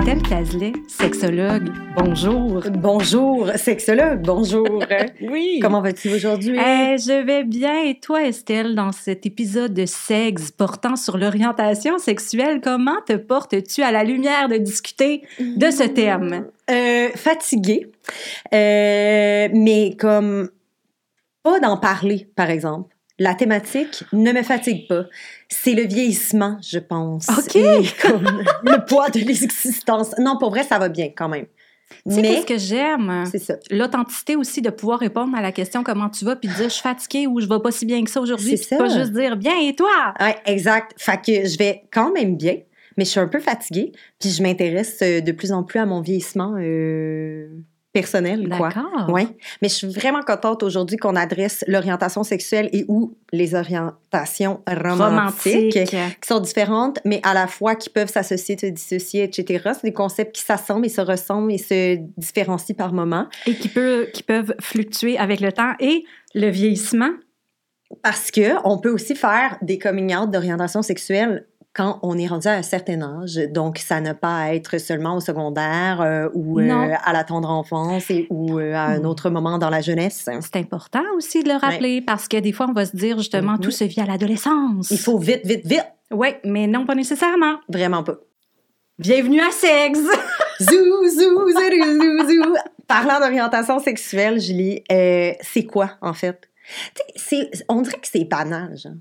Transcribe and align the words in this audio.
Estelle 0.00 0.22
Tazlet, 0.22 0.72
sexologue. 0.86 1.70
Bonjour. 1.96 2.62
Bonjour, 2.70 3.50
sexologue, 3.56 4.22
bonjour. 4.22 4.84
oui. 5.20 5.58
Comment 5.60 5.80
vas-tu 5.82 6.08
aujourd'hui? 6.14 6.56
Eh, 6.56 6.96
je 6.98 7.24
vais 7.24 7.44
bien. 7.44 7.82
Et 7.82 7.98
toi, 7.98 8.22
Estelle, 8.22 8.74
dans 8.74 8.92
cet 8.92 9.26
épisode 9.26 9.74
de 9.74 9.86
sexe 9.86 10.50
portant 10.50 10.96
sur 10.96 11.18
l'orientation 11.18 11.98
sexuelle, 11.98 12.60
comment 12.62 13.00
te 13.06 13.14
portes-tu 13.14 13.82
à 13.82 13.90
la 13.90 14.04
lumière 14.04 14.48
de 14.48 14.56
discuter 14.56 15.22
de 15.40 15.70
ce 15.70 15.84
thème? 15.84 16.46
Euh, 16.70 17.08
fatiguée, 17.14 17.90
euh, 18.54 19.48
mais 19.52 19.96
comme 19.98 20.50
pas 21.42 21.60
d'en 21.60 21.76
parler, 21.76 22.28
par 22.34 22.50
exemple. 22.50 22.97
La 23.18 23.34
thématique 23.34 24.04
ne 24.12 24.32
me 24.32 24.42
fatigue 24.42 24.86
pas. 24.86 25.04
C'est 25.48 25.74
le 25.74 25.82
vieillissement, 25.82 26.56
je 26.62 26.78
pense. 26.78 27.28
OK. 27.28 27.54
Le 27.54 28.84
poids 28.86 29.10
de 29.10 29.18
l'existence. 29.20 30.16
Non, 30.18 30.38
pour 30.38 30.50
vrai, 30.50 30.62
ça 30.62 30.78
va 30.78 30.88
bien 30.88 31.10
quand 31.16 31.28
même. 31.28 31.46
Tu 32.06 32.14
sais, 32.14 32.22
qu'est-ce 32.22 32.46
que 32.46 32.58
j'aime? 32.58 33.24
c'est 33.30 33.38
ça. 33.38 33.56
L'authenticité 33.70 34.36
aussi 34.36 34.62
de 34.62 34.70
pouvoir 34.70 34.98
répondre 34.98 35.36
à 35.36 35.40
la 35.40 35.52
question 35.52 35.82
comment 35.82 36.10
tu 36.10 36.24
vas, 36.24 36.36
puis 36.36 36.48
de 36.48 36.54
dire 36.54 36.64
je 36.64 36.74
suis 36.74 36.82
fatiguée 36.82 37.26
ou 37.26 37.40
je 37.40 37.46
vais 37.46 37.60
pas 37.60 37.70
si 37.70 37.86
bien 37.86 38.02
que 38.04 38.10
ça 38.10 38.20
aujourd'hui, 38.20 38.56
C'est 38.56 38.76
puis 38.76 38.86
pas 38.86 38.88
juste 38.88 39.12
dire 39.12 39.36
bien 39.36 39.58
et 39.58 39.74
toi? 39.74 40.14
Ouais, 40.20 40.36
exact. 40.46 40.92
Fait 40.98 41.16
que 41.16 41.48
je 41.48 41.58
vais 41.58 41.82
quand 41.90 42.12
même 42.12 42.36
bien, 42.36 42.56
mais 42.96 43.04
je 43.04 43.10
suis 43.10 43.20
un 43.20 43.28
peu 43.28 43.40
fatiguée. 43.40 43.92
Puis 44.20 44.30
je 44.30 44.42
m'intéresse 44.42 44.98
euh, 45.02 45.20
de 45.20 45.32
plus 45.32 45.52
en 45.52 45.62
plus 45.62 45.78
à 45.78 45.86
mon 45.86 46.00
vieillissement 46.00 46.54
euh, 46.58 47.48
personnel, 48.00 48.48
quoi. 48.48 48.68
D'accord. 48.68 49.06
Oui, 49.08 49.28
mais 49.62 49.68
je 49.68 49.74
suis 49.74 49.88
vraiment 49.88 50.22
contente 50.22 50.62
aujourd'hui 50.62 50.96
qu'on 50.96 51.16
adresse 51.16 51.64
l'orientation 51.66 52.22
sexuelle 52.22 52.68
et 52.72 52.84
ou 52.88 53.16
les 53.32 53.54
orientations 53.54 54.60
romantiques, 54.66 55.74
Romantique. 55.74 56.18
qui 56.20 56.28
sont 56.28 56.40
différentes, 56.40 56.98
mais 57.04 57.20
à 57.22 57.34
la 57.34 57.46
fois 57.46 57.74
qui 57.74 57.90
peuvent 57.90 58.10
s'associer, 58.10 58.56
se 58.58 58.66
dissocier, 58.66 59.24
etc. 59.24 59.70
C'est 59.74 59.84
des 59.84 59.92
concepts 59.92 60.34
qui 60.34 60.42
s'assemblent 60.42 60.86
et 60.86 60.90
se 60.90 61.00
ressemblent 61.00 61.52
et 61.52 61.58
se 61.58 61.98
différencient 62.16 62.76
par 62.76 62.92
moment. 62.92 63.26
Et 63.46 63.54
qui, 63.54 63.68
peut, 63.68 64.08
qui 64.12 64.22
peuvent 64.22 64.54
fluctuer 64.60 65.18
avec 65.18 65.40
le 65.40 65.52
temps 65.52 65.72
et 65.80 66.04
le 66.34 66.48
vieillissement. 66.48 67.10
Parce 68.02 68.30
que 68.30 68.54
on 68.64 68.78
peut 68.78 68.90
aussi 68.90 69.14
faire 69.14 69.56
des 69.62 69.78
coming 69.78 70.14
out 70.14 70.30
d'orientation 70.30 70.82
sexuelle 70.82 71.46
quand 71.78 72.00
on 72.02 72.18
est 72.18 72.26
rendu 72.26 72.48
à 72.48 72.54
un 72.54 72.62
certain 72.62 73.00
âge. 73.02 73.36
Donc, 73.50 73.78
ça 73.78 74.00
n'a 74.00 74.12
pas 74.12 74.36
à 74.40 74.52
être 74.54 74.78
seulement 74.78 75.14
au 75.16 75.20
secondaire 75.20 76.00
euh, 76.00 76.28
ou 76.34 76.58
euh, 76.58 76.94
à 77.04 77.12
la 77.12 77.22
tendre 77.22 77.48
enfance 77.50 78.10
et, 78.10 78.26
ou 78.30 78.58
euh, 78.58 78.74
à 78.74 78.86
un 78.86 78.98
Mm. 78.98 79.06
autre 79.06 79.30
moment 79.30 79.58
dans 79.58 79.70
la 79.70 79.80
jeunesse. 79.80 80.28
C'est 80.40 80.56
important 80.56 81.04
aussi 81.16 81.44
de 81.44 81.48
le 81.48 81.54
rappeler 81.54 82.00
parce 82.02 82.26
que 82.26 82.36
des 82.36 82.50
fois, 82.52 82.66
on 82.68 82.72
va 82.72 82.84
se 82.84 82.96
dire 82.96 83.16
justement, 83.18 83.52
Mhm. 83.52 83.60
tout 83.60 83.70
se 83.70 83.84
vit 83.84 84.00
à 84.00 84.06
l'adolescence. 84.06 84.90
Il 84.90 84.98
faut 84.98 85.18
vite, 85.18 85.46
vite, 85.46 85.64
vite. 85.64 85.86
Oui, 86.10 86.28
mais 86.44 86.66
non, 86.66 86.84
pas 86.84 86.96
nécessairement. 86.96 87.58
Vraiment 87.68 88.02
pas. 88.02 88.16
Bienvenue 88.98 89.40
à 89.40 89.52
Sexe! 89.52 90.00
Zou, 90.60 91.08
zou, 91.08 91.52
zou, 91.52 91.52
zou, 91.52 92.28
zou. 92.28 92.56
Parlant 92.88 93.20
d'orientation 93.20 93.78
sexuelle, 93.78 94.40
Julie, 94.40 94.82
c'est 94.88 95.64
quoi, 95.64 95.92
en 96.00 96.12
fait? 96.12 96.48
On 97.68 97.82
dirait 97.82 98.00
que 98.00 98.08
c'est 98.10 98.24
banal, 98.24 98.76
genre. 98.76 98.94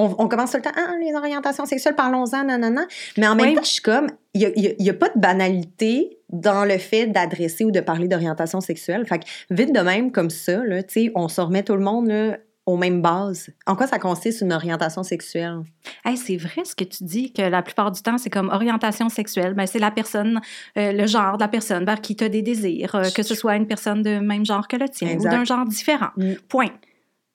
On, 0.00 0.14
on 0.18 0.28
commence 0.28 0.50
tout 0.52 0.56
le 0.56 0.62
temps, 0.62 0.70
ah, 0.76 0.94
les 1.00 1.14
orientations 1.14 1.66
sexuelles, 1.66 1.94
parlons-en, 1.94 2.44
nanana. 2.44 2.86
Mais 3.16 3.26
en 3.28 3.34
même 3.34 3.50
Oui. 3.50 3.54
temps, 3.54 3.62
je 3.62 3.68
suis 3.68 3.82
comme, 3.82 4.08
il 4.34 4.76
n'y 4.78 4.90
a, 4.90 4.94
pas 4.94 5.08
de 5.08 5.18
banalité 5.18 6.18
dans 6.30 6.64
le 6.64 6.78
fait 6.78 7.06
d'adresser 7.06 7.64
ou 7.64 7.70
de 7.70 7.80
parler 7.80 8.08
d'orientation 8.08 8.60
sexuelle. 8.60 9.04
Fait 9.06 9.18
que, 9.18 9.24
vite 9.50 9.74
de 9.74 9.80
même, 9.80 10.12
comme 10.12 10.30
ça, 10.30 10.64
là, 10.64 10.80
on 11.14 11.28
se 11.28 11.40
remet 11.40 11.62
tout 11.62 11.74
le 11.74 11.82
monde, 11.82 12.08
là, 12.08 12.36
aux 12.66 12.76
mêmes 12.76 13.02
bases. 13.02 13.50
En 13.66 13.74
quoi 13.74 13.86
ça 13.86 13.98
consiste 13.98 14.42
une 14.42 14.52
orientation 14.52 15.02
sexuelle? 15.02 15.60
Hey, 16.04 16.16
c'est 16.16 16.36
vrai 16.36 16.64
ce 16.64 16.74
que 16.76 16.84
tu 16.84 17.04
dis, 17.04 17.32
que 17.32 17.42
la 17.42 17.62
plupart 17.62 17.90
du 17.90 18.00
temps, 18.00 18.16
c'est 18.18 18.30
comme 18.30 18.48
orientation 18.48 19.08
sexuelle. 19.08 19.54
Ben, 19.54 19.66
c'est 19.66 19.78
la 19.78 19.90
personne, 19.90 20.40
euh, 20.76 20.92
le 20.92 21.06
genre 21.06 21.36
de 21.36 21.42
la 21.42 21.48
personne 21.48 21.84
vers 21.84 22.00
qui 22.00 22.14
tu 22.16 22.24
as 22.24 22.28
des 22.28 22.42
désirs, 22.42 22.94
euh, 22.94 23.10
que 23.14 23.22
ce 23.22 23.34
soit 23.34 23.56
une 23.56 23.66
personne 23.66 24.02
de 24.02 24.18
même 24.18 24.46
genre 24.46 24.68
que 24.68 24.76
le 24.76 24.88
tien 24.88 25.08
Exact. 25.08 25.28
ou 25.28 25.32
d'un 25.32 25.44
genre 25.44 25.66
différent. 25.66 26.10
Mm. 26.16 26.34
Point. 26.48 26.70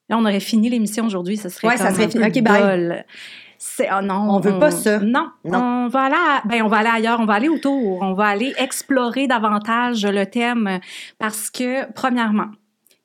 Là, 0.08 0.16
on 0.18 0.22
aurait 0.24 0.40
fini 0.40 0.68
l'émission 0.70 1.06
aujourd'hui, 1.06 1.36
ça 1.36 1.48
serait 1.50 1.68
Ouais, 1.68 1.76
ça 1.76 1.86
comme 1.86 1.94
serait 1.94 2.04
un 2.22 2.30
fini. 2.30 2.40
OK, 2.40 2.42
bye. 2.44 3.04
C'est, 3.58 3.88
oh 3.90 4.02
non, 4.02 4.28
On 4.30 4.38
veut 4.40 4.58
pas 4.58 4.70
ça. 4.70 4.98
Non, 5.00 5.30
Non. 5.44 5.58
On 5.86 5.88
va 5.88 6.02
aller, 6.04 6.14
à- 6.14 6.42
ben, 6.46 6.62
on 6.62 6.68
va 6.68 6.78
aller 6.78 6.90
ailleurs, 6.92 7.20
on 7.20 7.24
va 7.24 7.34
aller 7.34 7.48
autour, 7.48 8.02
on 8.02 8.12
va 8.12 8.26
aller 8.26 8.52
explorer 8.58 9.26
davantage 9.26 10.04
le 10.04 10.26
thème 10.26 10.78
parce 11.18 11.50
que, 11.50 11.90
premièrement, 11.92 12.48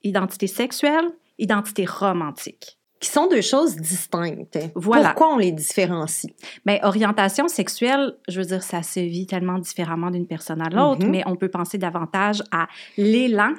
identité 0.03 0.47
sexuelle, 0.47 1.05
identité 1.39 1.85
romantique. 1.85 2.77
Qui 2.99 3.09
sont 3.09 3.27
deux 3.27 3.41
choses 3.41 3.77
distinctes. 3.77 4.59
Voilà. 4.75 5.09
Pourquoi 5.15 5.33
on 5.33 5.37
les 5.37 5.51
différencie? 5.51 6.31
Mais 6.65 6.79
Ben, 6.83 6.87
orientation 6.87 7.47
sexuelle, 7.47 8.13
je 8.27 8.39
veux 8.41 8.45
dire, 8.45 8.61
ça 8.61 8.83
se 8.83 8.99
vit 8.99 9.25
tellement 9.25 9.57
différemment 9.57 10.11
d'une 10.11 10.27
personne 10.27 10.61
à 10.61 10.69
l'autre, 10.69 11.03
Mhm. 11.05 11.09
mais 11.11 11.23
on 11.25 11.35
peut 11.35 11.49
penser 11.49 11.77
davantage 11.79 12.43
à 12.51 12.67
l'élan 12.97 13.53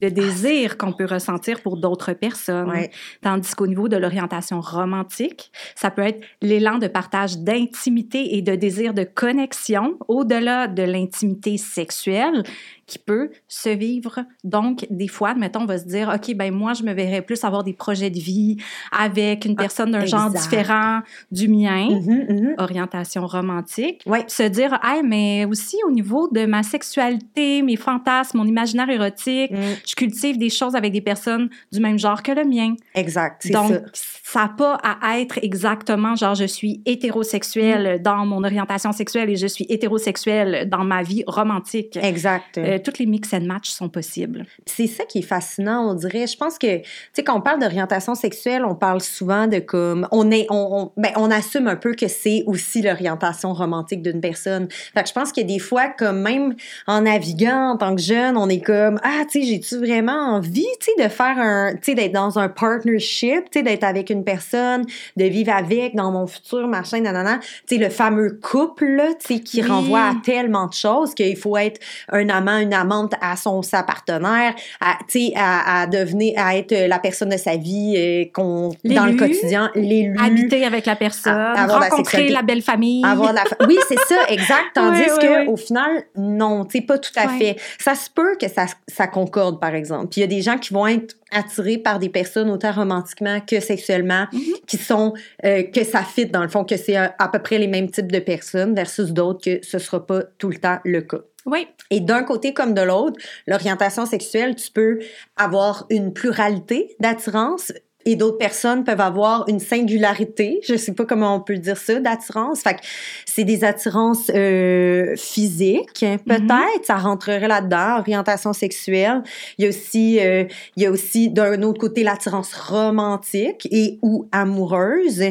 de 0.00 0.08
désir 0.08 0.78
qu'on 0.78 0.92
peut 0.92 1.04
ressentir 1.04 1.60
pour 1.60 1.76
d'autres 1.76 2.12
personnes. 2.12 2.70
Ouais. 2.70 2.90
Tandis 3.22 3.54
qu'au 3.54 3.66
niveau 3.66 3.88
de 3.88 3.96
l'orientation 3.96 4.60
romantique, 4.60 5.50
ça 5.74 5.90
peut 5.90 6.02
être 6.02 6.20
l'élan 6.42 6.78
de 6.78 6.86
partage 6.86 7.38
d'intimité 7.38 8.36
et 8.36 8.42
de 8.42 8.54
désir 8.54 8.94
de 8.94 9.04
connexion 9.04 9.98
au-delà 10.08 10.68
de 10.68 10.82
l'intimité 10.82 11.56
sexuelle 11.56 12.42
qui 12.88 12.98
peut 12.98 13.30
se 13.46 13.68
vivre. 13.68 14.24
Donc, 14.42 14.86
des 14.90 15.06
fois, 15.08 15.34
mettons, 15.34 15.60
on 15.60 15.66
va 15.66 15.78
se 15.78 15.84
dire, 15.86 16.10
OK, 16.12 16.34
ben 16.34 16.52
moi, 16.52 16.72
je 16.72 16.82
me 16.82 16.92
verrais 16.92 17.22
plus 17.22 17.44
avoir 17.44 17.62
des 17.62 17.72
projets 17.74 18.10
de 18.10 18.18
vie 18.18 18.56
avec 18.90 19.44
une 19.44 19.54
Ah, 19.58 19.62
personne 19.62 19.92
d'un 19.92 20.06
genre 20.06 20.30
différent 20.30 21.00
du 21.30 21.46
mien 21.48 21.88
Mhm, 21.90 22.26
mhm. 22.28 22.54
orientation 22.58 23.26
romantique. 23.26 24.02
Ouais. 24.06 24.24
Se 24.26 24.42
dire, 24.42 24.78
hey, 24.82 25.02
mais 25.04 25.44
aussi 25.44 25.76
au 25.86 25.90
niveau 25.90 26.28
de 26.32 26.46
ma 26.46 26.62
sexualité, 26.62 27.62
mes 27.62 27.76
fantasmes, 27.76 28.38
mon 28.38 28.46
imaginaire 28.46 28.88
érotique, 28.90 29.50
Mm, 29.50 29.56
je 29.86 29.94
cultive 29.94 30.38
des 30.38 30.48
choses 30.50 30.74
avec 30.74 30.92
des 30.92 31.00
personnes 31.00 31.48
du 31.72 31.80
même 31.80 31.98
genre 31.98 32.22
que 32.22 32.32
le 32.32 32.44
mien. 32.44 32.74
Exact, 32.94 33.50
Donc, 33.52 33.70
ça. 33.72 33.80
ça 34.24 34.40
n'a 34.44 34.48
pas 34.48 34.74
à 34.82 35.18
être 35.20 35.38
exactement 35.42 36.16
genre 36.16 36.34
je 36.34 36.44
suis 36.44 36.82
hétérosexuelle 36.86 38.00
dans 38.02 38.24
mon 38.26 38.42
orientation 38.44 38.92
sexuelle 38.92 39.28
et 39.30 39.36
je 39.36 39.46
suis 39.46 39.66
hétérosexuelle 39.68 40.68
dans 40.68 40.84
ma 40.84 41.02
vie 41.02 41.24
romantique. 41.26 41.98
Exact. 42.00 42.58
Euh, 42.58 42.77
toutes 42.78 42.98
les 42.98 43.06
mix 43.06 43.32
and 43.32 43.42
match 43.42 43.68
sont 43.70 43.88
possibles. 43.88 44.46
C'est 44.66 44.86
ça 44.86 45.04
qui 45.04 45.18
est 45.18 45.22
fascinant, 45.22 45.90
on 45.90 45.94
dirait. 45.94 46.26
Je 46.26 46.36
pense 46.36 46.58
que, 46.58 46.78
tu 46.78 46.84
sais, 47.12 47.24
quand 47.24 47.36
on 47.36 47.40
parle 47.40 47.60
d'orientation 47.60 48.14
sexuelle, 48.14 48.64
on 48.64 48.74
parle 48.74 49.00
souvent 49.00 49.46
de 49.46 49.58
comme, 49.58 50.08
on 50.12 50.30
est, 50.30 50.46
on, 50.50 50.68
on, 50.96 51.00
ben, 51.00 51.12
on 51.16 51.30
assume 51.30 51.68
un 51.68 51.76
peu 51.76 51.94
que 51.94 52.08
c'est 52.08 52.42
aussi 52.46 52.82
l'orientation 52.82 53.52
romantique 53.52 54.02
d'une 54.02 54.20
personne. 54.20 54.68
Fait 54.94 55.02
que 55.02 55.08
je 55.08 55.12
pense 55.14 55.32
que 55.32 55.40
des 55.40 55.58
fois, 55.58 55.88
comme 55.88 56.20
même 56.20 56.54
en 56.86 57.02
naviguant 57.02 57.70
en 57.72 57.76
tant 57.76 57.94
que 57.94 58.02
jeune, 58.02 58.36
on 58.36 58.48
est 58.48 58.60
comme, 58.60 59.00
ah, 59.02 59.22
tu 59.30 59.40
sais, 59.40 59.46
j'ai-tu 59.46 59.78
vraiment 59.78 60.34
envie, 60.36 60.66
tu 60.80 60.90
sais, 60.96 61.04
de 61.04 61.08
faire 61.08 61.36
un, 61.38 61.74
tu 61.74 61.80
sais, 61.82 61.94
d'être 61.94 62.12
dans 62.12 62.38
un 62.38 62.48
partnership, 62.48 63.50
tu 63.50 63.58
sais, 63.58 63.62
d'être 63.62 63.84
avec 63.84 64.10
une 64.10 64.24
personne, 64.24 64.84
de 65.16 65.24
vivre 65.24 65.52
avec 65.52 65.94
dans 65.94 66.10
mon 66.10 66.26
futur, 66.26 66.66
machin, 66.68 67.00
nanana. 67.00 67.38
Tu 67.66 67.76
sais, 67.76 67.78
le 67.78 67.90
fameux 67.90 68.38
couple, 68.42 69.02
tu 69.20 69.34
sais, 69.34 69.40
qui 69.40 69.62
Oui. 69.62 69.68
renvoie 69.68 70.00
à 70.00 70.14
tellement 70.24 70.66
de 70.66 70.72
choses 70.74 71.14
qu'il 71.14 71.36
faut 71.36 71.56
être 71.56 71.80
un 72.10 72.28
amant, 72.28 72.58
une 72.58 72.67
amante 72.72 73.14
à 73.20 73.36
son 73.36 73.62
sa 73.62 73.82
partenaire, 73.82 74.54
à, 74.80 74.98
à, 75.36 75.80
à 75.82 75.86
devenir, 75.86 76.34
à 76.36 76.56
être 76.56 76.74
la 76.88 76.98
personne 76.98 77.28
de 77.30 77.36
sa 77.36 77.56
vie 77.56 77.94
euh, 77.96 78.24
qu'on, 78.32 78.70
dans 78.84 79.06
le 79.06 79.14
quotidien, 79.16 79.70
l'élu. 79.74 80.16
Habiter 80.18 80.64
avec 80.64 80.86
la 80.86 80.96
personne, 80.96 81.32
À- 81.32 81.62
avoir 81.62 81.82
rencontrer 81.82 82.28
la 82.28 82.42
belle 82.42 82.62
famille. 82.62 83.04
Avoir 83.04 83.32
la 83.32 83.44
fa- 83.44 83.56
Oui, 83.66 83.76
c'est 83.88 83.98
ça, 84.00 84.16
exact. 84.28 84.64
Tandis 84.74 85.00
ouais, 85.00 85.06
que 85.46 85.48
au 85.48 85.56
final, 85.56 86.02
non, 86.16 86.64
tu 86.64 86.82
pas 86.82 86.98
tout 86.98 87.10
à 87.16 87.28
fait. 87.28 87.56
Ça 87.78 87.94
se 87.94 88.08
peut 88.10 88.36
que 88.40 88.48
ça, 88.48 88.66
ça 88.86 89.06
concorde, 89.06 89.60
par 89.60 89.74
exemple. 89.74 90.08
Puis 90.08 90.20
il 90.20 90.22
y 90.22 90.24
a 90.24 90.28
des 90.28 90.42
gens 90.42 90.58
qui 90.58 90.72
vont 90.72 90.86
être 90.86 91.16
attirés 91.32 91.76
par 91.78 91.98
des 91.98 92.08
personnes 92.08 92.48
autant 92.50 92.72
romantiquement 92.72 93.40
que 93.40 93.60
sexuellement, 93.60 94.26
Mhm. 94.32 94.40
qui 94.66 94.76
sont 94.78 95.12
euh, 95.44 95.62
que 95.62 95.84
ça 95.84 96.02
fit 96.02 96.26
dans 96.26 96.42
le 96.42 96.48
fond, 96.48 96.64
que 96.64 96.76
c'est 96.76 96.96
à, 96.96 97.14
à 97.18 97.28
peu 97.28 97.38
près 97.40 97.58
les 97.58 97.66
mêmes 97.66 97.90
types 97.90 98.10
de 98.10 98.18
personnes 98.18 98.74
versus 98.74 99.10
d'autres 99.12 99.42
que 99.44 99.58
ce 99.66 99.78
sera 99.78 100.06
pas 100.06 100.22
tout 100.38 100.48
le 100.48 100.56
temps 100.56 100.78
le 100.84 101.00
cas. 101.02 101.18
Oui, 101.50 101.66
Et 101.88 102.00
d'un 102.00 102.24
côté 102.24 102.52
comme 102.52 102.74
de 102.74 102.82
l'autre, 102.82 103.18
l'orientation 103.46 104.04
sexuelle, 104.04 104.54
tu 104.54 104.70
peux 104.70 104.98
avoir 105.34 105.86
une 105.88 106.12
pluralité 106.12 106.94
d'attirance 107.00 107.72
et 108.08 108.16
d'autres 108.16 108.38
personnes 108.38 108.84
peuvent 108.84 109.02
avoir 109.02 109.46
une 109.48 109.60
singularité, 109.60 110.60
je 110.66 110.76
sais 110.76 110.92
pas 110.92 111.04
comment 111.04 111.36
on 111.36 111.40
peut 111.40 111.58
dire 111.58 111.76
ça, 111.76 112.00
d'attirance. 112.00 112.62
Fait 112.62 112.72
que 112.72 112.80
c'est 113.26 113.44
des 113.44 113.64
attirances 113.64 114.30
euh, 114.34 115.14
physiques, 115.14 116.06
peut-être, 116.26 116.84
ça 116.84 116.96
rentrerait 116.96 117.48
là-dedans, 117.48 117.98
orientation 117.98 118.54
sexuelle. 118.54 119.22
Il 119.58 119.64
y 119.64 119.66
a 119.66 119.68
aussi, 119.68 120.20
euh, 120.20 120.44
il 120.76 120.84
y 120.84 120.86
a 120.86 120.90
aussi 120.90 121.28
d'un 121.28 121.60
autre 121.60 121.78
côté 121.78 122.02
l'attirance 122.02 122.54
romantique 122.54 123.68
et 123.70 123.98
ou 124.00 124.26
amoureuse. 124.32 125.24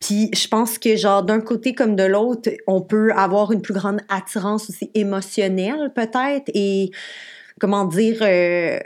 Puis 0.00 0.30
je 0.34 0.48
pense 0.48 0.78
que 0.78 0.96
genre 0.96 1.22
d'un 1.22 1.40
côté 1.40 1.74
comme 1.74 1.96
de 1.96 2.04
l'autre, 2.04 2.48
on 2.66 2.80
peut 2.80 3.12
avoir 3.12 3.52
une 3.52 3.60
plus 3.60 3.74
grande 3.74 4.00
attirance 4.08 4.70
aussi 4.70 4.90
émotionnelle 4.94 5.92
peut-être 5.94 6.50
et 6.54 6.92
comment 7.60 7.84
dire 7.84 8.20
euh, 8.22 8.78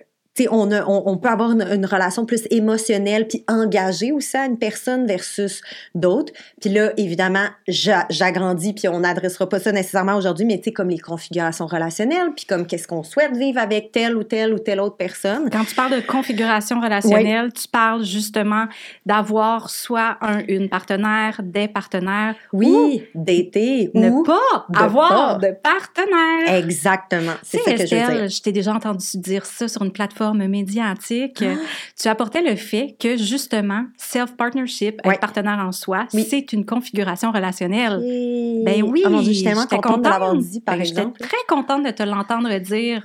on, 0.51 0.71
a- 0.71 0.85
on, 0.87 1.03
on 1.07 1.17
peut 1.17 1.29
avoir 1.29 1.51
une, 1.53 1.63
une 1.63 1.87
relation 1.87 2.27
plus 2.27 2.43
émotionnelle 2.51 3.27
puis 3.27 3.45
engagée 3.49 4.13
aussi 4.13 4.37
à 4.37 4.45
une 4.47 4.59
personne 4.59 5.07
versus 5.07 5.61
d'autres. 5.95 6.33
Puis 6.61 6.71
là, 6.71 6.93
évidemment, 6.97 7.47
j'a- 7.69 8.07
j'agrandis 8.11 8.73
puis 8.75 8.89
on 8.89 9.01
n'adressera 9.01 9.49
pas 9.49 9.59
ça 9.61 9.73
nécessairement 9.73 10.17
aujourd'hui, 10.17 10.45
mais 10.45 10.59
tu 10.59 10.65
sais, 10.65 10.73
comme 10.73 10.89
les 10.91 10.99
configurations 10.99 11.67
relationnelles 11.67 12.33
puis 12.37 12.45
comme 12.45 12.67
qu'est-ce 12.67 12.87
qu'on 12.87 13.03
souhaite 13.03 13.37
vivre 13.37 13.59
avec 13.61 13.93
telle 13.93 14.17
ou 14.17 14.23
telle 14.25 14.53
ou 14.53 14.59
telle 14.59 14.81
autre 14.81 14.97
personne. 14.97 15.49
Quand 15.51 15.65
tu 15.65 15.75
parles 15.75 15.95
de 15.97 16.07
configuration 16.07 16.81
relationnelle, 16.81 17.53
tu 17.53 17.67
parles 17.69 18.05
justement 18.05 18.67
d'avoir 19.07 19.71
soit 19.71 20.17
un, 20.21 20.41
une 20.49 20.69
partenaire, 20.69 21.41
des 21.43 21.69
partenaires, 21.69 22.35
Oui, 22.53 23.05
dater 23.15 23.91
ou 23.95 24.01
ne 24.01 24.11
ou... 24.11 24.23
pas 24.23 24.67
de 24.69 24.79
avoir 24.79 25.39
pas. 25.39 25.47
de 25.49 25.55
partenaire. 25.63 26.55
Exactement, 26.57 27.33
c'est 27.43 27.59
ça 27.59 27.73
que 27.73 27.87
je 27.87 27.95
veux 27.95 28.13
dire. 28.19 28.29
Je 28.29 28.43
t'ai 28.43 28.53
déjà 28.53 28.75
entendu 28.75 29.07
dire 29.15 29.47
ça 29.47 29.69
sur 29.69 29.83
une 29.83 29.93
plateforme 29.93 30.26
médiatique. 30.35 31.43
Ah. 31.43 31.55
Tu 32.01 32.09
apportais 32.09 32.43
le 32.43 32.57
fait 32.57 32.97
que 32.99 33.17
justement, 33.17 33.85
self-partnership, 33.97 35.01
Ouais. 35.05 35.15
être 35.15 35.21
partenaire 35.21 35.59
en 35.59 35.73
soi, 35.73 36.07
Oui. 36.15 36.27
c'est 36.29 36.53
une 36.53 36.65
configuration 36.67 37.31
relationnelle. 37.33 38.01
Et- 38.05 38.63
Ben 38.65 38.83
oui, 38.83 39.03
Oh 39.07 39.11
mon 39.11 39.21
Dieu, 39.21 39.33
je 39.33 39.37
suis 39.39 39.45
tellement 39.45 39.63
j'étais 39.63 39.77
contente 39.77 40.03
de 40.05 40.09
l'avoir 40.09 40.37
dit, 40.37 40.61
par 40.61 40.77
Ben, 40.77 40.85
J'étais 40.85 41.07
très 41.21 41.37
contente 41.49 41.85
de 41.85 41.91
te 41.91 42.03
l'entendre 42.03 42.57
dire 42.59 43.03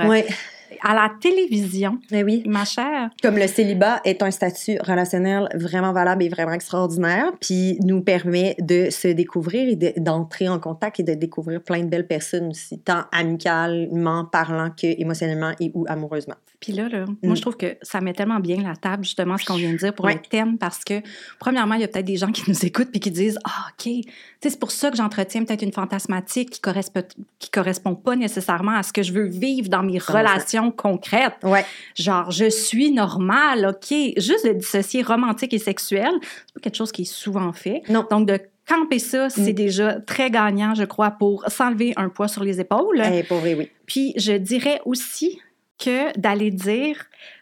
à 0.83 0.95
la 0.95 1.12
télévision, 1.19 2.00
mais 2.12 2.23
oui. 2.23 2.44
ma 2.47 2.63
chère. 2.65 3.09
Comme 3.21 3.38
le 3.38 3.45
célibat 3.47 4.00
est 4.06 4.23
un 4.23 4.31
statut 4.31 4.77
relationnel 4.81 5.47
vraiment 5.53 5.91
valable 5.94 6.23
et 6.23 6.29
vraiment 6.29 6.53
extraordinaire, 6.53 7.25
puis 7.41 7.77
nous 7.83 8.01
permet 8.01 8.56
de 8.59 8.89
se 8.89 9.09
découvrir 9.09 9.68
et 9.69 9.75
de- 9.75 9.94
d'entrer 9.97 10.47
en 10.50 10.59
contact 10.59 11.00
et 11.00 11.03
de 11.03 11.13
découvrir 11.13 11.62
plein 11.62 11.81
de 11.83 11.89
belles 11.89 12.07
personnes 12.07 12.47
aussi, 12.50 12.79
tant 12.79 13.03
amicalement 13.12 14.25
parlant 14.25 14.69
que 14.71 14.88
émotionnellement 15.00 15.51
et 15.59 15.71
ou 15.75 15.85
amoureusement. 15.88 16.35
Puis 16.61 16.71
là, 16.73 16.87
là 16.87 17.05
Mm. 17.05 17.15
moi, 17.23 17.35
je 17.35 17.41
trouve 17.41 17.57
que 17.57 17.75
ça 17.81 17.99
met 18.01 18.13
tellement 18.13 18.39
bien 18.39 18.61
la 18.61 18.75
table, 18.75 19.03
justement, 19.03 19.35
ce 19.37 19.45
qu'on 19.45 19.55
vient 19.55 19.71
de 19.73 19.77
dire 19.77 19.93
pour 19.93 20.05
Ouais. 20.05 20.13
le 20.13 20.21
thème, 20.21 20.57
parce 20.57 20.83
que, 20.85 21.01
premièrement, 21.39 21.73
il 21.75 21.81
y 21.81 21.83
a 21.83 21.87
peut-être 21.87 22.05
des 22.05 22.15
gens 22.17 22.31
qui 22.31 22.43
nous 22.49 22.65
écoutent 22.65 22.91
puis 22.91 22.99
qui 22.99 23.11
disent 23.11 23.39
Ah, 23.43 23.67
OK, 23.69 23.83
tu 23.83 24.01
sais, 24.41 24.49
c'est 24.51 24.59
pour 24.59 24.71
ça 24.71 24.89
que 24.91 24.95
j'entretiens 24.97 25.43
peut-être 25.43 25.63
une 25.63 25.73
fantasmatique 25.73 26.51
qui 26.51 26.61
correspond, 26.61 27.03
qui 27.39 27.49
correspond 27.49 27.95
pas 27.95 28.15
nécessairement 28.15 28.73
à 28.75 28.83
ce 28.83 28.93
que 28.93 29.01
je 29.03 29.11
veux 29.11 29.25
vivre 29.27 29.69
dans 29.69 29.83
mes 29.83 29.99
100%. 29.99 30.17
relations 30.19 30.71
concrètes. 30.71 31.33
Ouais, 31.43 31.65
Genre, 31.95 32.29
je 32.31 32.49
suis 32.49 32.91
normale, 32.91 33.65
OK. 33.75 33.97
Juste 34.17 34.45
de 34.47 34.53
dissocier 34.53 35.01
romantique 35.01 35.53
et 35.53 35.59
sexuel, 35.59 36.11
c'est 36.21 36.53
pas 36.53 36.59
quelque 36.61 36.75
chose 36.77 36.91
qui 36.91 37.01
est 37.01 37.05
souvent 37.11 37.51
fait. 37.53 37.81
non. 37.89 38.05
Donc, 38.11 38.27
de 38.27 38.39
camper 38.69 38.99
ça, 38.99 39.29
c'est 39.29 39.51
Mm. 39.51 39.55
déjà 39.55 39.93
très 40.01 40.29
gagnant, 40.29 40.75
je 40.75 40.83
crois, 40.83 41.11
pour 41.11 41.43
s'enlever 41.49 41.93
un 41.97 42.09
poids 42.09 42.27
sur 42.27 42.43
les 42.43 42.59
épaules. 42.61 43.01
Eh, 43.03 43.23
pour 43.23 43.39
vrai, 43.39 43.55
oui. 43.55 43.69
Puis 43.87 44.13
je 44.15 44.33
dirais 44.33 44.79
aussi 44.85 45.39
que 45.83 46.18
d'aller 46.19 46.51
dire 46.51 46.98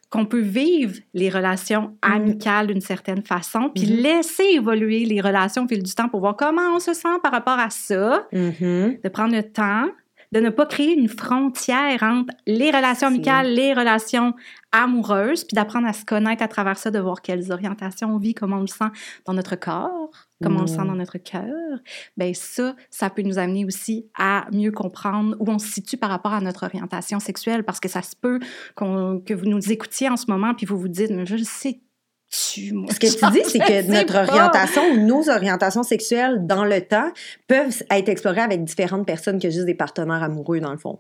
qu'on 0.10 0.26
peut 0.26 0.40
vivre 0.42 0.96
les 1.14 1.30
relations 1.30 1.96
amicales 2.02 2.68
d'une 2.68 2.82
certaine 2.82 3.22
façon, 3.22 3.70
puis 3.76 3.86
Mhm. 3.86 3.98
laisser 3.98 4.44
évoluer 4.54 5.06
les 5.06 5.22
relations 5.22 5.66
au 5.66 5.68
fil 5.68 5.84
du 5.84 5.94
temps 5.94 6.10
pour 6.10 6.20
voir 6.22 6.36
comment 6.36 6.74
on 6.76 6.80
se 6.80 6.94
sent 6.94 7.18
par 7.22 7.32
rapport 7.32 7.60
à 7.60 7.70
ça, 7.70 8.28
Mhm. 8.34 8.98
de 9.04 9.10
prendre 9.10 9.36
le 9.36 9.44
temps, 9.44 9.86
de 10.32 10.40
ne 10.40 10.50
pas 10.50 10.66
créer 10.66 10.94
une 10.94 11.10
frontière 11.10 12.04
entre 12.04 12.34
les 12.46 12.70
relations 12.70 13.08
amicales, 13.08 13.52
les 13.54 13.74
relations 13.74 14.34
amoureuses, 14.72 15.44
puis 15.44 15.56
d'apprendre 15.56 15.88
à 15.88 15.94
se 15.94 16.06
connaître 16.06 16.44
à 16.44 16.48
travers 16.48 16.78
ça, 16.78 16.92
de 16.92 17.00
voir 17.00 17.22
quelles 17.22 17.52
orientations 17.52 18.14
on 18.14 18.18
vit, 18.20 18.36
comment 18.36 18.58
on 18.58 18.62
le 18.62 18.68
sent 18.68 18.90
dans 19.26 19.34
notre 19.34 19.56
corps, 19.56 20.12
comment 20.44 20.60
on 20.60 20.62
le 20.62 20.68
sent 20.68 20.86
dans 20.86 20.96
notre 20.96 21.18
cœur. 21.18 21.80
Ben 22.18 22.34
ça, 22.36 22.76
ça 22.92 23.10
peut 23.10 23.24
nous 23.24 23.40
amener 23.40 23.66
aussi 23.66 24.06
à 24.18 24.46
mieux 24.52 24.72
comprendre 24.72 25.36
où 25.40 25.50
on 25.50 25.58
se 25.58 25.68
situe 25.68 25.98
par 25.98 26.12
rapport 26.12 26.34
à 26.34 26.42
notre 26.42 26.64
orientation 26.64 27.20
sexuelle, 27.20 27.64
parce 27.64 27.80
que 27.80 27.90
ça 27.90 28.04
se 28.04 28.16
peut 28.16 28.40
que 28.76 29.34
vous 29.34 29.46
nous 29.46 29.72
écoutiez 29.72 30.10
en 30.10 30.18
ce 30.18 30.30
moment, 30.30 30.54
puis 30.54 30.68
vous 30.68 30.78
vous 30.78 30.88
dites, 30.88 31.10
mais 31.10 31.26
je 31.26 31.38
le 31.38 31.44
sais. 31.44 31.82
Tu, 32.30 32.74
moi, 32.74 32.92
Ce 32.94 33.00
que 33.00 33.08
tu 33.08 33.32
dis, 33.32 33.50
c'est 33.50 33.60
que 33.60 33.92
notre 33.92 34.14
pas. 34.14 34.28
orientation 34.28 34.84
ou 34.92 34.98
nos 34.98 35.30
orientations 35.30 35.82
sexuelles 35.82 36.46
dans 36.46 36.64
le 36.64 36.82
temps 36.82 37.12
peuvent 37.48 37.82
être 37.90 38.10
explorées 38.10 38.42
avec 38.42 38.64
différentes 38.64 39.08
personnes 39.08 39.40
que 39.40 39.50
juste 39.50 39.66
des 39.66 39.74
partenaires 39.74 40.22
amoureux, 40.22 40.60
dans 40.60 40.72
le 40.72 40.78
fond. 40.78 41.00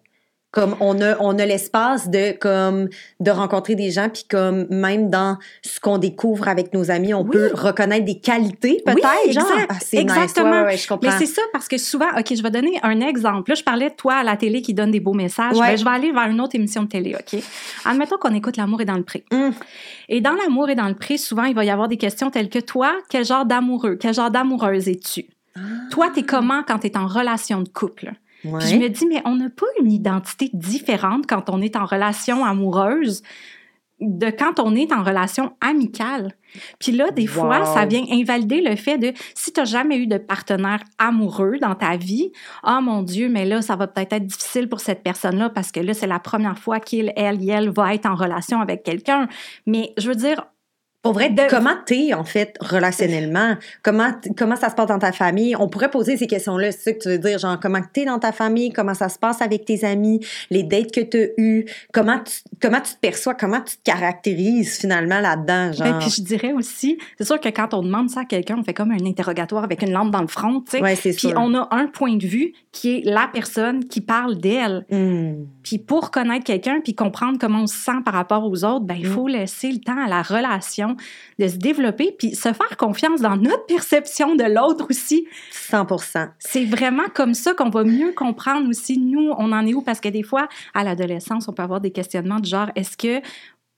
Comme 0.51 0.75
on 0.79 0.99
a, 0.99 1.15
on 1.19 1.37
a 1.37 1.45
l'espace 1.45 2.09
de, 2.09 2.31
comme, 2.37 2.89
de 3.19 3.29
rencontrer 3.29 3.75
des 3.75 3.91
gens, 3.91 4.09
puis 4.09 4.23
comme 4.27 4.65
même 4.71 5.11
dans 5.11 5.37
ce 5.61 5.79
qu'on 5.79 5.99
découvre 5.99 6.47
avec 6.47 6.73
nos 6.73 6.89
amis, 6.89 7.13
on 7.13 7.21
Oui. 7.21 7.29
peut 7.31 7.51
reconnaître 7.53 8.05
des 8.05 8.19
qualités, 8.19 8.81
Oui, 8.87 8.93
peut-être. 8.95 9.31
genre. 9.31 9.43
exact. 9.51 9.67
Ah, 9.69 9.73
nice. 9.75 9.93
Exactement. 9.93 10.49
Ouais, 10.51 10.63
ouais, 10.63 10.77
je 10.77 10.93
Mais 11.03 11.11
c'est 11.19 11.27
ça, 11.27 11.43
parce 11.53 11.67
que 11.67 11.77
souvent, 11.77 12.07
OK, 12.17 12.33
je 12.35 12.41
vais 12.41 12.49
donner 12.49 12.79
un 12.81 12.99
exemple. 13.01 13.51
Là, 13.51 13.55
je 13.55 13.63
parlais 13.63 13.89
de 13.89 13.95
toi 13.95 14.15
à 14.15 14.23
la 14.23 14.37
télé 14.37 14.63
qui 14.63 14.73
donne 14.73 14.89
des 14.89 14.99
beaux 14.99 15.13
messages. 15.13 15.55
Ouais. 15.55 15.67
Ben, 15.67 15.77
je 15.77 15.83
vais 15.83 15.91
aller 15.91 16.11
vers 16.11 16.27
une 16.27 16.41
autre 16.41 16.55
émission 16.55 16.81
de 16.81 16.87
télé, 16.87 17.15
OK? 17.15 17.39
Admettons 17.85 18.17
qu'on 18.17 18.33
écoute 18.33 18.57
L'amour 18.57 18.81
est 18.81 18.85
dans 18.85 18.97
le 18.97 19.03
prix. 19.03 19.23
Hum. 19.31 19.53
Et 20.07 20.19
dans 20.19 20.33
L'amour 20.33 20.69
est 20.71 20.75
dans 20.75 20.87
le 20.87 20.95
prix, 20.95 21.19
souvent, 21.19 21.43
il 21.43 21.53
va 21.53 21.63
y 21.63 21.69
avoir 21.69 21.87
des 21.87 21.97
questions 21.97 22.31
telles 22.31 22.49
que 22.49 22.59
toi, 22.59 22.93
quel 23.09 23.23
genre 23.23 23.45
d'amoureux, 23.45 23.97
quel 24.01 24.15
genre 24.15 24.31
d'amoureuse 24.31 24.87
es-tu? 24.89 25.27
Toi, 25.91 26.09
t'es 26.15 26.23
comment 26.23 26.63
quand 26.67 26.79
t'es 26.79 26.97
en 26.97 27.05
relation 27.05 27.61
de 27.61 27.69
couple? 27.69 28.13
Ouais. 28.45 28.59
Puis 28.59 28.69
je 28.69 28.75
me 28.77 28.87
dis, 28.89 29.05
mais 29.05 29.21
on 29.25 29.35
n'a 29.35 29.49
pas 29.49 29.65
une 29.81 29.91
identité 29.91 30.49
différente 30.53 31.25
quand 31.27 31.49
on 31.49 31.61
est 31.61 31.75
en 31.75 31.85
relation 31.85 32.45
amoureuse 32.45 33.21
de 34.01 34.29
quand 34.29 34.59
on 34.61 34.75
est 34.75 34.93
en 34.93 35.03
relation 35.03 35.51
amicale. 35.59 36.33
Puis 36.79 36.93
là, 36.93 37.11
des 37.11 37.27
fois, 37.27 37.59
Wow. 37.59 37.73
ça 37.73 37.85
vient 37.85 38.03
invalider 38.09 38.61
le 38.61 38.77
fait 38.77 38.97
de 38.97 39.11
si 39.35 39.51
tu 39.51 39.59
n'as 39.59 39.65
jamais 39.65 39.97
eu 39.97 40.07
de 40.07 40.17
partenaire 40.17 40.81
amoureux 40.97 41.57
dans 41.59 41.75
ta 41.75 41.97
vie, 41.97 42.31
ah 42.63 42.79
mon 42.79 43.03
Dieu, 43.03 43.27
mais 43.27 43.43
là, 43.43 43.61
ça 43.61 43.75
va 43.75 43.87
peut-être 43.87 44.13
être 44.13 44.25
difficile 44.25 44.69
pour 44.69 44.79
cette 44.79 45.03
personne-là 45.03 45.49
parce 45.49 45.73
que 45.73 45.81
là, 45.81 45.93
c'est 45.93 46.07
la 46.07 46.19
première 46.19 46.57
fois 46.57 46.79
qu'il, 46.79 47.11
elle, 47.17 47.47
elle 47.49 47.69
va 47.71 47.93
être 47.93 48.05
en 48.05 48.15
relation 48.15 48.61
avec 48.61 48.83
quelqu'un. 48.83 49.27
Mais 49.65 49.91
je 49.97 50.07
veux 50.07 50.15
dire, 50.15 50.45
Pour 51.01 51.13
vrai, 51.13 51.29
De- 51.29 51.49
comment 51.49 51.75
t'es, 51.85 52.13
en 52.13 52.25
fait, 52.25 52.55
relationnellement? 52.59 53.55
Comment, 53.83 54.11
comment 54.37 54.55
ça 54.57 54.69
se 54.69 54.75
passe 54.75 54.87
dans 54.87 54.99
ta 54.99 55.11
famille? 55.13 55.55
On 55.55 55.69
pourrait 55.69 55.89
poser 55.89 56.17
ces 56.17 56.27
questions-là, 56.27 56.71
c'est 56.71 56.81
ça 56.81 56.93
que 56.93 56.99
tu 56.99 57.09
veux 57.09 57.17
dire, 57.17 57.39
genre, 57.39 57.57
comment 57.59 57.79
t'es 57.93 58.03
dans 58.05 58.19
ta 58.19 58.31
famille? 58.31 58.71
Comment 58.73 58.93
ça 58.93 59.07
se 59.07 59.17
passe 59.17 59.41
avec 59.41 59.63
tes 59.65 59.85
amis? 59.85 60.19
Les 60.49 60.63
dates 60.63 60.91
que 60.91 60.99
t'as 61.01 61.27
eues? 61.37 61.65
Comment 61.93 62.19
tu, 62.19 62.41
comment 62.61 62.81
tu 62.81 62.93
te 62.93 62.99
perçois? 62.99 63.33
Comment 63.35 63.61
tu 63.61 63.77
te 63.77 63.83
caractérises, 63.83 64.77
finalement, 64.79 65.21
là-dedans, 65.21 65.71
genre? 65.71 65.87
ben, 65.87 65.99
puis 65.99 66.09
je 66.09 66.21
dirais 66.21 66.51
aussi, 66.51 66.97
c'est 67.17 67.25
sûr 67.25 67.39
que 67.39 67.49
quand 67.49 67.73
on 67.73 67.81
demande 67.81 68.09
ça 68.09 68.21
à 68.21 68.25
quelqu'un, 68.25 68.57
on 68.59 68.63
fait 68.63 68.73
comme 68.73 68.91
un 68.91 69.05
interrogatoire 69.05 69.63
avec 69.63 69.81
une 69.81 69.91
lampe 69.91 70.11
dans 70.11 70.21
le 70.21 70.27
front, 70.27 70.61
tu 70.61 70.71
sais. 70.71 70.81
ouais, 70.81 70.95
c'est 70.95 71.15
Puis 71.15 71.31
on 71.35 71.53
a 71.55 71.67
un 71.71 71.87
point 71.87 72.17
de 72.17 72.25
vue 72.27 72.53
qui 72.71 72.97
est 72.97 73.01
la 73.05 73.29
personne 73.31 73.85
qui 73.87 74.01
parle 74.01 74.35
d'elle. 74.37 74.85
Hmm. 74.91 75.45
Puis 75.69 75.77
pour 75.77 76.09
connaître 76.09 76.45
quelqu'un 76.45 76.79
puis 76.83 76.95
comprendre 76.95 77.37
comment 77.39 77.61
on 77.61 77.67
se 77.67 77.75
sent 77.77 78.01
par 78.03 78.15
rapport 78.15 78.43
aux 78.43 78.65
autres, 78.65 78.85
ben 78.85 78.95
il 78.97 79.07
Mm. 79.07 79.11
faut 79.13 79.27
laisser 79.27 79.71
le 79.71 79.77
temps 79.77 80.03
à 80.03 80.07
la 80.09 80.23
relation 80.23 80.97
de 81.37 81.47
se 81.47 81.57
développer 81.57 82.11
puis 82.17 82.33
se 82.33 82.51
faire 82.53 82.75
confiance 82.75 83.21
dans 83.21 83.35
notre 83.37 83.67
perception 83.67 84.33
de 84.35 84.45
l'autre 84.45 84.87
aussi. 84.89 85.27
100 85.51 85.85
C'est 86.39 86.65
vraiment 86.65 87.03
comme 87.13 87.35
ça 87.35 87.53
qu'on 87.53 87.69
va 87.69 87.83
mieux 87.83 88.13
comprendre 88.13 88.67
aussi 88.67 88.97
nous 88.97 89.29
on 89.37 89.51
en 89.51 89.63
est 89.67 89.75
où? 89.75 89.83
Parce 89.83 89.99
que 89.99 90.09
des 90.09 90.23
fois 90.23 90.47
à 90.73 90.83
l'adolescence 90.83 91.47
on 91.47 91.53
peut 91.53 91.61
avoir 91.61 91.81
des 91.81 91.91
questionnements 91.91 92.39
du 92.39 92.49
genre 92.49 92.71
est-ce 92.75 92.97
que 92.97 93.21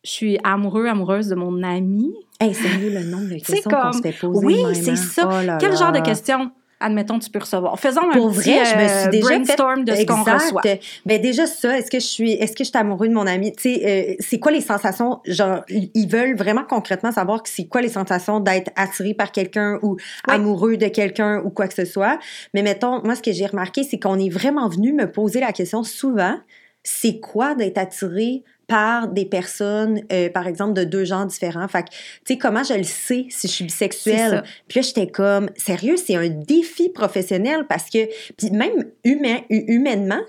je 0.06 0.10
suis 0.10 0.38
amoureux 0.46 0.88
amoureuse 0.88 1.28
de 1.28 1.36
mon 1.36 1.62
ami? 1.62 2.14
Hey, 2.40 2.54
c'est 2.54 2.80
mieux 2.80 2.90
le 2.90 3.04
nombre 3.04 3.26
de 3.28 3.36
questions 3.46 3.70
qu'on 3.70 3.92
se 3.92 4.02
fait 4.02 4.14
poser. 4.18 4.46
Oui, 4.46 4.64
c'est 4.76 4.92
hein? 4.92 4.96
ça. 4.96 5.28
Oh 5.30 5.46
là 5.46 5.58
Quel 5.60 5.72
là. 5.72 5.76
genre 5.76 5.92
de 5.92 6.00
questions? 6.00 6.52
Admettons 6.82 7.20
tu 7.20 7.30
peux 7.30 7.40
recevoir 7.40 7.80
Faisons 7.80 8.02
un 8.10 8.14
Pour 8.18 8.32
petit 8.32 8.52
vrai, 8.54 8.66
je 8.66 8.76
me 8.76 8.88
suis 8.88 9.08
euh, 9.08 9.10
déjà 9.12 9.28
fait- 9.28 9.36
brainstorm 9.40 9.84
de 9.86 9.96
ce 9.96 10.06
qu'on 10.06 10.24
reçoit. 10.24 10.62
Ben 11.06 11.22
déjà 11.22 11.46
ça, 11.46 11.78
est-ce 11.78 11.90
que 11.92 12.00
je 12.00 12.06
suis 12.06 12.32
est-ce 12.34 12.52
que 12.54 12.64
je 12.64 12.70
suis 12.70 12.78
amoureux 12.78 13.08
de 13.08 13.14
mon 13.14 13.28
ami? 13.28 13.54
Tu 13.54 13.74
sais 13.76 13.82
euh, 14.12 14.16
c'est 14.20 14.40
quoi 14.40 14.52
les 14.52 14.62
sensations? 14.62 15.20
Genre 15.26 15.62
ils 15.70 16.08
veulent 16.08 16.36
vraiment 16.36 16.64
concrètement 16.68 17.12
savoir 17.12 17.44
que 17.44 17.50
c'est 17.50 17.66
quoi 17.68 17.82
les 17.82 17.90
sensations 17.90 18.40
d'être 18.40 18.72
attiré 18.76 19.14
par 19.14 19.32
quelqu'un 19.32 19.80
ou 19.82 19.96
Oui. 20.28 20.34
amoureux 20.36 20.78
de 20.78 20.88
quelqu'un 20.88 21.42
ou 21.46 21.50
quoi 21.50 21.68
que 21.68 21.74
ce 21.76 21.86
soit. 21.86 22.20
Mais 22.54 22.62
mettons 22.64 23.02
moi 23.04 23.16
ce 23.16 23.22
que 23.22 23.32
j'ai 23.32 23.46
remarqué 23.46 23.84
c'est 23.84 24.00
qu'on 24.00 24.20
est 24.20 24.30
vraiment 24.30 24.68
venu 24.68 24.94
me 24.94 25.10
poser 25.12 25.40
la 25.40 25.52
question 25.54 25.84
souvent, 25.84 26.36
c'est 26.84 27.20
quoi 27.20 27.56
d'être 27.56 27.78
attiré 27.78 28.44
par 28.72 29.10
des 29.10 29.26
personnes, 29.26 30.02
euh, 30.14 30.30
par 30.30 30.48
exemple, 30.48 30.72
de 30.74 30.86
deux 30.86 31.04
genres 31.04 31.26
différents. 31.26 31.68
Fait 31.68 31.84
que, 31.84 31.90
tu 31.90 31.98
sais, 32.26 32.38
comment 32.38 32.64
je 32.64 32.74
le 32.74 32.84
sais 32.84 33.26
si 33.30 33.48
je 33.50 33.52
suis 33.54 33.66
bisexuelle? 33.66 34.44
Puis 34.70 34.80
là, 34.80 34.82
j'étais 34.88 35.08
comme, 35.08 35.50
sérieux, 35.58 35.98
c'est 35.98 36.16
un 36.16 36.30
défi 36.30 36.88
professionnel 36.88 37.66
parce 37.68 37.90
que, 37.90 38.08
puis 38.38 38.50
même 38.52 38.86
humain, 39.04 39.40
hu- 39.50 39.66
humainement, 39.68 40.22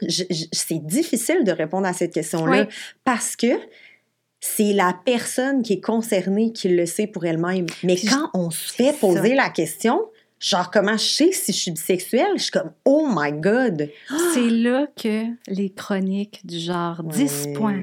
c'est 0.52 0.84
difficile 0.84 1.44
de 1.44 1.52
répondre 1.52 1.86
à 1.86 1.92
cette 1.92 2.12
question-là 2.12 2.62
Oui. 2.62 2.74
parce 3.04 3.36
que 3.36 3.46
c'est 4.40 4.72
la 4.72 4.92
personne 5.04 5.62
qui 5.62 5.74
est 5.74 5.80
concernée 5.80 6.52
qui 6.52 6.68
le 6.68 6.84
sait 6.84 7.06
pour 7.06 7.24
elle-même. 7.24 7.66
Mais 7.84 7.94
Puis 7.94 8.08
quand 8.08 8.28
on 8.34 8.50
se 8.50 8.72
fait 8.72 8.92
poser 8.98 9.28
ça. 9.30 9.34
la 9.36 9.48
question, 9.50 10.00
genre, 10.40 10.68
comment 10.72 10.96
je 10.96 11.04
sais 11.04 11.30
si 11.30 11.52
je 11.52 11.58
suis 11.58 11.70
bisexuelle? 11.70 12.32
Je 12.36 12.42
suis 12.42 12.50
comme, 12.50 12.72
oh 12.84 13.06
my 13.08 13.30
God! 13.32 13.88
C'est 14.34 14.50
là 14.50 14.88
que 15.00 15.22
les 15.46 15.70
chroniques 15.70 16.40
du 16.44 16.58
genre 16.58 17.04
10 17.04 17.44
Ouais. 17.46 17.52
points. 17.52 17.82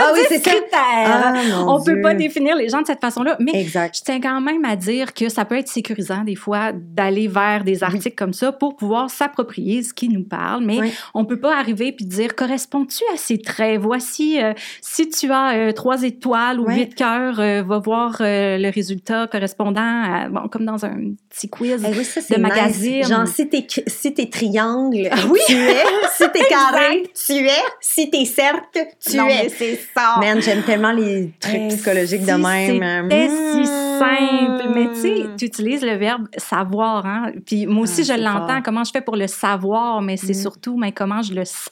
Ah 0.00 0.10
oui, 0.14 0.20
c'est 0.28 0.38
ça. 0.38 0.50
critères. 0.50 0.70
Ah, 0.78 1.34
on 1.66 1.82
peut 1.82 1.92
Dieu. 1.94 2.02
pas 2.02 2.14
définir 2.14 2.56
les 2.56 2.68
gens 2.68 2.80
de 2.82 2.86
cette 2.86 3.00
façon-là, 3.00 3.36
mais 3.40 3.52
Exact. 3.54 3.96
je 3.96 4.02
tiens 4.02 4.20
quand 4.20 4.40
même 4.40 4.64
à 4.64 4.76
dire 4.76 5.12
que 5.14 5.28
ça 5.28 5.44
peut 5.44 5.56
être 5.58 5.68
sécurisant 5.68 6.22
des 6.24 6.34
fois 6.36 6.72
d'aller 6.74 7.28
vers 7.28 7.64
des 7.64 7.82
articles 7.82 8.16
comme 8.16 8.32
ça 8.32 8.52
pour 8.52 8.76
pouvoir 8.76 9.10
s'approprier 9.10 9.82
ce 9.82 9.92
qui 9.94 10.08
nous 10.08 10.24
parle, 10.24 10.64
mais 10.64 10.78
Oui. 10.80 10.92
on 11.14 11.24
peut 11.24 11.40
pas 11.40 11.56
arriver 11.56 11.92
puis 11.92 12.04
dire 12.04 12.34
corresponds-tu 12.34 13.04
à 13.12 13.16
ces 13.16 13.38
traits? 13.38 13.80
Voici 13.80 14.42
euh, 14.42 14.52
si 14.80 15.08
tu 15.10 15.30
as 15.30 15.54
euh, 15.54 15.72
trois 15.72 16.02
étoiles 16.02 16.60
ou 16.60 16.68
huit 16.68 16.94
cœurs, 16.94 17.38
euh, 17.40 17.62
va 17.62 17.78
voir 17.78 18.16
euh, 18.20 18.56
le 18.58 18.70
résultat 18.70 19.26
correspondant 19.26 19.80
à 19.82 20.28
bon 20.28 20.48
comme 20.48 20.64
dans 20.64 20.84
un 20.84 20.96
petit 21.28 21.48
quiz. 21.48 21.84
Eh 21.86 22.04
ça, 22.04 22.20
de 22.20 22.26
nice. 22.26 22.38
magazine. 22.38 23.04
Genre, 23.04 23.26
si 23.28 23.48
t'es, 23.48 23.66
si 23.86 24.14
t'es 24.14 24.26
triangle, 24.28 25.08
oui. 25.30 25.40
tu 25.46 25.56
es. 25.56 25.84
Si 26.16 26.24
t'es 26.32 26.44
carré, 26.48 27.10
tu 27.26 27.32
es. 27.46 27.50
Si 27.80 28.10
t'es 28.10 28.24
cercle, 28.24 28.86
tu 29.04 29.16
Non, 29.16 29.26
es. 29.28 29.48
c'est 29.48 29.78
Man, 30.20 30.40
j'aime 30.42 30.62
tellement 30.62 30.92
les 30.92 31.30
trucs 31.40 31.54
Eh, 31.54 31.68
psychologiques 31.68 32.24
de 32.24 32.32
même. 32.78 33.08
C'était 33.10 33.28
si. 33.28 33.89
Simple. 34.04 34.70
Mais 34.74 34.88
tu 34.94 35.00
sais, 35.00 35.26
tu 35.38 35.44
utilises 35.46 35.82
le 35.82 35.96
verbe 35.96 36.26
savoir. 36.36 37.06
Hein? 37.06 37.32
Puis 37.46 37.66
moi 37.66 37.82
aussi, 37.84 38.00
Ah, 38.08 38.16
je 38.16 38.22
l'entends. 38.22 38.62
Comment 38.62 38.84
je 38.84 38.90
fais 38.90 39.00
pour 39.00 39.16
le 39.16 39.26
savoir? 39.26 40.02
Mais 40.02 40.16
c'est 40.16 40.32
Mm. 40.32 40.42
surtout 40.42 40.76
mais 40.76 40.92
comment 40.92 41.22
je 41.22 41.34
le 41.34 41.44
sens. 41.44 41.70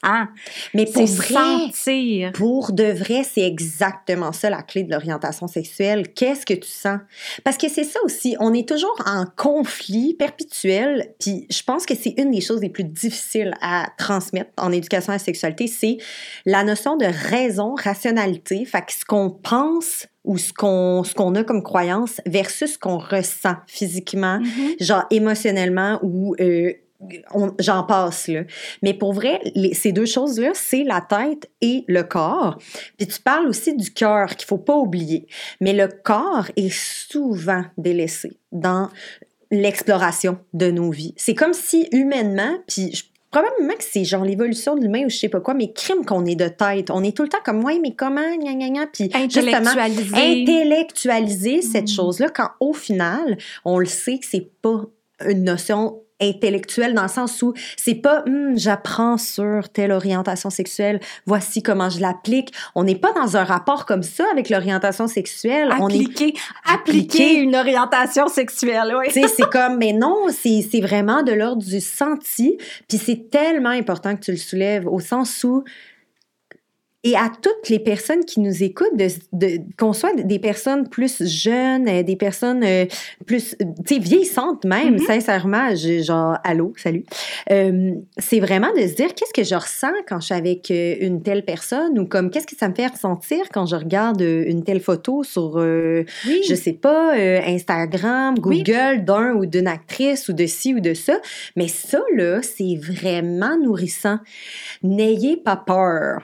Mais 0.73 0.85
pour 0.85 1.05
vrai, 1.05 1.33
sentir. 1.33 2.31
Pour 2.33 2.71
de 2.71 2.85
vrai, 2.85 3.23
c'est 3.23 3.41
exactement 3.45 4.31
ça 4.31 4.49
la 4.49 4.61
clé 4.61 4.83
de 4.83 4.91
l'orientation 4.91 5.47
sexuelle. 5.47 6.13
Qu'est-ce 6.13 6.45
que 6.45 6.53
tu 6.53 6.69
sens? 6.69 6.99
Parce 7.43 7.57
que 7.57 7.69
c'est 7.69 7.83
ça 7.83 7.99
aussi, 8.03 8.35
on 8.39 8.53
est 8.53 8.67
toujours 8.67 8.95
en 9.05 9.25
conflit 9.35 10.13
perpétuel, 10.17 11.13
puis 11.19 11.45
je 11.49 11.61
pense 11.63 11.85
que 11.85 11.95
c'est 11.95 12.13
une 12.17 12.31
des 12.31 12.41
choses 12.41 12.61
les 12.61 12.69
plus 12.69 12.83
difficiles 12.83 13.53
à 13.61 13.87
transmettre 13.97 14.51
en 14.57 14.71
éducation 14.71 15.11
à 15.11 15.15
la 15.15 15.19
sexualité, 15.19 15.67
c'est 15.67 15.97
la 16.45 16.63
notion 16.63 16.97
de 16.97 17.05
raison, 17.05 17.75
rationalité, 17.75 18.65
fait 18.65 18.81
que 18.85 18.93
ce 18.93 19.05
qu'on 19.05 19.29
pense 19.29 20.07
ou 20.29 20.37
ce 20.37 20.53
qu'on 20.53 21.03
ce 21.03 21.13
qu'on 21.13 21.33
a 21.35 21.43
comme 21.43 21.63
croyance 21.63 22.21
versus 22.25 22.73
ce 22.73 22.77
qu'on 22.79 22.99
ressent 22.99 23.55
physiquement, 23.67 24.39
Mhm. 24.39 24.75
genre 24.79 25.05
émotionnellement 25.09 25.99
ou 26.03 26.35
euh, 26.39 26.71
j'en 27.59 27.83
passe 27.83 28.27
là. 28.27 28.41
Mais 28.83 28.93
pour 28.93 29.13
vrai, 29.13 29.39
les- 29.55 29.73
ces 29.73 29.91
deux 29.91 30.05
choses-là, 30.05 30.51
c'est 30.53 30.83
la 30.83 31.01
tête 31.01 31.49
et 31.61 31.83
le 31.87 32.03
corps. 32.03 32.57
Puis 32.97 33.07
tu 33.07 33.19
parles 33.21 33.47
aussi 33.47 33.75
du 33.75 33.89
cœur 33.91 34.35
qu'il 34.35 34.45
faut 34.47 34.57
pas 34.57 34.75
oublier. 34.75 35.25
Mais 35.61 35.73
le 35.73 35.87
corps 35.87 36.47
est 36.57 36.71
souvent 36.73 37.63
délaissé 37.77 38.37
dans 38.51 38.89
l'exploration 39.51 40.37
de 40.53 40.69
nos 40.71 40.91
vies. 40.91 41.13
C'est 41.17 41.33
comme 41.35 41.53
si 41.53 41.87
humainement, 41.91 42.57
puis 42.67 42.93
je- 42.93 43.03
probablement 43.31 43.73
que 43.75 43.83
c'est 43.83 44.03
genre 44.05 44.23
l'évolution 44.25 44.75
de 44.75 44.81
l'humain 44.81 45.05
ou 45.05 45.09
je 45.09 45.17
sais 45.17 45.29
pas 45.29 45.39
quoi, 45.39 45.53
mais 45.53 45.71
crime 45.73 46.05
qu'on 46.05 46.25
est 46.25 46.35
de 46.35 46.47
tête. 46.47 46.89
On 46.91 47.03
est 47.03 47.15
tout 47.15 47.23
le 47.23 47.29
temps 47.29 47.37
comme, 47.45 47.63
ouais, 47.63 47.79
mais 47.79 47.93
comment, 47.95 48.35
gna 48.37 48.53
gna 48.53 48.69
gna, 48.69 48.87
puis 48.87 49.05
justement, 49.05 49.57
Intellectualisé. 49.69 50.15
intellectualiser 50.15 51.61
cette 51.61 51.85
Mm. 51.85 51.95
chose-là 51.95 52.29
quand 52.29 52.49
au 52.59 52.73
final, 52.73 53.37
on 53.65 53.79
le 53.79 53.85
sait 53.85 54.17
que 54.19 54.25
c'est 54.25 54.49
pas 54.61 54.83
une 55.27 55.43
notion 55.43 56.01
intellectuelle 56.21 56.93
dans 56.93 57.03
le 57.03 57.09
sens 57.09 57.41
où 57.41 57.53
c'est 57.77 57.95
pas 57.95 58.23
Hum, 58.27 58.57
j'apprends 58.57 59.17
sur 59.17 59.69
telle 59.69 59.91
orientation 59.91 60.49
sexuelle, 60.49 60.99
voici 61.25 61.63
comment 61.63 61.89
je 61.89 61.99
l'applique. 61.99 62.53
On 62.75 62.83
n'est 62.83 62.95
pas 62.95 63.13
dans 63.13 63.37
un 63.37 63.43
rapport 63.43 63.85
comme 63.85 64.03
ça 64.03 64.25
avec 64.31 64.49
l'orientation 64.49 65.07
sexuelle. 65.07 65.69
On 65.79 65.89
est 65.89 65.99
Appliquer, 65.99 66.33
appliquer 66.65 67.33
une 67.35 67.55
orientation 67.55 68.27
sexuelle, 68.27 68.95
oui. 68.97 69.07
c'est 69.11 69.49
comme, 69.49 69.77
mais 69.77 69.93
non, 69.93 70.27
c'est 70.29 70.65
c'est 70.69 70.81
vraiment 70.81 71.23
de 71.23 71.31
l'ordre 71.31 71.63
du 71.63 71.79
senti. 71.79 72.57
Puis 72.87 72.97
c'est 72.97 73.29
tellement 73.29 73.69
important 73.69 74.15
que 74.15 74.21
tu 74.21 74.31
le 74.31 74.37
soulèves 74.37 74.87
au 74.87 74.99
sens 74.99 75.43
où, 75.43 75.63
et 77.03 77.15
à 77.15 77.31
toutes 77.41 77.69
les 77.69 77.79
personnes 77.79 78.25
qui 78.25 78.41
nous 78.41 78.61
écoutent, 78.63 78.95
de, 78.97 79.07
de- 79.31 79.61
qu'on 79.77 79.93
soit 79.93 80.13
des 80.21 80.39
personnes 80.39 80.89
plus 80.89 81.23
jeunes, 81.25 81.87
euh, 81.87 82.03
des 82.03 82.17
personnes 82.17 82.61
euh, 82.63 82.85
plus, 83.25 83.55
euh, 83.61 83.65
tu 83.87 83.95
sais, 83.95 83.99
vieillissantes 84.01 84.65
même, 84.65 84.95
Mhm. 84.95 84.99
sincèrement, 84.99 85.69
genre, 85.75 86.37
allô, 86.43 86.73
salut. 86.75 87.05
Euh, 87.51 87.93
c'est 88.17 88.41
vraiment 88.41 88.71
de 88.73 88.81
se 88.85 88.95
dire, 88.95 89.13
qu'est-ce 89.15 89.31
que 89.33 89.43
je 89.47 89.55
ressens 89.55 89.93
quand 90.07 90.19
je 90.19 90.25
suis 90.25 90.35
avec 90.35 90.69
une 90.71 91.21
telle 91.23 91.45
personne 91.45 91.97
ou 91.99 92.05
comme, 92.05 92.29
qu'est-ce 92.31 92.47
que 92.47 92.57
ça 92.57 92.67
me 92.67 92.75
fait 92.75 92.87
ressentir 92.87 93.45
quand 93.53 93.65
je 93.65 93.77
regarde 93.77 94.21
une 94.21 94.63
telle 94.65 94.81
photo 94.81 95.23
sur 95.23 95.57
euh, 95.57 96.03
Oui. 96.27 96.41
je 96.49 96.53
sais 96.55 96.73
pas, 96.73 97.17
euh, 97.17 97.39
Instagram, 97.45 98.35
Oui. 98.43 98.61
Google 98.63 99.05
d'un 99.05 99.33
ou 99.35 99.45
d'une 99.45 99.67
actrice 99.67 100.27
ou 100.27 100.33
de 100.33 100.45
ci 100.45 100.73
ou 100.73 100.81
de 100.81 100.93
ça. 100.93 101.19
Mais 101.55 101.67
ça, 101.69 102.01
là, 102.15 102.41
c'est 102.41 102.75
vraiment 102.75 103.57
nourrissant. 103.57 104.19
N'ayez 104.83 105.37
pas 105.37 105.55
peur. 105.55 106.23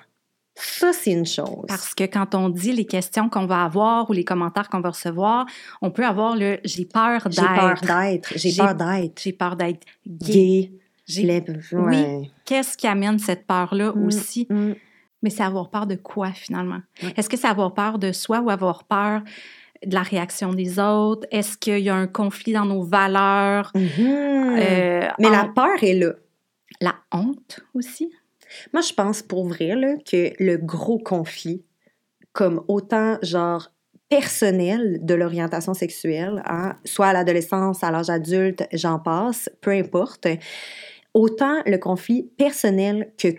Ça, 0.57 0.93
c'est 0.93 1.11
une 1.11 1.25
chose. 1.25 1.65
Parce 1.67 1.93
que 1.93 2.05
quand 2.05 2.33
on 2.33 2.47
dit 2.49 2.71
les 2.71 2.85
questions 2.85 3.27
qu'on 3.29 3.45
va 3.45 3.63
avoir 3.65 4.09
ou 4.09 4.13
les 4.13 4.23
commentaires 4.23 4.69
qu'on 4.69 4.79
va 4.79 4.89
recevoir, 4.91 5.45
on 5.81 5.91
peut 5.91 6.05
avoir 6.05 6.35
le 6.35 6.59
j'ai 6.63 6.85
peur 6.85 7.27
J'ai 7.29 7.41
peur 7.41 7.73
d'être. 7.81 7.85
d'être. 7.85 8.33
J'ai 8.37 8.55
peur 8.55 8.75
d'être. 8.75 9.21
J'ai 9.21 9.33
peur 9.33 9.55
d'être 9.57 9.85
gay. 10.07 10.31
Gay. 10.33 10.71
J'ai- 11.07 11.23
Les- 11.23 11.43
ouais. 11.73 12.31
Qu'est-ce 12.45 12.77
qui 12.77 12.87
amène 12.87 13.19
cette 13.19 13.45
peur-là 13.45 13.91
Mm, 13.93 14.05
aussi? 14.07 14.47
mm. 14.49 14.73
Mais 15.21 15.29
c'est 15.29 15.43
avoir 15.43 15.69
peur 15.69 15.87
de 15.87 15.95
quoi 15.95 16.31
finalement? 16.31 16.79
Est-ce 17.17 17.29
que 17.29 17.35
c'est 17.37 17.47
avoir 17.47 17.73
peur 17.73 17.99
de 17.99 18.11
soi 18.11 18.39
ou 18.39 18.49
avoir 18.49 18.83
peur 18.85 19.21
de 19.85 19.93
la 19.93 20.03
réaction 20.03 20.53
des 20.53 20.79
autres? 20.79 21.27
Est-ce 21.31 21.57
qu'il 21.57 21.79
y 21.79 21.89
a 21.89 21.95
un 21.95 22.07
conflit 22.07 22.53
dans 22.53 22.65
nos 22.65 22.83
valeurs? 22.83 23.71
Mhm. 23.75 23.89
Euh, 24.57 25.07
Mais 25.19 25.27
en- 25.27 25.31
la 25.31 25.45
peur 25.53 25.83
est 25.83 25.93
là. 25.95 26.13
la 26.81 26.95
honte 27.11 27.59
aussi? 27.73 28.11
Moi, 28.73 28.81
je 28.81 28.93
pense 28.93 29.21
pour 29.21 29.47
vrai 29.47 29.75
là, 29.75 29.95
que 30.09 30.31
le 30.43 30.57
gros 30.57 30.99
conflit, 30.99 31.63
comme 32.33 32.63
autant 32.67 33.17
genre 33.21 33.71
personnel 34.09 34.99
de 35.03 35.13
l'orientation 35.15 35.73
sexuelle, 35.73 36.41
hein, 36.45 36.75
soit 36.85 37.07
à 37.07 37.13
l'adolescence, 37.13 37.83
à 37.83 37.91
l'âge 37.91 38.09
adulte, 38.09 38.63
j'en 38.71 38.99
passe, 38.99 39.49
peu 39.61 39.71
importe, 39.71 40.27
autant 41.13 41.61
le 41.65 41.77
conflit 41.77 42.23
personnel 42.37 43.11
que 43.17 43.29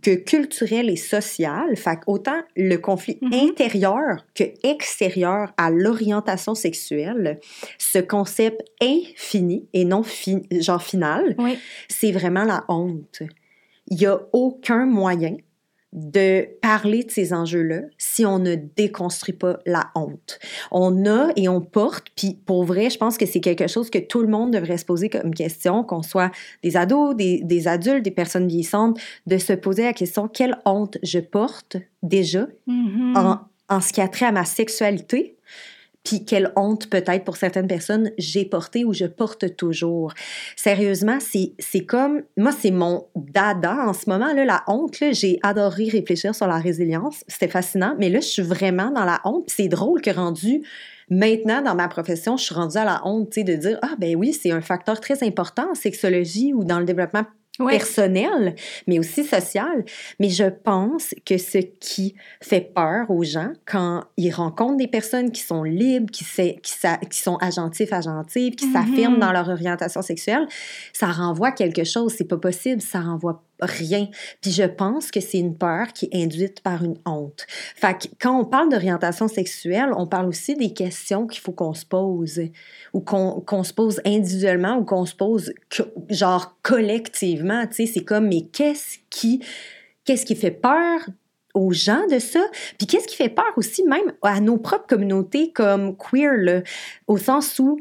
que 0.00 0.14
culturel 0.14 0.88
et 0.88 0.96
social, 0.96 1.76
fait 1.76 1.98
autant 2.06 2.40
le 2.56 2.76
conflit 2.76 3.18
Mhm. 3.20 3.32
intérieur 3.50 4.24
que 4.34 4.44
extérieur 4.66 5.52
à 5.58 5.70
l'orientation 5.70 6.54
sexuelle, 6.54 7.38
ce 7.78 7.98
concept 7.98 8.62
infini 8.82 9.68
et 9.74 9.84
non 9.84 10.02
fi- 10.02 10.46
genre 10.50 10.82
final, 10.82 11.34
Oui. 11.38 11.58
c'est 11.88 12.10
vraiment 12.10 12.44
la 12.44 12.64
honte. 12.68 13.22
Il 13.88 13.98
n'y 13.98 14.06
a 14.06 14.20
aucun 14.32 14.86
moyen 14.86 15.36
de 15.92 16.48
parler 16.62 17.04
de 17.04 17.10
ces 17.10 17.34
enjeux-là 17.34 17.82
si 17.98 18.24
on 18.24 18.38
ne 18.38 18.54
déconstruit 18.54 19.34
pas 19.34 19.58
la 19.66 19.90
honte. 19.94 20.38
On 20.70 21.04
a 21.04 21.28
et 21.36 21.50
on 21.50 21.60
porte, 21.60 22.06
puis 22.16 22.38
pour 22.46 22.64
vrai, 22.64 22.88
je 22.88 22.96
pense 22.96 23.18
que 23.18 23.26
c'est 23.26 23.40
quelque 23.40 23.66
chose 23.66 23.90
que 23.90 23.98
tout 23.98 24.22
le 24.22 24.28
monde 24.28 24.52
devrait 24.52 24.78
se 24.78 24.86
poser 24.86 25.10
comme 25.10 25.34
question, 25.34 25.84
qu'on 25.84 26.02
soit 26.02 26.30
des 26.62 26.78
ados, 26.78 27.14
des, 27.14 27.42
des 27.44 27.68
adultes, 27.68 28.02
des 28.04 28.10
personnes 28.10 28.48
vieillissantes, 28.48 28.98
de 29.26 29.36
se 29.36 29.52
poser 29.52 29.82
la 29.82 29.92
question 29.92 30.28
quelle 30.28 30.56
honte 30.64 30.96
je 31.02 31.18
porte 31.18 31.76
déjà 32.02 32.46
Mhm. 32.66 33.14
en, 33.16 33.40
en 33.68 33.80
ce 33.82 33.92
qui 33.92 34.00
a 34.00 34.08
trait 34.08 34.26
à 34.26 34.32
ma 34.32 34.46
sexualité, 34.46 35.36
puis 36.04 36.24
quelle 36.24 36.52
honte 36.56 36.88
peut-être 36.88 37.24
pour 37.24 37.36
certaines 37.36 37.66
personnes 37.66 38.10
j'ai 38.18 38.44
porté 38.44 38.84
ou 38.84 38.92
je 38.92 39.06
porte 39.06 39.56
toujours. 39.56 40.14
Sérieusement, 40.56 41.18
c'est 41.20 41.84
comme, 41.84 42.22
moi 42.36 42.52
c'est 42.52 42.70
mon 42.70 43.06
dada 43.16 43.86
en 43.86 43.92
ce 43.92 44.08
moment, 44.08 44.32
là, 44.32 44.44
la 44.44 44.64
honte, 44.66 44.96
j'ai 45.12 45.38
adoré 45.42 45.88
réfléchir 45.88 46.34
sur 46.34 46.46
la 46.46 46.58
résilience, 46.58 47.24
c'était 47.28 47.48
fascinant, 47.48 47.94
mais 47.98 48.08
là 48.08 48.20
je 48.20 48.26
suis 48.26 48.42
vraiment 48.42 48.90
dans 48.90 49.04
la 49.04 49.20
honte, 49.24 49.44
c'est 49.48 49.68
drôle 49.68 50.00
que 50.00 50.10
rendu... 50.10 50.62
Maintenant, 51.10 51.60
dans 51.60 51.74
ma 51.74 51.88
profession, 51.88 52.38
je 52.38 52.44
suis 52.44 52.54
rendue 52.54 52.78
à 52.78 52.86
la 52.86 53.02
honte, 53.04 53.38
de 53.38 53.54
dire, 53.54 53.78
ah 53.82 53.96
ben 53.98 54.16
oui, 54.16 54.32
c'est 54.32 54.50
un 54.50 54.62
facteur 54.62 54.98
très 54.98 55.22
important 55.22 55.70
en 55.70 55.74
sexologie 55.74 56.54
ou 56.54 56.64
dans 56.64 56.78
le 56.78 56.86
développement 56.86 57.24
Personnel, 57.70 58.54
mais 58.86 58.98
aussi 58.98 59.24
social. 59.24 59.84
Mais 60.20 60.28
je 60.28 60.44
pense 60.44 61.14
que 61.24 61.38
ce 61.38 61.58
qui 61.58 62.14
fait 62.42 62.72
peur 62.74 63.10
aux 63.10 63.22
gens 63.24 63.52
quand 63.66 64.04
ils 64.16 64.30
rencontrent 64.32 64.76
des 64.76 64.88
personnes 64.88 65.30
qui 65.30 65.42
sont 65.42 65.62
libres, 65.62 66.10
qui, 66.10 66.24
s'a- 66.24 66.52
qui, 66.62 66.72
s'a- 66.72 66.96
qui 66.98 67.18
sont 67.20 67.36
agentifs, 67.36 67.92
agentives, 67.92 68.54
qui 68.54 68.66
Mhm. 68.66 68.72
s'affirment 68.72 69.18
dans 69.18 69.32
leur 69.32 69.48
orientation 69.48 70.02
sexuelle, 70.02 70.46
ça 70.92 71.06
renvoie 71.06 71.52
quelque 71.52 71.84
chose. 71.84 72.14
C'est 72.16 72.24
pas 72.28 72.36
possible, 72.38 72.80
ça 72.80 73.00
renvoie 73.00 73.42
rien. 73.62 74.08
Puis 74.40 74.50
je 74.50 74.64
pense 74.64 75.10
que 75.10 75.20
c'est 75.20 75.38
une 75.38 75.56
peur 75.56 75.92
qui 75.92 76.08
est 76.12 76.22
induite 76.22 76.60
par 76.60 76.84
une 76.84 76.98
honte. 77.06 77.46
Fait 77.48 77.94
que 77.94 78.08
quand 78.20 78.38
on 78.38 78.44
parle 78.44 78.68
d'orientation 78.68 79.28
sexuelle, 79.28 79.90
on 79.96 80.06
parle 80.06 80.28
aussi 80.28 80.54
des 80.54 80.72
questions 80.72 81.26
qu'il 81.26 81.40
faut 81.40 81.52
qu'on 81.52 81.74
se 81.74 81.86
pose 81.86 82.40
ou 82.92 83.00
qu'on 83.00 83.64
se 83.64 83.72
pose 83.72 84.00
individuellement 84.04 84.76
ou 84.76 84.84
qu'on 84.84 85.06
se 85.06 85.14
pose 85.14 85.52
genre 86.10 86.58
collectivement, 86.62 87.66
tu 87.66 87.74
sais, 87.74 87.86
c'est 87.86 88.04
comme 88.04 88.28
mais 88.28 88.42
qu'est-ce 88.42 88.98
qui 89.08 89.40
qui 90.04 90.36
fait 90.36 90.50
peur 90.50 91.00
aux 91.54 91.72
gens 91.72 92.06
de 92.10 92.18
ça, 92.18 92.40
puis 92.78 92.86
qu'est-ce 92.86 93.06
qui 93.06 93.16
fait 93.16 93.28
peur 93.28 93.52
aussi 93.56 93.84
même 93.84 94.12
à 94.22 94.40
nos 94.40 94.56
propres 94.56 94.86
communautés 94.86 95.52
comme 95.52 95.96
queer 95.96 96.32
là, 96.36 96.62
au 97.06 97.18
sens 97.18 97.58
où 97.58 97.78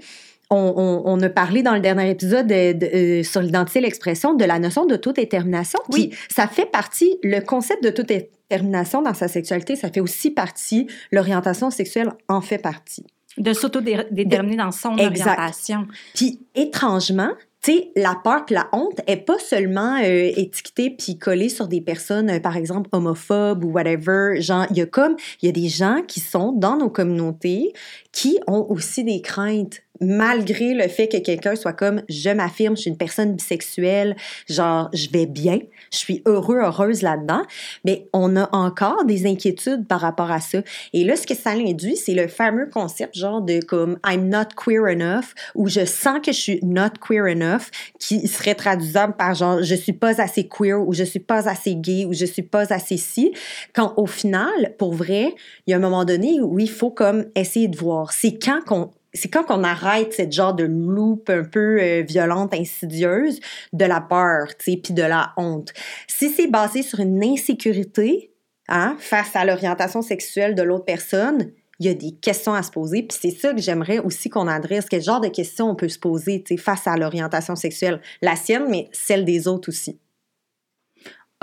on, 0.52 0.74
on- 0.78 1.02
on 1.06 1.20
a 1.22 1.30
parlé 1.30 1.64
dans 1.64 1.74
le 1.74 1.80
dernier 1.80 2.10
épisode 2.12 2.46
de- 2.46 2.74
de, 2.74 2.86
euh, 2.86 3.24
sur 3.24 3.42
l'identité 3.42 3.80
et 3.80 3.82
l'expression 3.82 4.36
de 4.36 4.46
la 4.46 4.60
notion 4.60 4.86
d'autodétermination. 4.86 5.80
Oui. 5.92 6.12
Ça 6.30 6.48
fait 6.48 6.66
partie, 6.70 7.18
le 7.24 7.40
concept 7.40 7.84
d'autodétermination 7.84 9.02
dans 9.02 9.14
sa 9.14 9.28
sexualité, 9.28 9.76
ça 9.76 9.90
fait 9.90 10.02
aussi 10.02 10.30
partie, 10.32 10.88
l'orientation 11.12 11.72
sexuelle 11.72 12.12
en 12.28 12.42
fait 12.42 12.58
partie. 12.60 13.06
De 13.38 13.54
s'auto-déterminer 13.54 14.58
dans 14.58 14.72
son 14.72 14.96
Exact. 14.98 15.28
orientation. 15.40 15.88
Puis 16.14 16.42
étrangement, 16.54 17.30
tu 17.64 17.74
sais, 17.74 17.92
la 17.96 18.16
peur 18.24 18.46
puis 18.46 18.56
la 18.56 18.68
honte 18.72 19.02
est 19.06 19.18
pas 19.18 19.38
seulement 19.38 19.98
euh, 19.98 20.32
étiquetée 20.36 20.90
puis 20.90 21.20
collée 21.20 21.50
sur 21.50 21.68
des 21.68 21.80
personnes, 21.80 22.30
euh, 22.30 22.40
par 22.40 22.58
exemple, 22.58 22.90
homophobes 22.92 23.64
ou 23.64 23.72
whatever. 23.72 24.42
Genre, 24.42 24.66
il 24.72 24.78
y 24.78 24.82
a 24.82 24.88
comme, 24.88 25.16
y 25.44 25.48
a 25.48 25.52
des 25.52 25.70
gens 25.70 26.02
qui 26.08 26.20
sont 26.22 26.54
dans 26.54 26.76
nos 26.76 26.90
communautés 26.90 27.74
qui 28.12 28.40
ont 28.48 28.66
aussi 28.70 29.04
des 29.04 29.22
craintes 29.22 29.82
malgré 30.02 30.74
le 30.74 30.88
fait 30.88 31.08
que 31.08 31.18
quelqu'un 31.18 31.56
soit 31.56 31.74
comme 31.74 32.02
je 32.10 32.32
m'affirme, 32.32 32.76
je 32.76 32.82
suis 32.82 32.90
une 32.90 32.98
personne 32.98 33.36
bisexuelle, 33.36 34.16
genre 34.50 34.90
je 34.94 35.10
vais 35.12 35.28
bien, 35.28 35.60
je 35.92 35.98
suis 35.98 36.24
heureux, 36.26 36.58
heureuse 36.58 37.04
là-dedans, 37.04 37.44
mais 37.86 38.08
on 38.12 38.36
a 38.36 38.50
encore 38.54 39.06
des 39.06 39.28
inquiétudes 39.28 39.88
par 39.88 40.02
rapport 40.02 40.32
à 40.32 40.42
ça. 40.42 40.60
Et 40.94 41.04
là, 41.04 41.16
ce 41.16 41.28
que 41.28 41.36
ça 41.36 41.52
induit, 41.52 41.96
c'est 41.96 42.16
le 42.16 42.28
fameux 42.28 42.68
concept 42.68 43.16
genre 43.16 43.42
de 43.42 43.60
comme 43.64 44.00
I'm 44.06 44.28
not 44.28 44.56
queer 44.58 44.88
enough 44.88 45.36
ou 45.54 45.70
je 45.70 45.86
sens 45.86 46.20
que 46.26 46.32
je 46.32 46.40
suis 46.40 46.60
not 46.64 46.98
queer 47.00 47.28
enough 47.28 47.51
qui 48.00 48.28
serait 48.28 48.56
traduisable 48.56 49.16
par 49.16 49.34
genre 49.34 49.62
je 49.62 49.76
suis 49.76 49.94
pas 49.94 50.22
assez 50.22 50.48
queer 50.48 50.82
ou 50.82 50.94
je 50.94 51.04
suis 51.04 51.20
pas 51.20 51.50
assez 51.50 51.76
gay 51.76 52.06
ou 52.06 52.14
je 52.14 52.26
suis 52.26 52.44
pas 52.44 52.74
assez 52.74 52.98
si 52.98 53.34
quand 53.74 53.94
au 53.98 54.06
final 54.06 54.76
pour 54.78 54.94
vrai 54.94 55.34
il 55.66 55.72
y 55.72 55.74
a 55.74 55.78
un 55.78 55.82
moment 55.82 56.06
donné 56.06 56.40
où 56.42 56.60
il 56.60 56.70
faut 56.70 56.92
comme 56.92 57.26
essayer 57.36 57.68
de 57.68 57.78
voir 57.78 58.12
c'est 58.12 58.38
quand 58.38 58.62
qu'on 58.66 58.92
c'est 59.14 59.30
quand 59.30 59.44
qu'on 59.44 59.64
arrête 59.64 60.14
cette 60.14 60.32
genre 60.32 60.54
de 60.54 60.64
loupe 60.64 61.30
un 61.30 61.44
peu 61.44 61.82
euh, 61.82 62.02
violente, 62.02 62.54
insidieuse 62.54 63.40
de 63.74 63.86
la 63.86 64.00
peur, 64.00 64.48
tu 64.58 64.72
sais, 64.72 64.78
puis 64.82 64.94
de 64.94 65.04
la 65.04 65.34
honte. 65.38 65.74
Si 66.08 66.30
c'est 66.30 66.48
basé 66.48 66.82
sur 66.82 67.00
une 67.00 67.24
insécurité, 67.24 68.32
hein, 68.70 68.96
face 69.00 69.36
à 69.36 69.44
l'orientation 69.46 70.02
sexuelle 70.02 70.56
de 70.56 70.62
l'autre 70.62 70.86
personne, 70.86 71.52
il 71.82 71.88
y 71.88 71.90
a 71.90 71.96
des 71.96 72.12
questions 72.12 72.54
à 72.54 72.62
se 72.62 72.70
poser, 72.70 73.02
puis 73.02 73.18
c'est 73.20 73.32
ça 73.32 73.56
que 73.56 73.60
j'aimerais 73.60 73.98
aussi 73.98 74.30
qu'on 74.30 74.48
adresse. 74.48 74.86
Quel 74.88 75.02
genre 75.02 75.20
de 75.20 75.30
questions 75.30 75.68
on 75.72 75.76
peut 75.76 75.90
se 75.90 75.98
poser, 75.98 76.44
face 76.60 76.86
à 76.86 76.96
l'orientation 76.96 77.56
sexuelle, 77.56 78.00
la 78.22 78.36
sienne, 78.36 78.68
mais 78.70 78.88
celle 78.92 79.26
des 79.26 79.48
autres 79.48 79.70
aussi. 79.70 79.98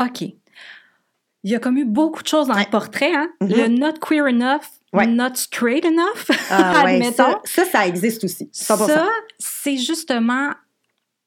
OK. 0.01 0.23
Il 0.23 1.51
y 1.51 1.57
a 1.57 1.59
comme 1.59 1.77
eu 1.77 1.85
beaucoup 1.85 2.23
de 2.23 2.29
choses 2.29 2.47
dans 2.47 2.55
Ouais. 2.55 2.65
le 2.65 2.71
portrait, 2.71 3.13
hein? 3.13 3.31
Mhm. 3.41 3.49
Le 3.51 3.67
not 3.69 3.95
queer 4.01 4.29
enough, 4.29 4.63
Ouais. 4.93 5.09
not 5.09 5.35
straight 5.35 5.85
enough, 5.85 6.31
Ah 6.51 6.83
ouais, 6.85 7.03
ça, 7.11 7.41
ça, 7.45 7.65
ça 7.65 7.87
existe 7.89 8.23
aussi. 8.23 8.49
100%. 8.53 8.87
Ça, 8.87 9.09
c'est 9.41 9.77
justement 9.77 10.53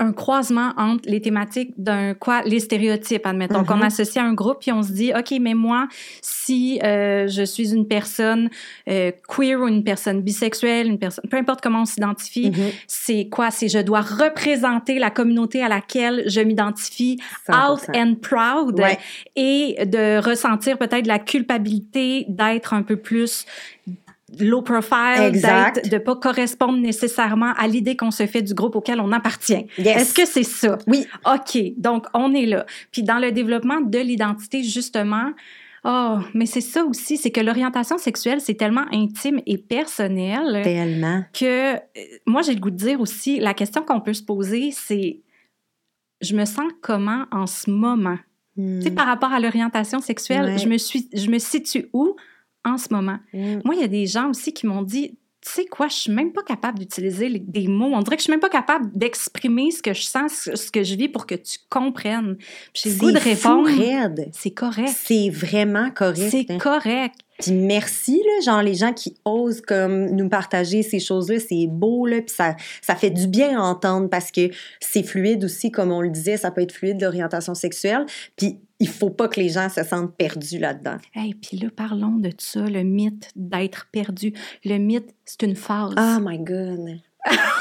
un 0.01 0.11
croisement 0.13 0.73
entre 0.77 1.07
les 1.07 1.21
thématiques 1.21 1.73
d'un 1.77 2.13
quoi 2.15 2.41
les 2.43 2.59
stéréotypes 2.59 3.25
admettons 3.25 3.59
Mhm. 3.59 3.65
qu'on 3.67 3.81
associe 3.81 4.17
à 4.17 4.27
un 4.27 4.33
groupe 4.33 4.57
puis 4.61 4.71
on 4.71 4.81
se 4.83 4.91
dit 4.91 5.11
ok 5.17 5.31
mais 5.39 5.53
moi 5.53 5.87
si 6.21 6.79
euh, 6.83 7.27
je 7.27 7.43
suis 7.43 7.73
une 7.73 7.87
personne 7.87 8.49
euh, 8.89 9.11
queer 9.29 9.59
ou 9.61 9.67
une 9.67 9.83
personne 9.83 10.21
bisexuelle 10.21 10.87
une 10.87 10.97
personne 10.99 11.23
peu 11.29 11.37
importe 11.37 11.61
comment 11.61 11.83
on 11.83 11.85
s'identifie 11.85 12.49
Mhm. 12.49 12.69
c'est 12.87 13.29
quoi 13.29 13.51
c'est 13.51 13.69
je 13.69 13.79
dois 13.79 14.01
représenter 14.01 14.97
la 14.97 15.11
communauté 15.11 15.61
à 15.63 15.69
laquelle 15.69 16.23
je 16.27 16.41
m'identifie 16.41 17.17
out 17.49 17.79
100%. 17.79 17.91
and 17.95 18.15
proud 18.21 18.79
Ouais. 18.79 18.97
et 19.35 19.85
de 19.85 20.17
ressentir 20.19 20.77
peut-être 20.79 21.05
la 21.07 21.19
culpabilité 21.19 22.25
d'être 22.27 22.73
un 22.73 22.81
peu 22.81 22.95
plus 22.95 23.45
low 24.39 24.61
profile, 24.61 25.31
de 25.31 25.97
pas 25.97 26.15
correspondre 26.15 26.77
nécessairement 26.79 27.53
à 27.57 27.67
l'idée 27.67 27.95
qu'on 27.95 28.11
se 28.11 28.25
fait 28.25 28.41
du 28.41 28.53
groupe 28.53 28.75
auquel 28.75 28.99
on 29.01 29.11
appartient. 29.11 29.65
Yes. 29.77 30.01
Est-ce 30.01 30.13
que 30.13 30.25
c'est 30.25 30.43
ça? 30.43 30.77
Oui. 30.87 31.05
OK, 31.25 31.57
donc 31.77 32.05
on 32.13 32.33
est 32.33 32.45
là. 32.45 32.65
Puis 32.91 33.03
dans 33.03 33.19
le 33.19 33.31
développement 33.31 33.81
de 33.81 33.97
l'identité, 33.99 34.63
justement, 34.63 35.31
oh, 35.83 36.17
mais 36.33 36.45
c'est 36.45 36.61
ça 36.61 36.85
aussi, 36.85 37.17
c'est 37.17 37.31
que 37.31 37.41
l'orientation 37.41 37.97
sexuelle, 37.97 38.39
c'est 38.41 38.55
tellement 38.55 38.85
intime 38.91 39.41
et 39.45 39.57
personnel 39.57 40.61
Tellement. 40.63 41.23
que 41.33 41.73
euh, 41.75 41.77
moi, 42.25 42.41
j'ai 42.41 42.53
le 42.53 42.59
goût 42.59 42.71
de 42.71 42.77
dire 42.77 43.01
aussi, 43.01 43.39
la 43.39 43.53
question 43.53 43.81
qu'on 43.83 43.99
peut 44.01 44.13
se 44.13 44.23
poser, 44.23 44.71
c'est 44.71 45.19
je 46.21 46.35
me 46.35 46.45
sens 46.45 46.71
comment 46.81 47.25
en 47.31 47.47
ce 47.47 47.69
moment? 47.69 48.17
Mm. 48.55 48.79
Tu 48.79 48.83
sais, 48.85 48.91
par 48.91 49.07
rapport 49.07 49.33
à 49.33 49.39
l'orientation 49.39 49.99
sexuelle, 50.01 50.45
Ouais. 50.51 50.57
je, 50.57 50.67
me 50.67 50.77
suis, 50.77 51.09
je 51.13 51.29
me 51.29 51.39
situe 51.39 51.87
où? 51.93 52.15
En 52.65 52.77
ce 52.77 52.87
moment? 52.91 53.19
Mm. 53.33 53.59
Moi, 53.65 53.75
il 53.75 53.81
y 53.81 53.83
a 53.83 53.87
des 53.87 54.07
gens 54.07 54.29
aussi 54.29 54.53
qui 54.53 54.65
m'ont 54.65 54.81
dit, 54.81 55.17
tu 55.41 55.51
sais 55.51 55.65
quoi, 55.65 55.87
je 55.87 55.95
suis 55.95 56.11
même 56.11 56.31
pas 56.31 56.43
capable 56.43 56.79
d'utiliser 56.79 57.39
des 57.39 57.67
mots. 57.67 57.91
On 57.93 58.01
dirait 58.01 58.15
que 58.15 58.21
je 58.21 58.25
suis 58.25 58.31
même 58.31 58.39
pas 58.39 58.49
capable 58.49 58.91
d'exprimer 58.93 59.71
ce 59.71 59.81
que 59.81 59.93
je 59.93 60.03
sens, 60.03 60.49
ce, 60.53 60.71
que 60.71 60.83
je 60.83 60.95
vis 60.95 61.09
pour 61.09 61.25
que 61.25 61.33
tu 61.33 61.57
comprennes. 61.69 62.37
J'ai 62.75 62.91
le 62.91 62.97
goût 62.97 63.11
de 63.11 63.17
répondre. 63.17 63.69
C'est 64.33 64.51
correct. 64.51 64.91
C'est 64.95 65.29
vraiment 65.29 65.89
correct. 65.89 66.29
C'est 66.29 66.51
hein. 66.51 66.57
correct. 66.59 67.15
Puis 67.41 67.53
merci, 67.53 68.21
là, 68.23 68.41
genre 68.45 68.61
les 68.61 68.75
gens 68.75 68.93
qui 68.93 69.15
osent 69.25 69.61
comme 69.61 70.11
nous 70.11 70.29
partager 70.29 70.83
ces 70.83 70.99
choses-là, 70.99 71.39
c'est 71.39 71.67
beau, 71.67 72.05
là, 72.05 72.21
puis 72.21 72.35
ça, 72.35 72.55
ça 72.81 72.95
fait 72.95 73.09
du 73.09 73.27
bien 73.27 73.59
à 73.59 73.63
entendre 73.63 74.09
parce 74.09 74.31
que 74.31 74.49
c'est 74.79 75.03
fluide 75.03 75.43
aussi, 75.43 75.71
comme 75.71 75.91
on 75.91 76.01
le 76.01 76.09
disait, 76.09 76.37
ça 76.37 76.51
peut 76.51 76.61
être 76.61 76.71
fluide 76.71 77.01
l'orientation 77.01 77.53
sexuelle, 77.53 78.05
puis 78.35 78.59
il 78.79 78.87
faut 78.87 79.09
pas 79.11 79.27
que 79.27 79.39
les 79.39 79.49
gens 79.49 79.69
se 79.69 79.83
sentent 79.83 80.15
perdus 80.15 80.57
là-dedans. 80.57 80.97
Hey, 81.13 81.35
puis 81.35 81.57
là, 81.57 81.69
parlons 81.75 82.17
de 82.17 82.31
ça, 82.37 82.61
le 82.61 82.83
mythe 82.83 83.29
d'être 83.35 83.87
perdu. 83.91 84.33
Le 84.65 84.77
mythe, 84.77 85.13
c'est 85.25 85.43
une 85.43 85.55
phase. 85.55 85.93
Oh 85.97 86.19
my 86.19 86.39
God! 86.39 86.99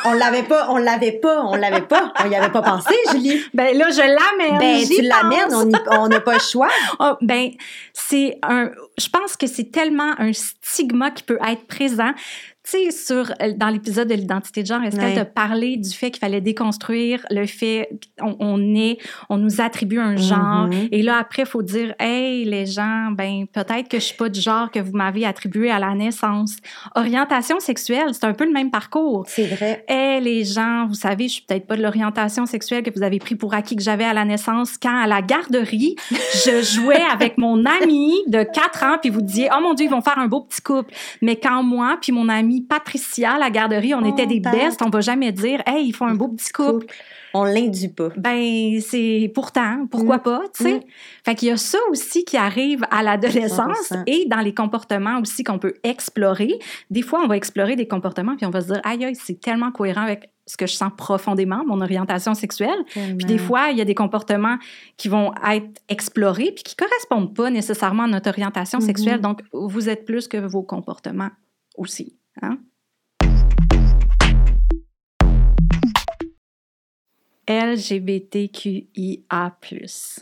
On 0.04 0.12
l'avait 0.14 0.42
pas, 0.42 0.68
on 0.70 0.76
l'avait 0.78 1.12
pas, 1.12 1.42
on 1.44 1.54
l'avait 1.54 1.82
pas, 1.82 2.12
on 2.24 2.30
y 2.30 2.34
avait 2.34 2.50
pas 2.50 2.62
pensé, 2.62 2.94
Julie. 3.12 3.42
Ben 3.52 3.76
là, 3.76 3.90
je 3.90 4.00
l'amène. 4.00 4.58
Ben, 4.58 4.86
tu 4.86 5.02
l'amènes, 5.02 5.54
on 5.90 6.08
n'a 6.08 6.20
pas 6.20 6.34
le 6.34 6.40
choix. 6.40 6.68
Oh, 6.98 7.14
ben, 7.20 7.52
c'est 7.92 8.38
un. 8.42 8.70
Je 8.98 9.08
pense 9.08 9.36
que 9.36 9.46
c'est 9.46 9.70
tellement 9.70 10.12
un 10.18 10.32
stigma 10.32 11.10
qui 11.10 11.22
peut 11.22 11.38
être 11.46 11.66
présent. 11.66 12.12
Tu 12.62 12.72
sais, 12.72 12.90
sur, 12.90 13.32
euh, 13.42 13.54
dans 13.56 13.68
l'épisode 13.70 14.06
de 14.08 14.14
l'identité 14.14 14.60
de 14.62 14.66
genre, 14.66 14.82
est-ce 14.82 14.96
Ouais. 14.96 15.02
qu'elle 15.02 15.14
t'a 15.14 15.24
parlé 15.24 15.78
du 15.78 15.88
fait 15.90 16.10
qu'il 16.10 16.20
fallait 16.20 16.42
déconstruire 16.42 17.24
le 17.30 17.46
fait 17.46 17.88
qu'on 18.20 18.36
on 18.38 18.74
est, 18.74 18.98
on 19.30 19.38
nous 19.38 19.62
attribue 19.62 19.98
un 19.98 20.16
genre? 20.16 20.66
Mhm. 20.66 20.88
Et 20.92 21.02
là, 21.02 21.16
après, 21.18 21.42
il 21.44 21.48
faut 21.48 21.62
dire, 21.62 21.94
hey, 21.98 22.44
les 22.44 22.66
gens, 22.66 23.12
ben, 23.12 23.46
peut-être 23.50 23.88
que 23.88 23.98
je 23.98 24.04
suis 24.04 24.16
pas 24.16 24.28
du 24.28 24.40
genre 24.42 24.70
que 24.70 24.78
vous 24.78 24.92
m'avez 24.92 25.24
attribué 25.24 25.70
à 25.70 25.78
la 25.78 25.94
naissance. 25.94 26.56
Orientation 26.94 27.60
sexuelle, 27.60 28.08
c'est 28.12 28.24
un 28.24 28.34
peu 28.34 28.44
le 28.44 28.52
même 28.52 28.70
parcours. 28.70 29.24
C'est 29.26 29.46
vrai. 29.46 29.84
Eh 29.88 30.20
les 30.20 30.44
gens, 30.44 30.86
vous 30.86 30.94
savez, 30.94 31.28
je 31.28 31.34
suis 31.34 31.42
peut-être 31.42 31.66
pas 31.66 31.76
de 31.76 31.82
l'orientation 31.82 32.44
sexuelle 32.44 32.82
que 32.82 32.90
vous 32.94 33.02
avez 33.02 33.18
pris 33.20 33.36
pour 33.36 33.54
acquis 33.54 33.74
que 33.74 33.82
j'avais 33.82 34.04
à 34.04 34.12
la 34.12 34.26
naissance 34.26 34.76
quand 34.76 34.94
à 35.02 35.06
la 35.06 35.22
garderie, 35.22 35.96
je 36.10 36.62
jouais 36.62 37.00
avec 37.10 37.38
mon 37.38 37.64
ami 37.64 38.12
de 38.26 38.42
4 38.42 38.84
ans 38.84 38.96
puis 39.00 39.08
vous 39.08 39.22
disiez 39.22 39.48
"Oh 39.56 39.62
mon 39.62 39.72
dieu, 39.72 39.86
ils 39.86 39.90
vont 39.90 40.02
faire 40.02 40.18
un 40.18 40.26
beau 40.26 40.42
petit 40.42 40.60
couple." 40.60 40.92
Mais 41.22 41.36
quand 41.36 41.62
moi 41.62 41.96
puis 42.02 42.12
mon 42.12 42.28
amie 42.50 42.60
Patricia 42.62 43.32
à 43.34 43.38
la 43.38 43.50
garderie, 43.50 43.94
on 43.94 44.02
Oh, 44.04 44.12
était 44.12 44.26
des 44.26 44.40
Pat. 44.40 44.52
bestes, 44.54 44.82
on 44.82 44.90
va 44.90 45.00
jamais 45.00 45.32
dire 45.32 45.62
"Hey, 45.66 45.86
ils 45.88 45.92
font 45.92 46.06
un 46.06 46.14
beau 46.14 46.28
petit 46.28 46.50
couple." 46.52 46.86
On 47.32 47.44
l'induit 47.44 47.88
pas. 47.88 48.08
Ben, 48.16 48.80
c'est 48.80 49.30
pourtant, 49.32 49.86
pourquoi 49.88 50.16
Mm. 50.16 50.22
pas, 50.22 50.40
tu 50.52 50.64
sais. 50.64 50.72
Mm. 50.78 50.80
Fait 51.24 51.34
qu'il 51.36 51.48
y 51.48 51.50
a 51.52 51.56
ça 51.56 51.78
aussi 51.90 52.24
qui 52.24 52.36
arrive 52.36 52.82
à 52.90 53.04
l'adolescence 53.04 53.78
100%. 53.88 54.02
et 54.08 54.26
dans 54.26 54.40
les 54.40 54.52
comportements 54.52 55.20
aussi 55.20 55.44
qu'on 55.44 55.60
peut 55.60 55.74
explorer. 55.84 56.58
Des 56.90 57.02
fois, 57.02 57.20
on 57.22 57.28
va 57.28 57.36
explorer 57.36 57.76
des 57.76 57.86
comportements 57.86 58.34
puis 58.36 58.46
on 58.46 58.50
va 58.50 58.60
se 58.62 58.66
dire, 58.72 58.80
aïe, 58.82 59.04
aïe, 59.04 59.14
c'est 59.14 59.40
tellement 59.40 59.70
cohérent 59.70 60.02
avec 60.02 60.28
ce 60.46 60.56
que 60.56 60.66
je 60.66 60.72
sens 60.74 60.90
profondément, 60.96 61.62
mon 61.64 61.80
orientation 61.80 62.34
sexuelle. 62.34 62.78
Puis 62.92 63.24
des 63.26 63.38
fois, 63.38 63.68
il 63.70 63.78
y 63.78 63.80
a 63.80 63.84
des 63.84 63.94
comportements 63.94 64.56
qui 64.96 65.08
vont 65.08 65.32
être 65.48 65.80
explorés 65.88 66.50
puis 66.52 66.64
qui 66.64 66.74
correspondent 66.74 67.32
pas 67.36 67.50
nécessairement 67.50 68.02
à 68.04 68.08
notre 68.08 68.28
orientation 68.28 68.80
Mhm. 68.80 68.84
sexuelle. 68.86 69.20
Donc, 69.20 69.42
vous 69.52 69.88
êtes 69.88 70.04
plus 70.04 70.26
que 70.26 70.38
vos 70.38 70.64
comportements 70.64 71.30
aussi. 71.76 72.16
Hein? 72.42 72.58
LGBTQIA+. 78.20 79.56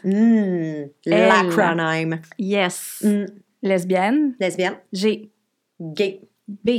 Elle. 0.04 0.90
L'acronyme. 1.04 2.20
Yes. 2.38 3.02
Hmm, 3.04 3.26
Lesbienne. 3.62 4.34
Lesbienne, 4.40 4.78
G. 4.92 5.30
gay, 5.80 6.20
B. 6.48 6.70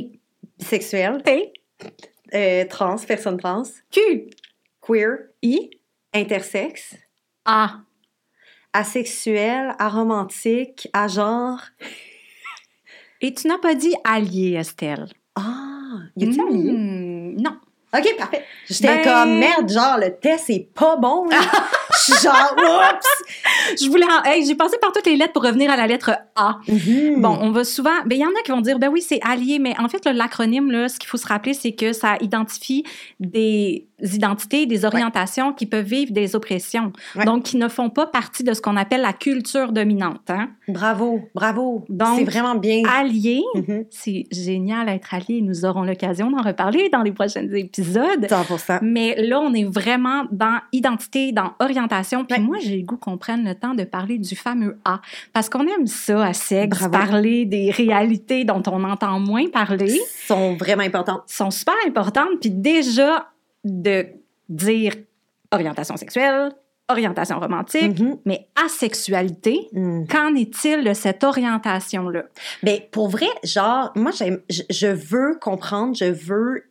bisexuelle, 0.58 1.22
T. 1.24 1.54
euh, 2.34 2.66
trans, 2.66 2.98
personne 3.06 3.38
trans, 3.38 3.64
Q. 3.92 4.30
queer, 4.82 5.30
I. 5.44 5.70
intersexe, 6.14 6.96
A. 7.46 7.82
asexuel, 8.74 9.76
aromantique, 9.78 10.88
agenre. 10.94 11.62
Et 13.22 13.34
tu 13.34 13.48
n'as 13.48 13.58
pas 13.60 13.76
dit 13.76 13.94
allié, 14.04 14.54
Estelle. 14.54 15.08
Ah, 15.40 16.00
y 16.18 16.24
a-t-il 16.26 16.42
un 16.42 16.46
lien? 16.50 16.74
Hmm, 16.74 17.36
Non. 17.42 17.52
OK, 17.98 18.16
parfait. 18.18 18.46
J'étais 18.70 18.88
Ben- 18.88 19.04
comme, 19.04 19.40
merde, 19.40 19.70
genre, 19.70 19.98
le 20.00 20.16
test 20.16 20.50
est 20.52 20.70
pas 20.76 20.96
bon. 20.98 21.28
là. 21.30 21.38
Je 22.08 22.14
suis 22.14 22.24
genre, 22.24 22.56
oups! 22.58 23.82
Je 23.84 23.90
voulais. 23.90 24.06
en- 24.06 24.24
Hey, 24.30 24.46
j'ai 24.46 24.56
passé 24.56 24.78
par 24.82 24.92
toutes 24.92 25.06
les 25.06 25.16
lettres 25.16 25.34
pour 25.34 25.44
revenir 25.44 25.72
à 25.72 25.76
la 25.78 25.88
lettre 25.88 26.12
A. 26.36 26.58
Mhm. 26.68 27.22
Bon, 27.22 27.38
on 27.42 27.52
va 27.52 27.64
souvent. 27.64 27.90
Ben, 28.06 28.16
il 28.18 28.22
y 28.22 28.26
en 28.26 28.30
a 28.30 28.42
qui 28.44 28.52
vont 28.52 28.62
dire, 28.62 28.80
ben 28.80 28.90
oui, 28.90 29.02
c'est 29.02 29.20
allié, 29.24 29.60
mais 29.60 29.74
en 29.80 29.88
fait, 29.90 30.06
l'acronyme, 30.06 30.72
là, 30.72 30.88
ce 30.90 31.00
qu'il 31.00 31.10
faut 31.10 31.18
se 31.18 31.28
rappeler, 31.28 31.54
c'est 31.54 31.72
que 31.74 31.94
ça 31.94 32.18
identifie 32.22 32.84
des 33.20 33.86
identités, 34.02 34.66
des 34.66 34.86
orientations 34.86 35.52
qui 35.52 35.66
peuvent 35.66 35.84
vivre 35.86 36.14
des 36.14 36.36
oppressions. 36.36 36.94
Ouais. 37.16 37.26
Donc, 37.26 37.44
qui 37.44 37.58
ne 37.58 37.68
font 37.68 37.90
pas 37.90 38.06
partie 38.08 38.44
de 38.46 38.54
ce 38.54 38.62
qu'on 38.62 38.78
appelle 38.78 39.02
la 39.02 39.12
culture 39.14 39.74
dominante. 39.74 40.30
Hein? 40.30 40.50
Bravo, 40.70 41.22
bravo. 41.36 41.84
Donc, 41.90 42.18
c'est 42.20 42.24
vraiment 42.24 42.56
bien. 42.56 42.84
Allié, 42.98 43.42
Mhm. 43.56 43.86
c'est 43.90 44.26
génial 44.32 44.86
d'être 44.86 45.14
allié. 45.14 45.42
Nous 45.42 45.66
aurons 45.66 45.84
l'occasion 45.84 46.32
d'en 46.32 46.42
reparler 46.42 46.88
dans 46.90 47.02
les 47.02 47.12
prochains 47.12 47.46
épisodes. 47.54 48.26
100%. 48.30 48.80
Mais 48.82 49.16
là, 49.22 49.40
on 49.42 49.54
est 49.54 49.66
vraiment 49.66 50.24
dans 50.32 50.60
identité, 50.72 51.32
dans 51.34 51.52
orientation. 51.60 51.89
Puis 52.26 52.38
Ouais. 52.38 52.44
moi, 52.44 52.58
j'ai 52.62 52.78
le 52.78 52.84
goût 52.84 52.98
qu'on 52.98 53.18
prenne 53.18 53.44
le 53.44 53.56
temps 53.56 53.74
de 53.74 53.84
parler 53.84 54.18
du 54.18 54.36
fameux 54.36 54.78
A. 54.86 55.02
Parce 55.34 55.50
qu'on 55.50 55.68
aime 55.68 55.88
ça 55.88 56.24
à 56.26 56.34
sexe, 56.34 56.78
Bravo. 56.80 56.92
parler 56.92 57.46
des 57.46 57.72
réalités 57.72 58.46
dont 58.46 58.64
on 58.68 58.84
entend 58.84 59.20
moins 59.20 59.48
parler, 59.50 60.00
sont 60.26 60.56
vraiment 60.56 60.84
importants. 60.84 61.22
sont 61.28 61.52
super 61.52 61.76
importantes. 61.88 62.40
Puis 62.42 62.52
déjà, 62.52 63.30
de 63.64 64.06
dire 64.48 64.94
orientation 65.52 65.98
sexuelle, 65.98 66.52
orientation 66.88 67.40
romantique, 67.40 68.00
Mhm. 68.00 68.18
mais 68.26 68.48
asexualité, 68.66 69.68
Mm. 69.74 70.06
qu'en 70.08 70.34
est-il 70.36 70.84
de 70.84 70.94
cette 70.94 71.24
orientation-là? 71.24 72.24
Ben, 72.64 72.80
pour 72.92 73.10
vrai, 73.10 73.28
genre, 73.44 73.92
moi, 73.96 74.12
je 74.12 74.88
veux 74.88 75.38
comprendre, 75.40 75.96
je 75.96 76.06
veux 76.06 76.64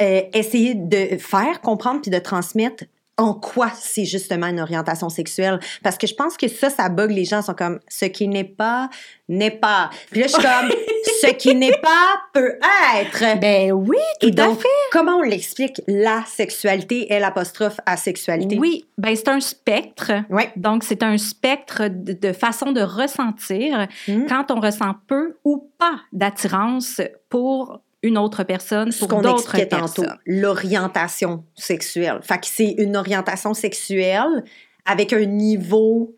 euh, 0.00 0.22
essayer 0.34 0.74
de 0.74 1.16
faire 1.18 1.60
comprendre 1.60 2.00
puis 2.02 2.10
de 2.10 2.18
transmettre 2.18 2.84
en 3.18 3.34
quoi 3.34 3.70
c'est 3.78 4.04
justement 4.04 4.46
une 4.46 4.60
orientation 4.60 5.08
sexuelle. 5.08 5.58
Parce 5.82 5.98
que 5.98 6.06
je 6.06 6.14
pense 6.14 6.36
que 6.36 6.48
ça, 6.48 6.70
ça 6.70 6.88
bug 6.88 7.10
les 7.10 7.24
gens. 7.24 7.40
Ils 7.40 7.44
sont 7.44 7.54
comme, 7.54 7.80
ce 7.88 8.06
qui 8.06 8.28
n'est 8.28 8.44
pas, 8.44 8.88
n'est 9.28 9.50
pas. 9.50 9.90
Puis 10.10 10.20
là, 10.20 10.26
je 10.28 10.32
suis 10.32 10.42
comme, 10.42 10.70
ce 11.22 11.26
qui 11.34 11.54
n'est 11.54 11.76
pas 11.78 12.22
peut 12.32 12.58
être. 13.00 13.38
Ben 13.40 13.72
oui, 13.72 13.96
tout 14.20 14.28
Et 14.28 14.40
à 14.40 14.46
donc, 14.46 14.60
fait. 14.60 14.68
comment 14.92 15.16
on 15.16 15.22
l'explique? 15.22 15.82
La 15.88 16.24
sexualité 16.26 17.12
est 17.12 17.20
l'apostrophe 17.20 17.78
asexualité? 17.86 18.56
Oui, 18.58 18.86
ben 18.96 19.14
c'est 19.16 19.28
un 19.28 19.40
spectre. 19.40 20.12
Ouais. 20.30 20.50
Donc, 20.56 20.84
c'est 20.84 21.02
un 21.02 21.18
spectre 21.18 21.88
de, 21.88 22.12
de 22.12 22.32
façon 22.32 22.72
de 22.72 22.80
ressentir 22.80 23.86
Mhm. 24.06 24.26
quand 24.28 24.50
on 24.50 24.60
ressent 24.60 24.94
peu 25.06 25.36
ou 25.44 25.70
pas 25.78 25.96
d'attirance 26.12 27.00
pour 27.28 27.80
une 28.02 28.16
autre 28.18 28.44
personne, 28.44 28.92
pour 28.92 29.20
d'autres 29.20 29.56
personnes. 29.66 30.16
l'orientation 30.26 31.44
sexuelle. 31.54 32.20
Fait 32.22 32.38
que 32.38 32.46
c'est 32.46 32.74
une 32.78 32.96
orientation 32.96 33.54
sexuelle 33.54 34.44
avec 34.84 35.12
un 35.12 35.24
niveau 35.24 36.14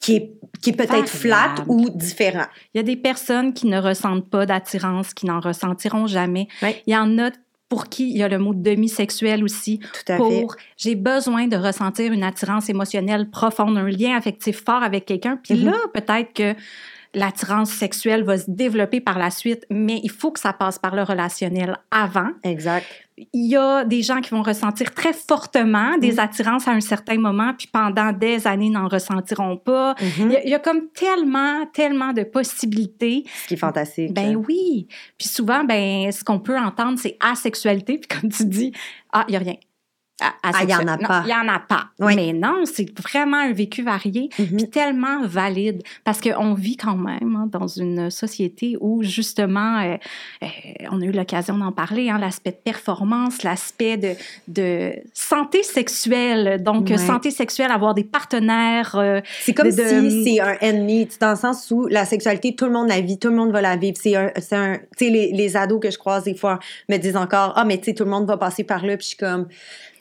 qui 0.00 0.16
est, 0.16 0.32
qui 0.62 0.70
est 0.70 0.74
peut-être 0.74 1.08
flat 1.08 1.54
ou 1.66 1.88
différent. 1.90 2.46
Il 2.74 2.78
y 2.78 2.80
a 2.80 2.82
des 2.82 2.96
personnes 2.96 3.52
qui 3.52 3.66
ne 3.66 3.78
ressentent 3.78 4.28
pas 4.30 4.46
d'attirance, 4.46 5.12
qui 5.14 5.26
n'en 5.26 5.40
ressentiront 5.40 6.06
jamais. 6.06 6.48
Il 6.86 6.92
y 6.92 6.96
en 6.96 7.18
a 7.18 7.30
pour 7.68 7.88
qui 7.88 8.10
il 8.10 8.16
y 8.16 8.22
a 8.24 8.28
le 8.28 8.38
mot 8.38 8.52
demi-sexuel 8.52 9.44
aussi. 9.44 9.78
Tout 9.78 10.12
à 10.12 10.16
fait. 10.16 10.40
Pour 10.40 10.56
j'ai 10.76 10.96
besoin 10.96 11.46
de 11.46 11.56
ressentir 11.56 12.12
une 12.12 12.24
attirance 12.24 12.68
émotionnelle 12.68 13.30
profonde, 13.30 13.78
un 13.78 13.88
lien 13.88 14.16
affectif 14.16 14.64
fort 14.64 14.82
avec 14.82 15.04
quelqu'un. 15.06 15.36
Puis 15.36 15.54
Mhm. 15.54 15.66
là, 15.66 15.76
peut-être 15.94 16.32
que 16.32 16.54
l'attirance 17.14 17.70
sexuelle 17.70 18.22
va 18.24 18.38
se 18.38 18.50
développer 18.50 19.00
par 19.00 19.18
la 19.18 19.30
suite, 19.30 19.66
mais 19.70 20.00
il 20.04 20.10
faut 20.10 20.30
que 20.30 20.40
ça 20.40 20.52
passe 20.52 20.78
par 20.78 20.94
le 20.94 21.02
relationnel 21.02 21.76
avant. 21.90 22.28
Exact. 22.44 22.86
Il 23.34 23.50
y 23.50 23.56
a 23.56 23.84
des 23.84 24.00
gens 24.02 24.20
qui 24.22 24.30
vont 24.30 24.40
ressentir 24.42 24.94
très 24.94 25.12
fortement 25.12 25.98
des 25.98 26.12
Mhm. 26.12 26.18
attirances 26.20 26.68
à 26.68 26.70
un 26.70 26.80
certain 26.80 27.18
moment, 27.18 27.52
puis 27.58 27.66
pendant 27.70 28.12
des 28.12 28.46
années 28.46 28.70
n'en 28.70 28.88
ressentiront 28.88 29.56
pas. 29.58 29.94
Mhm. 30.00 30.08
Il 30.18 30.32
y, 30.32 30.36
a, 30.36 30.44
il 30.44 30.50
y 30.50 30.54
a 30.54 30.58
comme 30.58 30.88
tellement, 30.94 31.66
tellement 31.72 32.12
de 32.14 32.22
possibilités. 32.22 33.24
Ce 33.42 33.48
qui 33.48 33.54
est 33.54 33.56
fantastique. 33.58 34.14
Ben 34.14 34.36
oui. 34.36 34.86
Puis 35.18 35.28
souvent, 35.28 35.64
ben 35.64 36.10
ce 36.12 36.24
qu'on 36.24 36.38
peut 36.38 36.56
entendre, 36.58 36.98
c'est 36.98 37.16
asexualité. 37.20 37.98
Puis 37.98 38.20
comme 38.20 38.30
tu 38.30 38.44
dis, 38.46 38.72
ah, 39.12 39.24
il 39.28 39.32
n'y 39.32 39.36
a 39.36 39.40
rien. 39.40 39.56
Ah, 40.20 40.34
Ah, 40.42 40.50
il 40.62 40.70
y 40.70 40.74
en 40.74 40.78
a. 40.80 40.96
Non, 40.96 41.06
pas. 41.06 41.22
Il 41.24 41.28
n'y 41.28 41.34
en 41.34 41.48
a 41.52 41.58
pas. 41.58 41.86
Oui. 41.98 42.14
Mais 42.16 42.32
non, 42.32 42.62
c'est 42.64 42.86
vraiment 43.00 43.38
un 43.38 43.52
vécu 43.52 43.82
varié 43.82 44.28
Mhm. 44.38 44.46
puis 44.56 44.70
tellement 44.70 45.22
valide 45.24 45.82
parce 46.04 46.20
qu'on 46.20 46.54
vit 46.54 46.76
quand 46.76 46.96
même 46.96 47.36
hein, 47.36 47.48
dans 47.50 47.66
une 47.66 48.10
société 48.10 48.76
où 48.80 49.02
justement 49.02 49.78
euh, 49.80 49.96
euh, 50.42 50.46
on 50.90 51.00
a 51.00 51.04
eu 51.04 51.12
l'occasion 51.12 51.56
d'en 51.58 51.72
parler, 51.72 52.10
hein, 52.10 52.18
l'aspect 52.18 52.50
de 52.52 52.56
performance, 52.62 53.42
l'aspect 53.42 53.96
de, 53.96 54.12
de 54.48 54.92
santé 55.14 55.62
sexuelle. 55.62 56.62
Donc, 56.62 56.88
santé 56.98 57.30
sexuelle, 57.30 57.70
avoir 57.70 57.94
des 57.94 58.04
partenaires. 58.04 58.94
euh, 58.96 59.20
C'est 59.40 59.54
comme 59.54 59.68
de- 59.70 59.72
de- 59.76 60.10
si 60.10 60.24
c'est 60.36 60.40
un 60.40 60.56
ennemi, 60.60 61.08
dans 61.20 61.30
le 61.30 61.36
sens 61.36 61.70
où 61.70 61.86
la 61.86 62.04
sexualité, 62.04 62.54
tout 62.54 62.66
le 62.66 62.72
monde 62.72 62.88
la 62.88 63.00
vit, 63.00 63.18
tout 63.18 63.28
le 63.28 63.36
monde 63.36 63.50
va 63.52 63.60
la 63.60 63.76
vivre. 63.76 63.96
C'est 64.00 64.16
un, 64.16 64.30
c'est 64.38 64.56
un, 64.56 64.76
tu 64.96 65.06
sais, 65.06 65.10
les, 65.10 65.32
les 65.32 65.56
ados 65.56 65.80
que 65.80 65.90
je 65.90 65.98
croise 65.98 66.24
des 66.24 66.34
fois 66.34 66.58
me 66.88 66.96
disent 66.96 67.16
encore, 67.16 67.52
ah, 67.56 67.64
mais 67.64 67.78
tu 67.78 67.84
sais, 67.86 67.94
tout 67.94 68.04
le 68.04 68.10
monde 68.10 68.26
va 68.26 68.36
passer 68.36 68.64
par 68.64 68.84
là, 68.84 68.96
puis 68.96 69.04
je 69.04 69.08
suis 69.08 69.16
comme, 69.16 69.46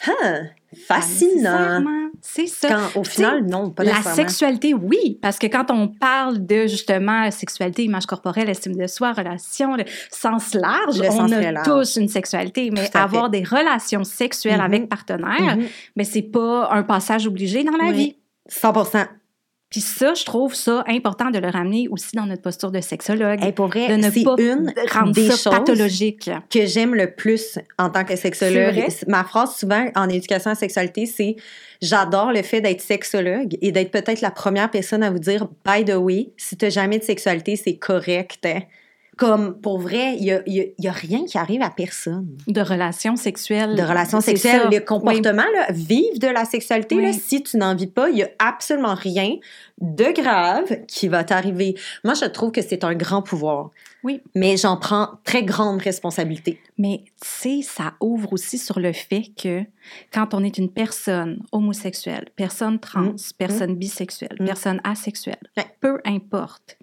ah, 0.07 0.39
fascinant. 0.87 1.83
C'est 2.21 2.47
ça. 2.47 2.67
Quand, 2.93 2.99
au 2.99 3.03
final, 3.03 3.45
non, 3.45 3.69
pas 3.69 3.83
La 3.83 4.01
sexualité, 4.01 4.73
oui, 4.73 5.17
parce 5.21 5.39
que 5.39 5.47
quand 5.47 5.71
on 5.71 5.87
parle 5.87 6.45
de 6.45 6.67
justement 6.67 7.29
sexualité, 7.31 7.85
image 7.85 8.05
corporelle, 8.05 8.49
estime 8.49 8.75
de 8.75 8.87
soi, 8.87 9.13
relation, 9.13 9.75
le 9.75 9.85
sens 10.11 10.53
large, 10.53 10.99
Le 10.99 11.07
on 11.07 11.11
sens 11.11 11.31
a 11.31 11.51
large. 11.51 11.65
tous 11.65 11.95
une 11.95 12.09
sexualité, 12.09 12.71
mais 12.71 12.89
avoir 12.95 13.29
des 13.29 13.43
relations 13.43 14.03
sexuelles 14.03 14.57
Mhm. 14.59 14.65
avec 14.65 14.89
partenaires, 14.89 15.55
Mhm. 15.57 15.65
mais 15.95 16.03
c'est 16.03 16.23
pas 16.23 16.69
un 16.71 16.83
passage 16.83 17.25
obligé 17.27 17.63
dans 17.63 17.77
la 17.77 17.85
Oui. 17.89 17.93
vie. 17.93 18.15
100 18.47 18.73
Puis 19.69 19.81
ça, 19.81 20.15
je 20.15 20.25
trouve 20.25 20.55
ça 20.55 20.83
important 20.87 21.29
de 21.29 21.37
le 21.37 21.47
ramener 21.47 21.87
aussi 21.89 22.15
dans 22.15 22.25
notre 22.25 22.41
posture 22.41 22.71
de 22.71 22.81
sexologue, 22.81 23.43
Hey, 23.43 23.51
pour 23.51 23.67
vrai, 23.67 23.87
de 23.87 23.93
ne 24.01 24.09
pas 24.23 24.35
une 24.41 24.73
rendre 24.91 25.11
des 25.13 25.29
ça 25.29 25.35
choses 25.51 25.59
pathologique. 25.59 26.29
que 26.49 26.65
j'aime 26.65 26.95
le 26.95 27.11
plus 27.13 27.59
en 27.77 27.89
tant 27.91 28.03
que 28.03 28.15
sexologue. 28.15 28.83
Ma 29.07 29.23
phrase 29.23 29.55
souvent 29.55 29.85
en 29.95 30.09
éducation 30.09 30.49
à 30.49 30.53
la 30.53 30.59
sexualité, 30.59 31.05
c'est 31.05 31.35
j'adore 31.83 32.31
le 32.31 32.41
fait 32.41 32.61
d'être 32.61 32.81
sexologue 32.81 33.57
et 33.61 33.71
d'être 33.71 33.91
peut-être 33.91 34.21
la 34.21 34.31
première 34.31 34.71
personne 34.71 35.03
à 35.03 35.11
vous 35.11 35.19
dire 35.19 35.47
by 35.65 35.85
the 35.85 35.95
way, 35.95 36.29
si 36.35 36.57
tu 36.57 36.69
jamais 36.71 36.97
de 36.97 37.03
sexualité, 37.03 37.55
c'est 37.55 37.75
correct. 37.77 38.45
hein. 38.45 38.61
Comme 39.19 39.59
pour 39.59 39.79
vrai, 39.79 40.15
il 40.17 40.23
y 40.23 40.31
a, 40.31 40.41
y 40.47 40.61
a- 40.61 40.65
il 40.77 40.85
y 40.85 40.87
a 40.87 40.91
rien 40.93 41.25
qui 41.25 41.37
arrive 41.37 41.61
à 41.61 41.69
personne. 41.69 42.37
De 42.47 42.61
relations 42.61 43.17
sexuelles. 43.17 43.75
De 43.75 43.81
relations 43.83 44.21
sexuelles, 44.21 44.61
ça. 44.63 44.69
le 44.69 44.79
comportement, 44.79 45.43
là, 45.53 45.67
vivre 45.71 46.17
de 46.19 46.27
la 46.27 46.45
sexualité, 46.45 46.95
là, 46.95 47.09
Oui. 47.09 47.13
si 47.13 47.43
tu 47.43 47.57
n'en 47.57 47.75
vis 47.75 47.87
pas, 47.87 48.09
il 48.09 48.17
y 48.19 48.23
a 48.23 48.29
absolument 48.39 48.95
rien 48.95 49.35
de 49.81 50.11
grave 50.21 50.85
qui 50.87 51.09
va 51.09 51.23
t'arriver. 51.25 51.75
Moi, 52.05 52.13
je 52.13 52.25
trouve 52.25 52.51
que 52.51 52.61
c'est 52.61 52.83
un 52.85 52.95
grand 52.95 53.21
pouvoir. 53.21 53.71
Oui. 54.03 54.21
Mais 54.35 54.55
j'en 54.55 54.77
prends 54.77 55.09
très 55.25 55.43
grande 55.43 55.81
responsabilité. 55.81 56.61
Mais 56.77 57.01
tu 57.21 57.27
sais, 57.27 57.59
ça 57.61 57.93
ouvre 57.99 58.31
aussi 58.31 58.57
sur 58.57 58.79
le 58.79 58.93
fait 58.93 59.23
que 59.41 59.63
quand 60.13 60.33
on 60.33 60.41
est 60.45 60.57
une 60.57 60.69
personne 60.71 61.41
homosexuelle, 61.51 62.27
personne 62.37 62.79
trans, 62.79 63.13
personne 63.37 63.75
bisexuelle, 63.75 64.37
Mm. 64.39 64.45
personne 64.45 64.81
asexuelle, 64.85 65.39
Ouais. 65.57 65.65
peu 65.81 65.99
importe, 66.05 66.77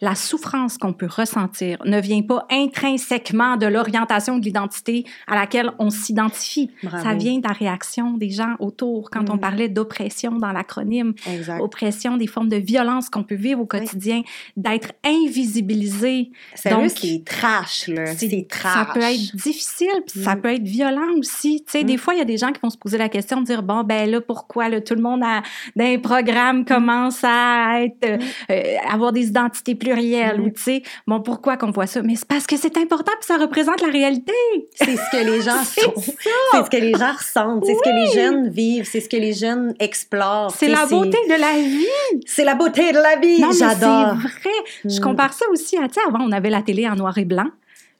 la 0.00 0.14
souffrance 0.14 0.78
qu'on 0.78 0.92
peut 0.92 1.08
ressentir 1.10 1.78
ne 1.84 2.00
vient 2.00 2.22
pas 2.22 2.46
intrinsèquement 2.50 3.56
de 3.56 3.66
l'orientation 3.66 4.38
de 4.38 4.44
l'identité 4.44 5.04
à 5.26 5.34
laquelle 5.34 5.70
on 5.78 5.90
s'identifie. 5.90 6.70
Ça 7.02 7.14
vient 7.14 7.38
de 7.38 7.46
la 7.46 7.52
réaction 7.54 8.12
des 8.16 8.30
gens 8.30 8.54
autour. 8.58 9.10
Quand 9.10 9.30
on 9.30 9.36
Mm. 9.36 9.40
parlait 9.40 9.68
d'oppression 9.68 10.32
dans 10.32 10.52
l'acronyme, 10.52 11.14
oppression, 11.60 12.16
des 12.16 12.26
formes 12.26 12.48
de 12.48 12.56
violence 12.56 13.08
qu'on 13.10 13.22
peut 13.22 13.34
vivre 13.34 13.60
au 13.60 13.66
quotidien, 13.66 14.22
d'être 14.56 14.92
invisibilisé, 15.04 16.30
Sérieux, 16.54 16.76
Donc, 16.88 16.90
c'est 16.96 17.22
trash, 17.24 17.88
là. 17.88 18.06
C'est 18.14 18.46
trash. 18.48 18.74
ça 18.74 18.88
peut 18.92 19.00
être 19.02 19.36
difficile, 19.36 19.88
puis 20.06 20.20
ça 20.22 20.34
Mm. 20.34 20.40
peut 20.40 20.52
être 20.54 20.62
violent 20.64 21.12
aussi. 21.18 21.62
Tu 21.64 21.70
sais, 21.72 21.82
Mm. 21.84 21.86
des 21.86 21.96
fois, 21.96 22.14
il 22.14 22.18
y 22.18 22.20
a 22.20 22.24
des 22.24 22.36
gens 22.38 22.52
qui 22.52 22.60
vont 22.62 22.70
se 22.70 22.78
poser 22.78 22.98
la 22.98 23.08
question 23.08 23.40
de 23.40 23.46
dire 23.46 23.62
bon 23.62 23.84
ben 23.84 24.10
là 24.10 24.20
pourquoi 24.20 24.68
là, 24.68 24.80
tout 24.80 24.94
le 24.94 25.02
monde 25.02 25.22
a, 25.22 25.42
dans 25.76 25.84
les 25.84 25.98
programmes 25.98 26.64
commence 26.64 27.22
à 27.24 27.82
être 27.82 28.04
euh, 28.04 28.18
euh, 28.50 28.62
avoir 28.90 29.12
des 29.12 29.26
identités 29.28 29.45
plurielles 29.74 30.40
Mm. 30.40 30.44
ou 30.44 30.50
tu 30.50 30.62
sais 30.62 30.82
bon 31.06 31.20
pourquoi 31.20 31.56
qu'on 31.56 31.70
voit 31.70 31.86
ça? 31.86 32.02
Mais 32.02 32.16
c'est 32.16 32.26
parce 32.26 32.46
que 32.46 32.56
c'est 32.56 32.76
important 32.76 33.12
puis 33.18 33.26
ça 33.26 33.36
représente 33.36 33.80
la 33.80 33.88
réalité. 33.88 34.32
C'est 34.74 34.96
ce 34.96 35.10
que 35.12 35.24
les 35.24 35.40
gens 35.42 35.62
C'est 35.64 35.80
sont. 35.82 35.92
C'est 35.96 36.64
ce 36.64 36.70
que 36.70 36.76
les 36.76 36.92
gens 36.94 37.12
ressentent. 37.12 37.64
C'est 37.64 37.74
ce 37.74 37.82
que 37.82 37.88
les 37.94 38.12
jeunes 38.20 38.48
vivent. 38.48 38.88
C'est 38.90 39.00
ce 39.00 39.08
que 39.08 39.16
les 39.16 39.32
jeunes 39.32 39.74
explorent. 39.80 40.50
C'est 40.56 40.68
la 40.68 40.86
beauté 40.86 41.18
de 41.28 41.40
la 41.40 41.52
vie. 41.60 42.20
C'est 42.26 42.44
la 42.44 42.54
beauté 42.54 42.92
de 42.92 42.98
la 42.98 43.16
vie. 43.16 43.42
J'adore. 43.58 44.16
c'est 44.22 44.28
vrai. 44.28 44.56
Je 44.84 44.98
Mm. 44.98 45.02
compare 45.02 45.32
ça 45.32 45.44
aussi 45.50 45.76
à, 45.76 45.88
tu 45.88 45.94
sais, 45.94 46.00
avant, 46.06 46.20
on 46.24 46.32
avait 46.32 46.50
la 46.50 46.62
télé 46.62 46.88
en 46.88 46.94
noir 46.96 47.16
et 47.18 47.24
blanc. 47.24 47.46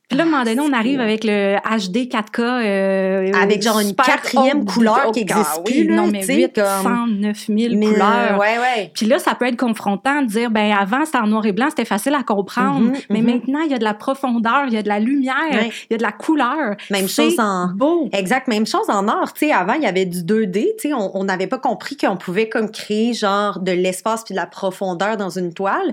Puis 0.09 0.17
là, 0.17 0.23
à 0.23 0.27
un 0.27 0.31
moment 0.31 0.45
donné, 0.45 0.61
on 0.61 0.73
arrive 0.73 1.01
avec 1.01 1.25
le 1.25 1.57
HD 1.57 2.09
4K. 2.09 2.41
Euh, 2.41 3.33
avec 3.33 3.61
genre 3.61 3.81
une 3.81 3.95
quatrième 3.95 4.65
couleur 4.65 5.11
qui 5.13 5.27
ah 5.29 5.39
existe 5.39 5.61
oui, 5.67 5.85
plus, 5.85 5.95
Non, 5.95 6.07
mais 6.07 6.21
tu 6.21 6.27
sais, 6.27 6.37
809 6.37 7.47
000 7.49 7.75
Mais, 7.77 7.87
couleurs. 7.87 8.39
Ouais, 8.39 8.59
ouais. 8.59 8.93
Puis 8.95 9.07
là, 9.07 9.19
ça 9.19 9.35
peut 9.35 9.47
être 9.47 9.57
confrontant 9.57 10.23
de 10.23 10.29
dire, 10.29 10.53
ben 10.53 10.71
avant, 10.71 11.05
c'était 11.05 11.19
en 11.19 11.27
noir 11.27 11.45
et 11.45 11.53
blanc, 11.53 11.67
c'était 11.71 11.85
facile 11.85 12.15
à 12.15 12.23
comprendre. 12.23 12.87
Mhm, 12.87 12.95
mais 13.11 13.21
mhm. 13.21 13.27
maintenant, 13.27 13.61
il 13.63 13.73
y 13.73 13.75
a 13.75 13.79
de 13.79 13.85
la 13.85 13.95
profondeur, 13.95 14.67
il 14.69 14.75
y 14.75 14.77
a 14.77 14.83
de 14.83 14.89
la 14.89 15.01
lumière, 15.01 15.35
il 15.51 15.73
y 15.91 15.95
a 15.95 15.99
de 15.99 16.03
la 16.03 16.13
couleur. 16.13 16.77
Même 16.91 17.09
chose 17.09 17.35
en. 17.41 17.73
beau. 17.75 18.09
Exact, 18.13 18.47
même 18.47 18.67
chose 18.67 18.89
en 18.89 19.09
art. 19.09 19.33
Tu 19.33 19.47
sais, 19.47 19.53
avant, 19.53 19.75
il 19.75 19.83
y 19.83 19.87
avait 19.87 20.07
du 20.07 20.23
2D. 20.23 20.77
Tu 20.79 20.89
sais, 20.89 20.95
on 20.95 21.25
n'avait 21.25 21.49
pas 21.49 21.59
compris 21.59 21.97
qu'on 21.97 22.17
pouvait 22.17 22.49
comme 22.49 22.71
créer 22.71 23.13
genre 23.13 23.59
de 23.59 23.73
l'espace 23.73 24.23
puis 24.23 24.35
de 24.35 24.41
la 24.41 24.47
profondeur 24.47 25.17
dans 25.17 25.31
une 25.31 25.53
toile. 25.53 25.93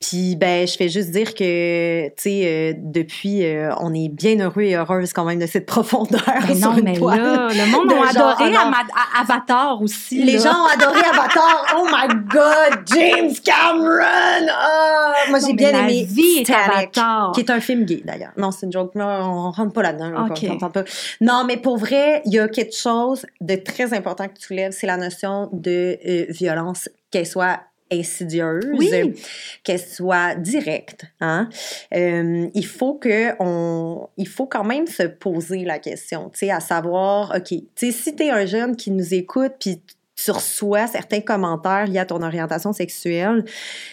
Puis, 0.00 0.36
ben, 0.36 0.66
je 0.66 0.76
fais 0.76 0.90
juste 0.90 1.10
dire 1.10 1.34
que, 1.34 2.08
tu 2.08 2.14
sais, 2.18 2.42
euh, 2.44 2.72
depuis, 2.76 3.53
euh, 3.56 3.74
on 3.80 3.92
est 3.94 4.08
bien 4.08 4.38
heureux 4.40 4.62
et 4.62 4.74
heureuse 4.76 5.12
quand 5.12 5.24
même 5.24 5.38
de 5.38 5.46
cette 5.46 5.66
profondeur 5.74 6.20
sur 6.46 6.70
non, 6.70 6.76
une 6.78 6.84
mais 6.84 6.94
toile. 6.98 7.20
là, 7.20 7.48
le 7.48 7.70
monde 7.70 7.88
De 7.88 7.94
a 7.94 8.12
genre 8.12 8.30
adoré. 8.40 8.56
Ama- 8.56 9.20
Avatar 9.20 9.80
aussi. 9.82 10.22
Les 10.22 10.34
là. 10.34 10.38
gens 10.38 10.62
ont 10.64 10.66
adoré 10.66 11.00
Avatar. 11.12 11.74
Oh 11.76 11.86
my 11.90 12.08
God, 12.28 12.80
James 12.94 13.32
Cameron. 13.44 14.46
Ah, 14.50 15.12
moi, 15.30 15.40
Non, 15.40 15.46
j'ai 15.46 15.52
bien 15.54 15.72
la 15.72 15.80
aimé 15.80 16.04
vie 16.08 16.38
est 16.38 16.50
Avatar. 16.50 17.32
qui 17.32 17.40
est 17.40 17.50
un 17.50 17.60
film 17.60 17.84
gay 17.84 18.02
d'ailleurs. 18.04 18.32
Non, 18.36 18.50
c'est 18.50 18.66
une 18.66 18.72
joke. 18.72 18.94
là, 18.94 19.20
on 19.24 19.50
rentre 19.50 19.72
pas 19.72 19.82
là-dedans. 19.82 20.12
on 20.28 20.68
pas. 20.68 20.84
Non, 21.20 21.44
mais 21.46 21.56
pour 21.56 21.76
vrai, 21.78 22.22
il 22.24 22.32
y 22.34 22.38
a 22.38 22.48
quelque 22.48 22.74
chose 22.76 23.26
de 23.40 23.56
très 23.56 23.94
important 23.94 24.28
que 24.28 24.34
tu 24.34 24.46
soulèves, 24.46 24.72
c'est 24.72 24.86
la 24.86 24.96
notion 24.96 25.48
de 25.52 25.98
euh, 26.06 26.26
violence, 26.30 26.88
qu'elle 27.10 27.26
soit 27.26 27.60
insidieuse, 27.92 28.64
Oui. 28.72 29.14
qu'elle 29.62 29.78
soit 29.80 30.34
directe. 30.34 31.04
Hein? 31.20 31.48
Euh, 31.94 32.48
il 32.54 32.66
faut 32.66 32.94
que 32.94 33.32
on, 33.40 34.08
il 34.16 34.28
faut 34.28 34.46
quand 34.46 34.64
même 34.64 34.86
se 34.86 35.02
poser 35.04 35.64
la 35.64 35.78
question, 35.78 36.30
tu 36.30 36.40
sais, 36.40 36.50
à 36.50 36.60
savoir, 36.60 37.32
ok, 37.36 37.48
tu 37.48 37.66
sais, 37.76 37.92
si 37.92 38.14
t'es 38.16 38.30
un 38.30 38.46
jeune 38.46 38.76
qui 38.76 38.90
nous 38.90 39.14
écoute, 39.14 39.52
puis 39.60 39.80
tu 40.16 40.30
reçois 40.30 40.86
certains 40.86 41.20
commentaires 41.20 41.86
liés 41.86 41.98
à 41.98 42.06
ton 42.06 42.22
orientation 42.22 42.72
sexuelle, 42.72 43.44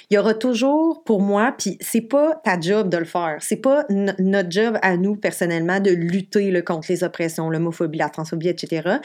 il 0.10 0.16
y 0.16 0.18
aura 0.18 0.34
toujours 0.34 1.04
pour 1.04 1.22
moi, 1.22 1.54
puis 1.58 1.78
c'est 1.82 2.02
pas 2.02 2.40
ta 2.44 2.60
job 2.60 2.90
de 2.90 2.98
le 2.98 3.06
faire, 3.06 3.38
c'est 3.40 3.58
pas 3.58 3.86
no- 3.90 4.14
notre 4.20 4.52
job 4.52 4.78
à 4.82 4.98
nous 4.98 5.16
personnellement 5.16 5.80
de 5.80 5.92
lutter 5.92 6.52
là, 6.52 6.62
contre 6.62 6.88
les 6.90 7.04
oppressions, 7.04 7.50
l'homophobie, 7.50 7.98
la 7.98 8.10
transphobie, 8.10 8.50
etc. 8.50 8.98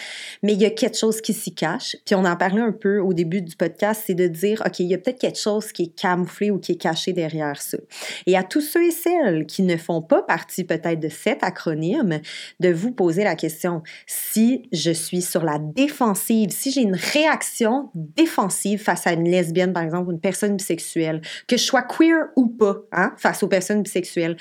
Mais 0.42 0.52
il 0.52 0.60
y 0.60 0.66
a 0.66 0.70
quelque 0.70 0.98
chose 0.98 1.20
qui 1.20 1.32
s'y 1.32 1.54
cache, 1.54 1.96
puis 2.04 2.14
on 2.14 2.24
en 2.24 2.36
parlait 2.36 2.60
un 2.60 2.72
peu 2.72 2.98
au 2.98 3.14
début 3.14 3.42
du 3.42 3.56
podcast, 3.56 4.02
c'est 4.06 4.14
de 4.14 4.26
dire, 4.26 4.62
ok, 4.64 4.80
il 4.80 4.86
y 4.86 4.94
a 4.94 4.98
peut-être 4.98 5.18
quelque 5.18 5.38
chose 5.38 5.72
qui 5.72 5.84
est 5.84 5.96
camouflé 5.98 6.50
ou 6.50 6.58
qui 6.58 6.72
est 6.72 6.76
caché 6.80 7.12
derrière 7.12 7.60
ça. 7.60 7.78
Et 8.26 8.36
à 8.36 8.42
tous 8.42 8.60
ceux 8.60 8.84
et 8.84 8.90
celles 8.90 9.46
qui 9.46 9.62
ne 9.62 9.76
font 9.76 10.02
pas 10.02 10.22
partie 10.22 10.64
peut-être 10.64 11.00
de 11.00 11.08
cet 11.08 11.42
acronyme, 11.42 12.20
de 12.60 12.68
vous 12.70 12.92
poser 12.92 13.24
la 13.24 13.36
question, 13.36 13.82
si 14.06 14.68
je 14.72 14.90
suis 14.90 15.22
sur 15.22 15.44
la 15.44 15.58
défensive, 15.58 16.50
si 16.50 16.70
j'ai 16.70 16.82
une 16.82 16.96
réaction 17.12 17.90
défensive 17.94 18.82
face 18.82 19.06
à 19.06 19.12
une 19.12 19.28
lesbienne, 19.28 19.72
par 19.72 19.82
exemple, 19.82 20.08
ou 20.08 20.12
une 20.12 20.20
personne 20.20 20.56
bisexuelle, 20.56 21.20
que 21.46 21.56
je 21.56 21.62
sois 21.62 21.82
queer 21.82 22.26
ou 22.36 22.48
pas, 22.48 22.76
hein, 22.92 23.12
face 23.16 23.42
aux 23.42 23.48
personnes 23.48 23.82
bisexuelles, 23.82 24.36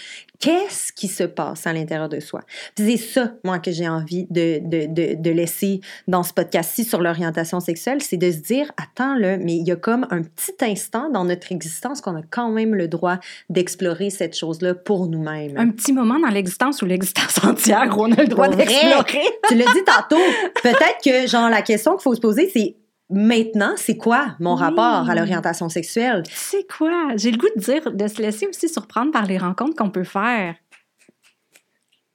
qu'est-ce 0.46 0.94
qui 0.94 1.08
se 1.08 1.24
passe 1.24 1.66
à 1.66 1.74
l'intérieur 1.74 2.08
de 2.08 2.20
soi? 2.20 2.42
C'est 2.78 2.98
ça, 2.98 3.34
moi, 3.44 3.58
que 3.58 3.72
j'ai 3.72 3.90
envie 3.90 4.28
de, 4.30 4.60
de, 4.60 4.86
de, 4.86 5.16
de 5.16 5.30
laisser 5.32 5.82
dans 6.08 6.22
ce 6.22 6.34
podcast-ci 6.34 6.84
sur 6.84 7.02
l'orientation 7.02 7.60
sexuelle, 7.60 8.00
c'est 8.04 8.18
de 8.18 8.30
se 8.30 8.38
dire, 8.38 8.72
attends, 8.78 9.16
là, 9.16 9.38
mais 9.38 9.56
il 9.56 9.68
y 9.68 9.72
a 9.72 9.76
comme 9.76 10.06
un 10.12 10.22
petit 10.22 10.54
instant 10.62 11.10
dans 11.10 11.26
notre 11.26 11.52
existence 11.52 12.00
qu'on 12.00 12.16
a 12.16 12.22
quand 12.30 12.52
même 12.52 12.76
le 12.76 12.88
droit 12.88 13.18
d'explorer 13.50 14.12
cette 14.12 14.38
chose-là 14.38 14.76
pour 14.76 15.08
nous-mêmes. 15.08 15.58
Un 15.58 15.72
petit 15.72 15.94
moment 15.94 16.20
dans 16.20 16.30
l'existence 16.30 16.84
ou 16.84 16.86
l'existence 16.86 17.44
entière 17.44 17.92
où 17.98 18.04
on 18.04 18.12
a 18.12 18.22
le 18.22 18.28
droit 18.28 18.48
d'explorer. 18.48 19.24
tu 19.48 19.56
l'as 19.56 19.74
dit 19.74 19.84
tantôt. 19.84 20.22
Peut-être 20.62 21.00
que, 21.04 21.28
genre, 21.28 21.50
la 21.50 21.64
question 21.64 21.94
qu'il 21.94 22.04
faut 22.04 22.14
se 22.14 22.22
poser, 22.22 22.52
c'est 22.54 22.76
maintenant, 23.10 23.74
c'est 23.78 23.98
quoi 23.98 24.36
mon 24.40 24.56
Oui. 24.56 24.60
rapport 24.62 25.10
à 25.10 25.16
l'orientation 25.16 25.70
sexuelle? 25.70 26.24
C'est 26.34 26.66
quoi? 26.72 27.10
J'ai 27.16 27.32
le 27.32 27.38
goût 27.38 27.48
de 27.56 27.62
dire, 27.62 27.92
de 27.92 28.08
se 28.08 28.22
laisser 28.22 28.48
aussi 28.48 28.68
surprendre 28.70 29.12
par 29.12 29.26
les 29.26 29.38
rencontres 29.38 29.76
qu'on 29.76 29.90
peut 29.92 30.04
faire. 30.04 30.56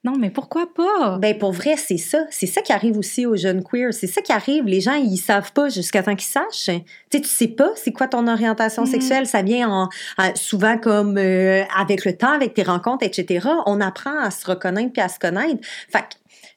Non, 0.03 0.17
mais 0.19 0.31
pourquoi 0.31 0.67
pas? 0.75 1.19
Ben, 1.19 1.37
pour 1.37 1.53
vrai, 1.53 1.77
c'est 1.77 1.99
ça. 1.99 2.25
C'est 2.31 2.47
ça 2.47 2.63
qui 2.63 2.73
arrive 2.73 2.97
aussi 2.97 3.27
aux 3.27 3.37
jeunes 3.37 3.63
queers. 3.63 3.93
C'est 3.93 4.07
ça 4.07 4.23
qui 4.23 4.33
arrive. 4.33 4.65
Les 4.65 4.81
gens, 4.81 4.95
ils 4.95 5.19
savent 5.19 5.53
pas 5.53 5.69
jusqu'à 5.69 6.03
temps 6.03 6.17
qu'ils 6.17 6.23
sachent. 6.27 6.65
Tu 7.11 7.19
sais, 7.19 7.21
tu 7.21 7.29
sais 7.29 7.49
pas 7.49 7.69
c'est 7.77 7.93
quoi 7.93 8.09
ton 8.09 8.27
orientation 8.27 8.85
Mm. 8.85 8.87
sexuelle. 8.87 9.27
Ça 9.27 9.43
vient 9.43 9.69
en, 9.69 9.89
en- 10.17 10.35
souvent 10.37 10.79
comme 10.79 11.19
euh, 11.19 11.65
avec 11.79 12.07
le 12.07 12.17
temps, 12.17 12.33
avec 12.33 12.55
tes 12.55 12.63
rencontres, 12.63 13.05
etc. 13.05 13.47
On 13.67 13.79
apprend 13.83 14.19
à 14.19 14.31
se 14.31 14.47
reconnaître 14.47 14.91
puis 14.95 15.03
à 15.03 15.09
se 15.11 15.19
connaître. 15.19 15.61
Fait 15.91 15.99
que 16.01 16.15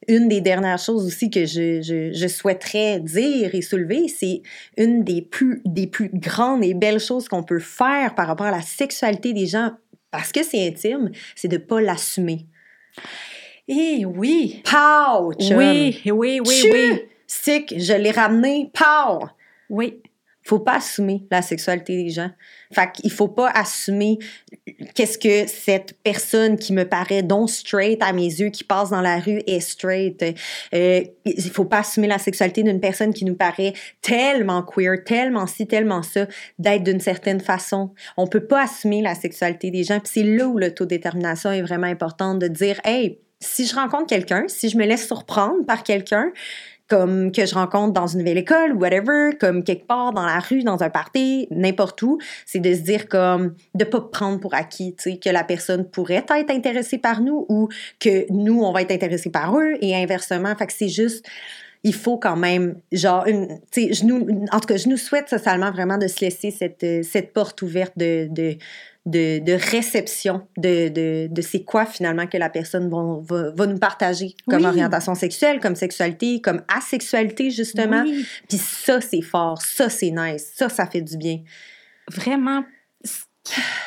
une 0.07 0.27
des 0.27 0.41
dernières 0.41 0.79
choses 0.79 1.05
aussi 1.05 1.29
que 1.29 1.45
je, 1.45 1.81
je, 1.81 2.11
je 2.13 2.27
souhaiterais 2.27 2.99
dire 2.99 3.53
et 3.53 3.61
soulever, 3.61 4.07
c'est 4.07 4.41
une 4.77 5.03
des 5.03 5.21
plus, 5.21 5.61
des 5.65 5.87
plus 5.87 6.09
grandes 6.13 6.63
et 6.63 6.73
belles 6.73 6.99
choses 6.99 7.27
qu'on 7.27 7.43
peut 7.43 7.59
faire 7.59 8.15
par 8.15 8.27
rapport 8.27 8.47
à 8.47 8.51
la 8.51 8.61
sexualité 8.61 9.33
des 9.33 9.47
gens, 9.47 9.71
parce 10.11 10.31
que 10.31 10.43
c'est 10.43 10.67
intime, 10.67 11.11
c'est 11.35 11.47
de 11.47 11.57
pas 11.57 11.81
l'assumer. 11.81 12.47
Eh 13.67 14.05
oui! 14.05 14.61
Pow! 14.63 15.33
chum. 15.33 15.57
Oui, 15.57 16.01
oui, 16.05 16.39
oui, 16.45 16.61
Tchu! 16.61 16.69
oui. 16.71 17.01
Stick, 17.27 17.73
je 17.77 17.93
l'ai 17.93 18.11
ramené. 18.11 18.69
Pow! 18.73 19.27
Oui. 19.69 20.01
Faut 20.43 20.59
pas 20.59 20.75
assumer 20.75 21.25
la 21.31 21.41
sexualité 21.41 22.03
des 22.03 22.09
gens. 22.09 22.29
Fait 22.73 22.91
qu'il 22.91 23.11
faut 23.11 23.27
pas 23.27 23.49
assumer 23.49 24.19
qu'est-ce 24.95 25.17
que 25.17 25.47
cette 25.47 25.95
personne 26.03 26.57
qui 26.57 26.73
me 26.73 26.85
paraît 26.85 27.23
donc 27.23 27.49
straight 27.49 28.01
à 28.01 28.13
mes 28.13 28.25
yeux, 28.25 28.49
qui 28.49 28.63
passe 28.63 28.89
dans 28.89 29.01
la 29.01 29.19
rue, 29.19 29.41
est 29.47 29.59
straight. 29.59 30.23
Euh, 30.73 31.03
il 31.25 31.49
faut 31.49 31.65
pas 31.65 31.79
assumer 31.79 32.07
la 32.07 32.19
sexualité 32.19 32.63
d'une 32.63 32.79
personne 32.79 33.13
qui 33.13 33.25
nous 33.25 33.35
paraît 33.35 33.73
tellement 34.01 34.63
queer, 34.63 35.03
tellement 35.05 35.47
ci, 35.47 35.67
tellement 35.67 36.03
ça, 36.03 36.27
d'être 36.59 36.83
d'une 36.83 36.99
certaine 36.99 37.39
façon. 37.39 37.91
On 38.17 38.27
peut 38.27 38.45
pas 38.45 38.63
assumer 38.63 39.01
la 39.01 39.15
sexualité 39.15 39.71
des 39.71 39.83
gens. 39.83 39.99
Puis 39.99 40.11
c'est 40.13 40.23
là 40.23 40.47
où 40.47 40.57
l'autodétermination 40.57 41.51
est 41.51 41.61
vraiment 41.61 41.87
importante, 41.87 42.39
de 42.39 42.47
dire, 42.47 42.79
hey, 42.85 43.19
si 43.39 43.65
je 43.67 43.75
rencontre 43.75 44.07
quelqu'un, 44.07 44.45
si 44.47 44.69
je 44.69 44.77
me 44.77 44.85
laisse 44.85 45.05
surprendre 45.05 45.65
par 45.65 45.83
quelqu'un, 45.83 46.31
comme 46.93 47.31
que 47.31 47.43
je 47.43 47.55
rencontre 47.55 47.91
dans 47.91 48.05
une 48.05 48.19
nouvelle 48.19 48.37
école 48.37 48.73
whatever, 48.73 49.31
comme 49.39 49.63
quelque 49.63 49.87
part 49.87 50.13
dans 50.13 50.27
la 50.27 50.37
rue, 50.37 50.61
dans 50.61 50.83
un 50.83 50.91
party, 50.91 51.47
n'importe 51.49 51.99
où, 52.03 52.19
c'est 52.45 52.59
de 52.59 52.71
se 52.71 52.81
dire 52.81 53.07
comme 53.07 53.55
de 53.73 53.83
pas 53.83 53.99
prendre 53.99 54.39
pour 54.39 54.53
acquis, 54.53 54.93
tu 54.95 55.13
sais, 55.13 55.17
que 55.17 55.31
la 55.31 55.43
personne 55.43 55.89
pourrait 55.89 56.23
être 56.29 56.51
intéressée 56.51 56.99
par 56.99 57.21
nous 57.21 57.47
ou 57.49 57.67
que 57.99 58.31
nous 58.31 58.61
on 58.61 58.71
va 58.71 58.83
être 58.83 58.91
intéressés 58.91 59.31
par 59.31 59.57
eux 59.57 59.73
et 59.81 59.95
inversement. 59.95 60.55
Fait 60.55 60.67
que 60.67 60.73
c'est 60.73 60.87
juste 60.87 61.25
il 61.83 61.95
faut 61.95 62.17
quand 62.17 62.37
même, 62.37 62.75
genre, 62.91 63.25
une, 63.25 63.59
je 63.75 64.05
nous, 64.05 64.45
en 64.51 64.59
tout 64.59 64.67
cas, 64.67 64.77
je 64.77 64.87
nous 64.87 64.97
souhaite 64.97 65.29
socialement 65.29 65.71
vraiment 65.71 65.97
de 65.97 66.07
se 66.07 66.21
laisser 66.21 66.49
cette, 66.49 66.83
euh, 66.83 67.03
cette 67.03 67.33
porte 67.33 67.61
ouverte 67.61 67.93
de, 67.97 68.55
de, 69.05 69.39
de 69.39 69.51
réception 69.53 70.47
de, 70.57 70.87
de, 70.87 71.27
de 71.29 71.41
c'est 71.41 71.63
quoi 71.63 71.85
finalement 71.85 72.25
que 72.25 72.37
la 72.37 72.49
personne 72.49 72.89
va, 72.89 73.17
va, 73.21 73.51
va 73.51 73.65
nous 73.67 73.77
partager 73.77 74.35
comme 74.49 74.61
Oui. 74.61 74.65
orientation 74.67 75.13
sexuelle, 75.13 75.59
comme 75.59 75.75
sexualité, 75.75 76.39
comme 76.41 76.61
asexualité 76.73 77.51
justement. 77.51 78.03
Oui. 78.05 78.25
Puis 78.47 78.57
ça, 78.57 79.01
c'est 79.01 79.21
fort, 79.21 79.61
ça, 79.61 79.89
c'est 79.89 80.11
nice, 80.11 80.51
ça, 80.55 80.69
ça 80.69 80.85
fait 80.87 81.01
du 81.01 81.17
bien. 81.17 81.39
Vraiment. 82.11 82.63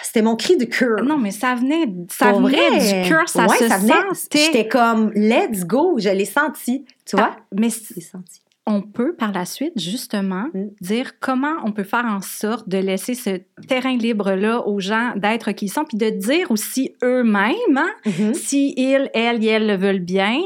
C'était 0.02 0.20
mon 0.20 0.36
cri 0.36 0.58
de 0.58 0.66
cœur. 0.66 1.02
Non, 1.02 1.16
mais 1.16 1.30
ça 1.30 1.54
venait, 1.54 1.86
ça 2.10 2.28
Pour 2.30 2.42
venait 2.42 2.68
vrai. 2.78 3.02
du 3.04 3.08
cœur, 3.08 3.26
ça 3.26 3.46
Ouais, 3.46 3.56
se 3.56 3.68
ça 3.68 3.78
venait. 3.78 3.92
sentait. 4.14 4.38
J'étais 4.38 4.68
comme, 4.68 5.12
let's 5.14 5.64
go, 5.64 5.96
je 5.98 6.10
l'ai 6.10 6.26
senti. 6.26 6.84
Tu 7.06 7.16
vois? 7.16 7.36
Ah, 7.38 7.42
mais 7.58 7.70
Je 7.70 7.94
l'ai 7.94 8.02
senti. 8.02 8.42
On 8.68 8.82
peut 8.82 9.14
par 9.14 9.32
la 9.32 9.44
suite 9.44 9.78
justement 9.80 10.46
Mm. 10.52 10.68
dire 10.80 11.18
comment 11.20 11.54
on 11.64 11.72
peut 11.72 11.84
faire 11.84 12.04
en 12.04 12.20
sorte 12.20 12.68
de 12.68 12.78
laisser 12.78 13.14
ce 13.14 13.40
terrain 13.68 13.96
libre-là 13.96 14.66
aux 14.66 14.80
gens 14.80 15.12
d'être 15.16 15.52
qui 15.52 15.66
ils 15.66 15.68
sont, 15.68 15.84
puis 15.84 15.96
de 15.98 16.10
dire 16.10 16.50
aussi 16.50 16.94
eux-mêmes, 17.04 17.54
hein, 17.76 17.90
Mhm. 18.06 18.34
si 18.34 18.74
ils, 18.76 19.08
elles 19.14 19.42
et 19.44 19.48
elles 19.48 19.66
le 19.66 19.76
veulent 19.76 20.00
bien, 20.00 20.40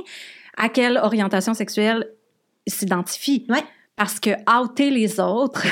à 0.56 0.68
quelle 0.68 0.98
orientation 0.98 1.54
sexuelle 1.54 2.08
ils 2.66 2.72
s'identifient. 2.72 3.46
Ouais. 3.48 3.64
Parce 3.96 4.20
que 4.20 4.30
outer 4.62 4.90
les 4.90 5.18
autres, 5.20 5.66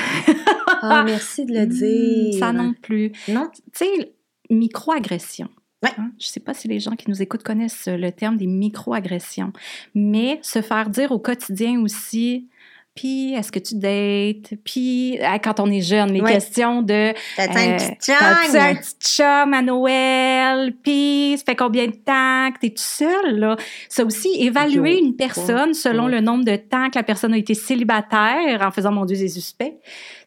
Ah, 0.81 1.03
merci 1.05 1.45
de 1.45 1.53
le 1.53 1.65
dire. 2.31 2.39
ça 2.39 2.51
non 2.53 2.73
plus. 2.81 3.11
Non? 3.27 3.49
Tu 3.53 3.61
sais, 3.73 4.13
microagression. 4.49 5.49
Hein? 5.81 6.11
Je 6.19 6.25
ne 6.25 6.29
sais 6.29 6.39
pas 6.39 6.53
si 6.53 6.67
les 6.67 6.79
gens 6.79 6.95
qui 6.95 7.09
nous 7.09 7.21
écoutent 7.21 7.43
connaissent 7.43 7.87
le 7.87 8.11
terme 8.11 8.37
des 8.37 8.47
microagressions, 8.47 9.53
mais 9.95 10.39
se 10.41 10.61
faire 10.61 10.89
dire 10.89 11.11
au 11.11 11.19
quotidien 11.19 11.79
aussi 11.81 12.47
Puis, 12.95 13.33
est-ce 13.33 13.51
que 13.51 13.59
tu 13.59 13.75
dates? 13.75 14.59
Puis, 14.65 15.17
euh, 15.21 15.37
quand 15.41 15.61
on 15.61 15.71
est 15.71 15.79
jeune, 15.81 16.11
les 16.11 16.19
Ouais. 16.19 16.33
questions 16.33 16.81
de 16.81 17.13
T'as 17.37 17.43
un 17.43 17.73
euh, 17.73 17.77
petit 17.77 18.11
T'as-tu 18.11 18.57
un 18.57 18.75
petit 18.75 18.95
chum 18.99 19.53
à 19.53 19.61
Noël? 19.61 20.73
Puis, 20.83 21.35
ça 21.37 21.43
fait 21.45 21.55
combien 21.55 21.85
de 21.87 21.93
temps 21.93 22.51
que 22.53 22.59
t'es 22.59 22.71
tout 22.71 22.75
seul, 22.83 23.39
là? 23.39 23.55
Ça 23.87 24.03
aussi, 24.03 24.29
évaluer 24.39 24.99
une 24.99 25.15
personne 25.15 25.73
selon 25.73 26.05
ouais. 26.05 26.11
le 26.13 26.19
nombre 26.21 26.43
de 26.43 26.57
temps 26.57 26.89
que 26.89 26.97
la 26.97 27.03
personne 27.03 27.33
a 27.33 27.37
été 27.37 27.53
célibataire 27.53 28.61
en 28.61 28.71
faisant, 28.71 28.91
mon 28.91 29.05
Dieu, 29.05 29.15
c'est 29.15 29.29
suspect. 29.29 29.77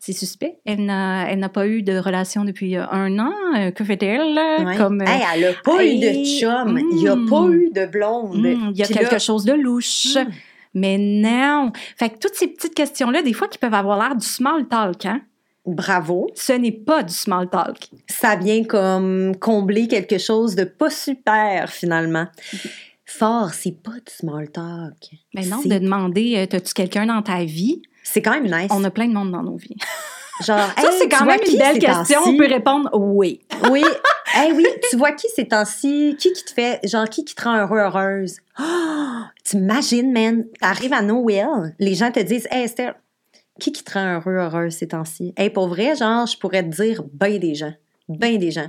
C'est 0.01 0.13
suspect. 0.13 0.57
Elle 0.65 0.87
n'a, 0.87 1.31
elle 1.31 1.41
n'a 1.41 1.49
pas 1.51 1.67
eu 1.67 1.83
de 1.83 1.97
relation 1.99 2.45
depuis 2.45 2.77
euh, 2.77 2.87
un 2.91 3.19
an. 3.19 3.33
Euh, 3.57 3.71
Que 3.71 3.85
fait-elle? 3.85 4.39
Comme, 4.79 5.03
Hey, 5.03 5.23
elle 5.35 5.45
a 5.45 5.53
pas 5.63 5.85
eu 5.85 5.99
de 5.99 6.25
chum. 6.25 6.79
Il 6.93 6.97
n'y 6.97 7.09
a 7.09 7.17
mm. 7.17 7.29
pas 7.29 7.47
eu 7.51 7.71
de 7.75 7.87
blonde. 7.87 8.37
hmm, 8.39 8.71
il 8.73 8.79
y 8.79 8.83
a 8.83 8.87
quelque 8.87 9.13
là- 9.13 9.19
chose 9.19 9.45
de 9.45 9.53
louche. 9.53 10.17
Mm. 10.17 10.31
Mais 10.75 10.99
non. 10.99 11.73
Fait 11.97 12.11
que 12.11 12.19
toutes 12.19 12.35
ces 12.35 12.49
petites 12.49 12.75
questions-là, 12.75 13.23
des 13.23 13.33
fois, 13.33 13.49
qui 13.49 13.59
peuvent 13.59 13.75
avoir 13.75 13.99
l'air 13.99 14.17
du 14.17 14.27
small 14.27 14.67
talk, 14.69 15.07
hein? 15.07 15.23
Bravo. 15.65 16.29
Ce 16.35 16.53
n'est 16.53 16.73
pas 16.73 17.03
du 17.03 17.15
small 17.15 17.49
talk. 17.49 17.91
Ça 18.09 18.37
vient 18.37 18.65
comme 18.65 19.37
combler 19.37 19.87
quelque 19.87 20.19
chose 20.19 20.57
de 20.57 20.65
pas 20.65 20.91
super, 20.91 21.71
finalement. 21.71 22.27
Fort, 23.05 23.55
c'est 23.55 23.83
pas 23.83 23.93
du 23.93 24.13
small 24.13 24.51
talk. 24.51 25.11
Mais 25.35 25.47
non, 25.47 25.61
de 25.65 25.79
demander, 25.79 26.37
euh, 26.37 26.57
as-tu 26.57 26.75
quelqu'un 26.75 27.07
dans 27.07 27.23
ta 27.23 27.45
vie? 27.45 27.83
C'est 28.03 28.23
quand 28.23 28.33
même 28.33 28.51
nice. 28.51 28.71
On 28.71 28.83
a 28.83 28.91
plein 28.91 29.07
de 29.07 29.13
monde 29.13 29.31
dans 29.31 29.43
nos 29.43 29.57
vies. 29.57 29.77
Genre, 30.43 30.59
Ça, 30.77 30.83
hey, 30.91 30.99
c'est 30.99 31.09
quand 31.09 31.25
même 31.25 31.41
une 31.51 31.59
belle 31.59 31.79
question. 31.79 32.21
On 32.27 32.37
peut 32.37 32.47
répondre 32.47 32.91
oui. 32.95 33.41
Oui. 33.71 33.85
hey, 34.35 34.53
oui, 34.53 34.67
tu 34.91 34.97
vois 34.97 35.13
qui 35.13 35.29
ces 35.29 35.47
temps-ci? 35.49 36.17
Qui 36.19 36.33
qui 36.33 36.45
te 36.45 36.51
fait, 36.53 36.81
genre, 36.85 37.09
qui 37.09 37.25
qui 37.25 37.35
te 37.35 37.43
rend 37.45 37.57
heureux, 37.59 37.79
heureuse? 37.79 38.37
Oh, 38.61 39.25
T'imagines, 39.45 40.13
man, 40.13 40.45
t'arrives 40.61 40.93
à 40.93 41.03
Noël, 41.03 41.75
les 41.79 41.95
gens 41.95 42.11
te 42.11 42.21
disent, 42.21 42.47
hey, 42.51 42.65
Esther, 42.65 42.95
qui 43.61 43.73
qui 43.73 43.83
te 43.85 43.93
rend 43.93 44.15
heureux, 44.17 44.35
heureuse 44.37 44.73
ces 44.75 44.89
temps-ci? 44.89 45.33
Hey, 45.37 45.51
pour 45.51 45.69
vrai, 45.69 45.95
genre, 45.97 46.27
je 46.27 46.37
pourrais 46.39 46.63
te 46.63 46.69
dire 46.75 47.03
ben 47.13 47.39
des 47.39 47.55
gens. 47.55 47.73
Ben 48.09 48.39
des 48.39 48.51
gens. 48.51 48.69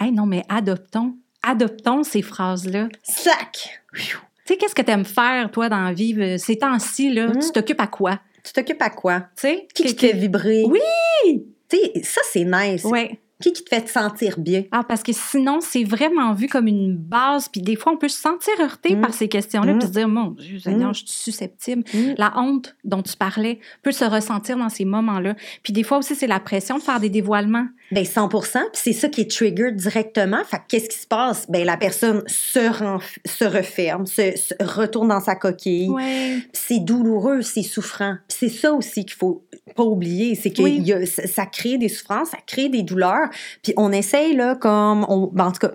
Hey, 0.00 0.10
non, 0.12 0.26
mais 0.26 0.42
adoptons. 0.48 1.14
Adoptons 1.42 2.02
ces 2.02 2.22
phrases-là. 2.22 2.88
Sac! 3.02 3.80
Tu 3.94 4.02
sais, 4.46 4.56
qu'est-ce 4.56 4.74
que 4.74 4.82
tu 4.82 4.90
aimes 4.90 5.04
faire, 5.04 5.50
toi, 5.50 5.68
dans 5.68 5.80
la 5.80 5.92
vie? 5.92 6.14
euh, 6.18 6.36
Ces 6.38 6.58
temps-ci, 6.58 7.12
là, 7.12 7.28
Mm. 7.28 7.38
tu 7.38 7.50
t'occupes 7.52 7.80
à 7.80 7.86
quoi? 7.86 8.20
Tu 8.44 8.52
t'occupes 8.52 8.82
à 8.82 8.90
quoi? 8.90 9.20
Tu 9.20 9.26
sais? 9.48 9.66
Qui 9.74 9.84
qui 9.84 9.96
te 9.96 10.06
fait 10.06 10.12
vibrer? 10.12 10.64
Oui! 10.66 11.44
Tu 11.68 11.76
sais, 11.78 12.02
ça, 12.02 12.20
c'est 12.30 12.44
nice. 12.44 12.84
Ouais. 12.84 13.18
Qui 13.42 13.52
qui 13.52 13.64
te 13.64 13.68
fait 13.74 13.82
te 13.82 13.90
sentir 13.90 14.38
bien? 14.38 14.62
Ah, 14.70 14.84
parce 14.86 15.02
que 15.02 15.12
sinon, 15.12 15.58
c'est 15.60 15.82
vraiment 15.82 16.32
vu 16.34 16.46
comme 16.46 16.68
une 16.68 16.96
base. 16.96 17.48
Puis 17.48 17.60
des 17.62 17.74
fois, 17.74 17.92
on 17.92 17.96
peut 17.96 18.08
se 18.08 18.20
sentir 18.20 18.52
heurté 18.60 18.94
Mm. 18.94 19.00
par 19.00 19.12
ces 19.12 19.28
questions-là. 19.28 19.74
Mm. 19.74 19.78
Puis 19.80 19.88
se 19.88 19.92
dire, 19.92 20.08
mon 20.08 20.30
Dieu, 20.30 20.58
Seigneur, 20.60 20.90
Mm. 20.90 20.94
je 20.94 20.98
suis 21.00 21.08
susceptible. 21.08 21.82
Mm. 21.92 22.14
La 22.16 22.32
honte 22.38 22.76
dont 22.84 23.02
tu 23.02 23.16
parlais 23.16 23.58
peut 23.82 23.92
se 23.92 24.04
ressentir 24.04 24.56
dans 24.56 24.68
ces 24.68 24.84
moments-là. 24.84 25.34
Puis 25.62 25.72
des 25.72 25.82
fois 25.82 25.98
aussi, 25.98 26.14
c'est 26.14 26.28
la 26.28 26.38
pression 26.40 26.78
de 26.78 26.82
faire 26.82 27.00
des 27.00 27.10
dévoilements. 27.10 27.66
Ben 27.92 28.04
100 28.04 28.28
puis 28.28 28.38
c'est 28.72 28.92
ça 28.92 29.08
qui 29.08 29.20
est 29.20 29.30
trigger 29.30 29.70
directement. 29.72 30.42
Fait 30.44 30.56
que 30.56 30.62
qu'est-ce 30.68 30.88
qui 30.88 30.98
se 30.98 31.06
passe? 31.06 31.46
Ben 31.50 31.64
la 31.64 31.76
personne 31.76 32.22
se, 32.26 32.58
renf- 32.58 33.18
se 33.24 33.44
referme, 33.44 34.06
se, 34.06 34.36
se 34.36 34.54
retourne 34.60 35.08
dans 35.08 35.20
sa 35.20 35.34
coquille. 35.36 35.88
Ouais. 35.90 36.38
C'est 36.52 36.80
douloureux, 36.80 37.42
c'est 37.42 37.62
souffrant. 37.62 38.16
C'est 38.28 38.48
ça 38.48 38.72
aussi 38.72 39.04
qu'il 39.04 39.16
faut 39.16 39.44
pas 39.76 39.84
oublier, 39.84 40.34
c'est 40.34 40.50
que 40.50 40.62
Oui. 40.62 40.76
il 40.78 40.86
y 40.86 40.92
a- 40.92 41.06
ça 41.06 41.26
ça 41.26 41.46
crée 41.46 41.78
des 41.78 41.88
souffrances, 41.88 42.30
ça 42.30 42.38
crée 42.46 42.68
des 42.68 42.82
douleurs. 42.82 43.28
Puis 43.62 43.74
on 43.76 43.92
essaye 43.92 44.34
là 44.34 44.54
comme 44.56 45.04
on, 45.08 45.28
ben, 45.32 45.46
en 45.46 45.52
tout 45.52 45.66
cas. 45.66 45.74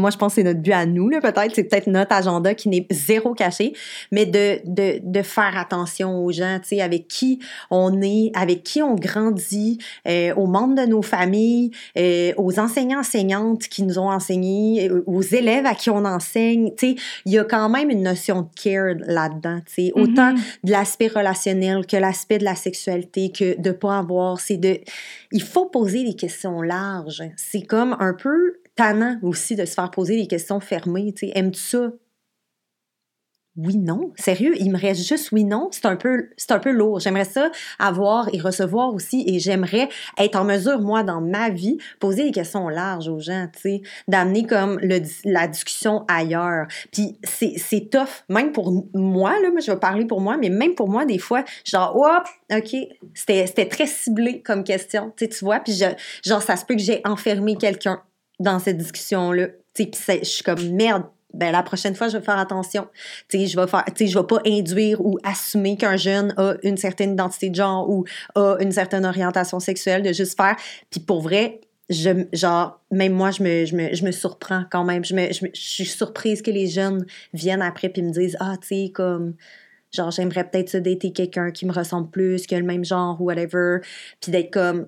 Moi, 0.00 0.10
je 0.10 0.16
pense 0.16 0.32
que 0.34 0.40
c'est 0.40 0.44
notre 0.44 0.60
but 0.60 0.72
à 0.72 0.86
nous, 0.86 1.08
peut-être. 1.10 1.54
C'est 1.54 1.64
peut-être 1.64 1.86
notre 1.86 2.12
agenda 2.14 2.54
qui 2.54 2.68
n'est 2.68 2.86
zéro 2.90 3.34
caché, 3.34 3.72
mais 4.10 4.26
de, 4.26 4.60
de, 4.64 5.00
de 5.02 5.22
faire 5.22 5.56
attention 5.56 6.24
aux 6.24 6.32
gens, 6.32 6.58
tu 6.62 6.68
sais, 6.68 6.80
avec 6.80 7.08
qui 7.08 7.38
on 7.70 8.00
est, 8.02 8.30
avec 8.34 8.62
qui 8.62 8.82
on 8.82 8.94
grandit, 8.94 9.78
euh, 10.08 10.34
aux 10.34 10.46
membres 10.46 10.74
de 10.74 10.86
nos 10.86 11.02
familles, 11.02 11.70
euh, 11.98 12.32
aux 12.36 12.58
enseignants, 12.58 13.00
enseignantes 13.00 13.62
qui 13.68 13.82
nous 13.82 13.98
ont 13.98 14.10
enseigné, 14.10 14.88
euh, 14.90 15.02
aux 15.06 15.22
élèves 15.22 15.66
à 15.66 15.74
qui 15.74 15.90
on 15.90 16.04
enseigne. 16.04 16.70
Tu 16.76 16.94
sais, 16.94 16.94
il 17.26 17.32
y 17.32 17.38
a 17.38 17.44
quand 17.44 17.68
même 17.68 17.90
une 17.90 18.02
notion 18.02 18.42
de 18.42 18.48
care 18.62 18.94
là-dedans, 19.06 19.60
tu 19.66 19.86
sais. 19.86 19.92
Autant 19.94 20.32
Mhm. 20.32 20.40
de 20.64 20.70
l'aspect 20.72 21.08
relationnel 21.08 21.86
que 21.86 21.96
l'aspect 21.96 22.38
de 22.38 22.44
la 22.44 22.54
sexualité 22.54 23.30
que 23.32 23.60
de 23.60 23.70
pas 23.72 23.98
avoir 23.98 24.40
c'est 24.40 24.56
de 24.56 24.78
il 25.32 25.42
faut 25.42 25.66
poser 25.66 26.04
des 26.04 26.14
questions 26.14 26.62
larges 26.62 27.22
c'est 27.36 27.62
comme 27.62 27.96
un 28.00 28.14
peu 28.14 28.54
tannant 28.80 29.18
aussi 29.22 29.56
de 29.56 29.66
se 29.66 29.74
faire 29.74 29.90
poser 29.90 30.16
des 30.16 30.26
questions 30.26 30.58
fermées 30.58 31.12
tu 31.14 31.28
aimes-tu 31.34 31.60
ça? 31.60 31.92
Oui 33.56 33.76
non. 33.76 34.12
Sérieux 34.16 34.54
il 34.58 34.70
me 34.70 34.78
reste 34.78 35.06
juste 35.06 35.32
oui 35.32 35.44
non. 35.44 35.68
C'est 35.70 35.84
un 35.84 35.96
peu 35.96 36.30
un 36.48 36.58
peu 36.58 36.70
lourd. 36.70 36.98
J'aimerais 36.98 37.26
ça 37.26 37.50
avoir 37.78 38.32
et 38.32 38.40
recevoir 38.40 38.94
aussi 38.94 39.22
et 39.26 39.38
j'aimerais 39.38 39.90
être 40.16 40.36
en 40.36 40.44
mesure 40.44 40.80
moi 40.80 41.02
dans 41.02 41.20
ma 41.20 41.50
vie 41.50 41.76
poser 41.98 42.22
des 42.22 42.30
questions 42.30 42.70
larges 42.70 43.08
aux 43.08 43.18
gens 43.18 43.48
tu 43.52 43.60
sais 43.60 43.82
d'amener 44.08 44.46
comme 44.46 44.78
le, 44.80 45.00
la 45.26 45.46
discussion 45.46 46.06
ailleurs. 46.08 46.66
Puis 46.90 47.18
c'est 47.24 47.90
tough 47.90 48.24
même 48.30 48.52
pour 48.52 48.86
moi 48.94 49.32
là 49.42 49.50
moi 49.50 49.60
je 49.60 49.72
vais 49.72 49.78
parler 49.78 50.06
pour 50.06 50.22
moi 50.22 50.38
mais 50.38 50.48
même 50.48 50.74
pour 50.74 50.88
moi 50.88 51.04
des 51.04 51.18
fois 51.18 51.44
genre 51.66 51.94
hop 51.96 52.26
ok 52.50 52.76
c'était 53.12 53.68
très 53.68 53.86
ciblé 53.86 54.40
comme 54.40 54.64
question 54.64 55.12
tu 55.18 55.28
vois. 55.42 55.60
Puis 55.60 55.82
genre 56.24 56.42
ça 56.42 56.56
se 56.56 56.64
peut 56.64 56.76
que 56.76 56.82
j'ai 56.82 57.02
enfermé 57.04 57.56
quelqu'un 57.56 58.00
dans 58.40 58.58
cette 58.58 58.78
discussion 58.78 59.32
là 59.32 59.46
tu 59.74 59.84
sais 59.84 59.86
puis 59.86 60.18
je 60.22 60.28
suis 60.28 60.42
comme 60.42 60.70
merde 60.72 61.04
ben 61.32 61.52
la 61.52 61.62
prochaine 61.62 61.94
fois 61.94 62.08
je 62.08 62.18
vais 62.18 62.24
faire 62.24 62.38
attention 62.38 62.88
tu 63.28 63.38
sais 63.38 63.46
je 63.46 63.58
vais 63.58 63.68
faire 63.68 63.84
je 63.88 64.18
vais 64.18 64.26
pas 64.26 64.40
induire 64.44 65.00
ou 65.00 65.18
assumer 65.22 65.76
qu'un 65.76 65.96
jeune 65.96 66.34
a 66.36 66.54
une 66.64 66.76
certaine 66.76 67.12
identité 67.12 67.50
de 67.50 67.54
genre 67.54 67.88
ou 67.88 68.04
a 68.34 68.56
une 68.60 68.72
certaine 68.72 69.06
orientation 69.06 69.60
sexuelle 69.60 70.02
de 70.02 70.12
juste 70.12 70.36
faire 70.36 70.56
puis 70.90 71.00
pour 71.00 71.22
vrai 71.22 71.60
je, 71.90 72.24
genre, 72.32 72.80
même 72.92 73.12
moi, 73.12 73.32
je 73.32 73.42
me, 73.42 73.64
je, 73.64 73.74
me, 73.74 73.92
je 73.92 74.04
me 74.04 74.12
surprends 74.12 74.64
quand 74.70 74.84
même. 74.84 75.04
Je, 75.04 75.12
me, 75.12 75.26
je, 75.32 75.48
suis 75.52 75.84
surprise 75.84 76.40
que 76.40 76.52
les 76.52 76.68
jeunes 76.68 77.04
viennent 77.34 77.62
après 77.62 77.88
puis 77.88 78.02
me 78.02 78.12
disent 78.12 78.36
Ah, 78.38 78.54
tu 78.60 78.68
sais, 78.68 78.92
comme, 78.94 79.34
genre, 79.92 80.10
j'aimerais 80.10 80.48
peut-être 80.48 80.68
ça 80.70 80.80
dater 80.80 81.12
quelqu'un 81.12 81.50
qui 81.50 81.66
me 81.66 81.72
ressemble 81.72 82.08
plus, 82.10 82.46
qui 82.46 82.54
a 82.54 82.60
le 82.60 82.64
même 82.64 82.84
genre 82.84 83.20
ou 83.20 83.24
whatever. 83.24 83.78
Puis 84.20 84.30
d'être 84.30 84.52
comme, 84.52 84.86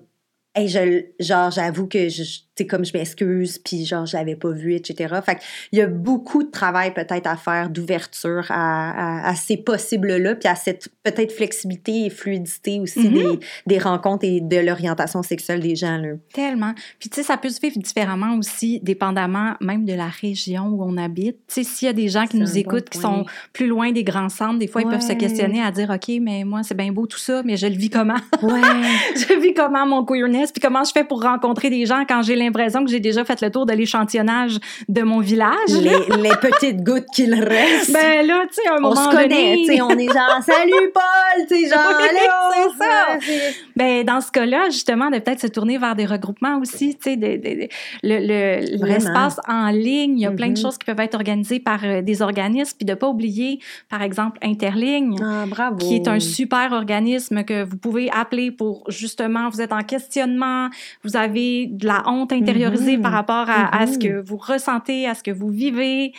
hey, 0.55 0.67
je, 0.69 1.03
genre, 1.19 1.51
j'avoue 1.51 1.87
que, 1.87 2.09
je, 2.09 2.23
sais, 2.57 2.67
comme 2.67 2.85
je 2.85 2.95
m'excuse, 2.95 3.57
puis 3.59 3.85
genre, 3.85 4.05
je 4.05 4.15
l'avais 4.15 4.35
pas 4.35 4.51
vu, 4.51 4.73
etc. 4.75 5.15
Fait 5.25 5.37
il 5.71 5.79
y 5.79 5.81
a 5.81 5.87
beaucoup 5.87 6.43
de 6.43 6.51
travail 6.51 6.93
peut-être 6.93 7.27
à 7.27 7.35
faire 7.35 7.69
d'ouverture 7.69 8.45
à, 8.49 9.23
à, 9.25 9.29
à 9.29 9.35
ces 9.35 9.57
possibles-là, 9.57 10.35
puis 10.35 10.47
à 10.49 10.55
cette 10.55 10.89
peut-être 11.03 11.31
flexibilité 11.31 12.05
et 12.05 12.09
fluidité 12.09 12.79
aussi 12.79 13.09
Mhm. 13.09 13.13
des, 13.13 13.39
des 13.67 13.77
rencontres 13.79 14.25
et 14.25 14.39
de 14.41 14.57
l'orientation 14.57 15.23
sexuelle 15.23 15.59
des 15.59 15.75
gens, 15.75 15.97
là. 15.97 16.09
Tellement. 16.33 16.73
Puis, 16.99 17.09
tu 17.09 17.15
sais, 17.17 17.23
ça 17.23 17.37
peut 17.37 17.49
se 17.49 17.59
vivre 17.59 17.77
différemment 17.77 18.37
aussi, 18.37 18.79
dépendamment 18.81 19.53
même 19.61 19.85
de 19.85 19.93
la 19.93 20.07
région 20.07 20.67
où 20.67 20.83
on 20.83 20.97
habite. 20.97 21.37
Tu 21.47 21.55
sais, 21.55 21.63
s'il 21.63 21.85
y 21.87 21.89
a 21.89 21.93
des 21.93 22.07
gens 22.09 22.25
qui 22.27 22.37
nous 22.37 22.45
bon 22.45 22.55
écoutent, 22.55 22.89
qui 22.89 22.99
sont 22.99 23.25
plus 23.51 23.67
loin 23.67 23.91
des 23.91 24.03
grands 24.03 24.29
centres, 24.29 24.59
des 24.59 24.67
fois, 24.67 24.81
ils 24.81 24.87
peuvent 24.89 25.01
se 25.01 25.13
questionner 25.13 25.61
à 25.61 25.71
dire, 25.71 25.89
OK, 25.89 26.15
mais 26.21 26.43
moi, 26.43 26.61
c'est 26.63 26.75
bien 26.75 26.91
beau 26.91 27.05
tout 27.07 27.17
ça, 27.17 27.41
mais 27.43 27.57
je 27.57 27.67
le 27.67 27.75
vis 27.75 27.89
comment? 27.89 28.13
Ouais. 28.41 28.61
je 29.15 29.39
vis 29.41 29.53
comment 29.53 29.85
mon 29.85 30.05
queerness? 30.05 30.51
Puis 30.51 30.61
comment 30.61 30.83
je 30.83 30.91
fais 30.91 31.03
pour 31.03 31.21
rencontrer 31.21 31.69
des 31.69 31.85
gens 31.85 32.03
quand 32.07 32.21
j'ai 32.21 32.35
l'impression 32.43 32.83
que 32.83 32.91
j'ai 32.91 32.99
déjà 32.99 33.23
fait 33.25 33.41
le 33.41 33.49
tour 33.49 33.65
de 33.65 33.73
l'échantillonnage 33.73 34.57
de 34.87 35.01
mon 35.01 35.19
village? 35.19 35.53
les, 35.69 36.21
les 36.21 36.35
petites 36.37 36.83
gouttes 36.83 37.07
qu'il 37.13 37.33
reste. 37.33 37.91
Ben 37.91 38.25
là, 38.25 38.43
tu 38.47 38.61
sais, 38.61 38.69
un 38.69 38.77
on 38.77 38.81
moment 38.81 39.11
se 39.11 39.15
connaît, 39.15 39.55
tu 39.57 39.65
sais, 39.65 39.81
on 39.81 39.89
est 39.91 40.07
genre 40.07 40.39
salut 40.45 40.91
Paul, 40.93 41.47
tu 41.47 41.63
sais 41.63 41.69
genre 41.69 41.79
allô, 41.79 42.69
c'est 42.77 42.85
ça. 42.85 43.51
Ben, 43.75 44.03
dans 44.03 44.21
ce 44.21 44.31
cas-là, 44.31 44.65
justement, 44.69 45.09
de 45.09 45.17
peut-être 45.19 45.39
se 45.41 45.47
tourner 45.47 45.77
vers 45.77 45.95
des 45.95 46.05
regroupements 46.05 46.59
aussi, 46.59 46.95
tu 46.95 47.11
sais, 47.11 47.15
de- 47.17 47.37
de- 47.37 47.61
de- 47.61 47.67
le- 48.03 48.85
l'espace 48.85 49.39
en 49.47 49.69
ligne. 49.69 50.17
Il 50.19 50.21
y 50.21 50.25
a 50.25 50.31
plein 50.31 50.47
de 50.47 50.51
Mhm. 50.51 50.57
choses 50.57 50.77
qui 50.77 50.85
peuvent 50.85 50.99
être 50.99 51.15
organisées 51.15 51.59
par 51.59 51.83
euh, 51.83 52.01
des 52.01 52.21
organismes, 52.21 52.77
puis 52.77 52.85
de 52.85 52.93
pas 52.93 53.07
oublier, 53.09 53.59
par 53.89 54.01
exemple, 54.01 54.37
Interligne. 54.43 55.15
Ah 55.23 55.45
bravo. 55.47 55.77
qui 55.77 55.95
est 55.95 56.07
un 56.07 56.19
super 56.19 56.71
organisme 56.71 57.43
que 57.43 57.63
vous 57.63 57.77
pouvez 57.77 58.09
appeler 58.11 58.51
pour 58.51 58.83
justement, 58.89 59.49
vous 59.49 59.61
êtes 59.61 59.73
en 59.73 59.81
questionnement, 59.81 60.69
vous 61.03 61.15
avez 61.17 61.67
de 61.67 61.85
la 61.87 62.03
honte 62.07 62.31
intériorisée 62.33 62.97
Mhm. 62.97 63.03
par 63.03 63.11
rapport 63.11 63.49
à, 63.49 63.75
à 63.75 63.87
ce 63.87 63.93
Mhm. 63.93 63.99
que 63.99 64.21
vous 64.27 64.37
ressentez, 64.37 65.07
à 65.07 65.15
ce 65.15 65.23
que 65.23 65.31
vous 65.31 65.49
vivez. 65.49 66.13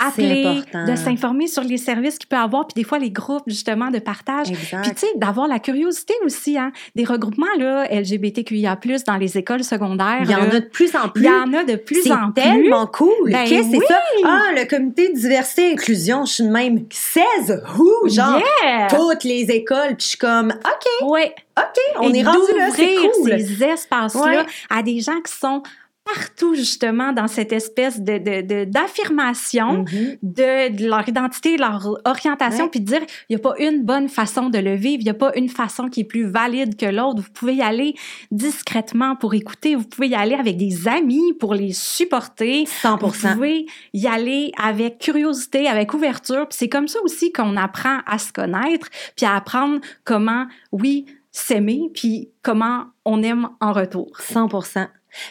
C'est 0.00 0.06
Appeler, 0.06 0.62
de 0.90 0.96
s'informer 0.96 1.46
sur 1.46 1.62
les 1.62 1.76
services 1.76 2.16
qu'il 2.18 2.26
peut 2.26 2.36
avoir, 2.36 2.66
puis 2.66 2.74
des 2.74 2.82
fois 2.82 2.98
les 2.98 3.10
groupes 3.10 3.42
justement 3.46 3.90
de 3.90 3.98
partage. 3.98 4.50
Exact. 4.50 4.82
Puis, 4.82 4.94
tu 4.94 5.00
sais, 5.00 5.06
d'avoir 5.16 5.46
la 5.46 5.58
curiosité 5.58 6.14
aussi, 6.24 6.56
hein. 6.58 6.72
Des 6.96 7.04
regroupements, 7.04 7.46
là, 7.58 7.86
LGBTQIA, 7.90 8.78
dans 9.06 9.16
les 9.16 9.36
écoles 9.36 9.62
secondaires. 9.62 10.20
il 10.22 10.30
y 10.30 10.34
en 10.34 10.38
là, 10.38 10.44
a 10.44 10.60
de 10.60 10.60
plus 10.60 10.96
en 10.96 11.04
il 11.04 11.10
plus. 11.12 11.24
y 11.24 11.28
en 11.28 11.52
a 11.52 11.62
de 11.64 11.76
plus 11.76 12.02
c'est 12.02 12.10
en 12.12 12.32
plus. 12.32 12.42
tellement 12.42 12.86
cool. 12.86 13.10
Ben 13.30 13.46
Qu'est-ce 13.46 13.68
que 13.70 13.76
oui. 13.76 13.84
c'est 13.86 13.92
ça? 13.92 14.00
Ah, 14.24 14.52
le 14.56 14.64
comité 14.66 15.12
de 15.12 15.14
diversité 15.18 15.68
et 15.68 15.72
inclusion, 15.74 16.24
je 16.24 16.32
suis 16.32 16.44
de 16.44 16.48
même 16.50 16.84
16 16.90 17.62
who, 17.76 18.08
genre 18.08 18.40
Yeah! 18.64 18.88
toutes 18.88 19.24
les 19.24 19.42
écoles, 19.50 19.96
puis 19.96 19.96
je 20.00 20.06
suis 20.08 20.18
comme 20.18 20.48
OK, 20.52 21.08
Ouais. 21.10 21.34
OK, 21.58 21.78
on 22.00 22.12
Et 22.14 22.20
est 22.20 22.22
rendu 22.22 22.38
là, 22.56 22.70
c'est 22.74 22.96
cool. 22.96 23.38
ces 23.38 23.62
espaces-là 23.62 24.22
Ouais. 24.24 24.46
à 24.70 24.82
des 24.82 25.00
gens 25.00 25.20
qui 25.20 25.32
sont 25.32 25.62
partout 26.04 26.54
justement 26.54 27.12
dans 27.12 27.28
cette 27.28 27.52
espèce 27.52 28.00
de, 28.00 28.18
de, 28.18 28.64
d'affirmation 28.64 29.84
Mhm. 29.84 30.16
de, 30.22 30.76
de 30.76 30.88
leur 30.88 31.08
identité, 31.08 31.56
leur 31.56 31.96
orientation, 32.04 32.64
Ouais. 32.64 32.70
puis 32.70 32.80
de 32.80 32.86
dire 32.86 33.00
il 33.28 33.36
n'y 33.36 33.36
a 33.36 33.38
pas 33.38 33.54
une 33.58 33.82
bonne 33.84 34.08
façon 34.08 34.50
de 34.50 34.58
le 34.58 34.74
vivre, 34.74 35.00
il 35.00 35.04
n'y 35.04 35.10
a 35.10 35.14
pas 35.14 35.32
une 35.36 35.48
façon 35.48 35.88
qui 35.88 36.00
est 36.00 36.04
plus 36.04 36.24
valide 36.26 36.76
que 36.76 36.86
l'autre. 36.86 37.22
Vous 37.22 37.30
pouvez 37.32 37.54
y 37.54 37.62
aller 37.62 37.94
discrètement 38.30 39.14
pour 39.16 39.34
écouter, 39.34 39.74
vous 39.76 39.84
pouvez 39.86 40.08
y 40.08 40.14
aller 40.14 40.34
avec 40.34 40.56
des 40.56 40.88
amis 40.88 41.32
pour 41.38 41.54
les 41.54 41.72
supporter. 41.72 42.66
100 42.66 42.96
Vous 42.98 43.10
pouvez 43.34 43.66
y 43.92 44.06
aller 44.06 44.52
avec 44.60 44.98
curiosité, 44.98 45.68
avec 45.68 45.94
ouverture. 45.94 46.48
Puis 46.48 46.58
c'est 46.58 46.68
comme 46.68 46.88
ça 46.88 46.98
aussi 47.02 47.32
qu'on 47.32 47.56
apprend 47.56 47.98
à 48.06 48.18
se 48.18 48.32
connaître, 48.32 48.88
puis 49.16 49.24
à 49.26 49.36
apprendre 49.36 49.80
comment, 50.04 50.46
oui, 50.72 51.06
s'aimer, 51.30 51.90
puis 51.94 52.28
comment 52.42 52.86
on 53.04 53.22
aime 53.22 53.48
en 53.60 53.72
retour. 53.72 54.10
100 54.18 54.48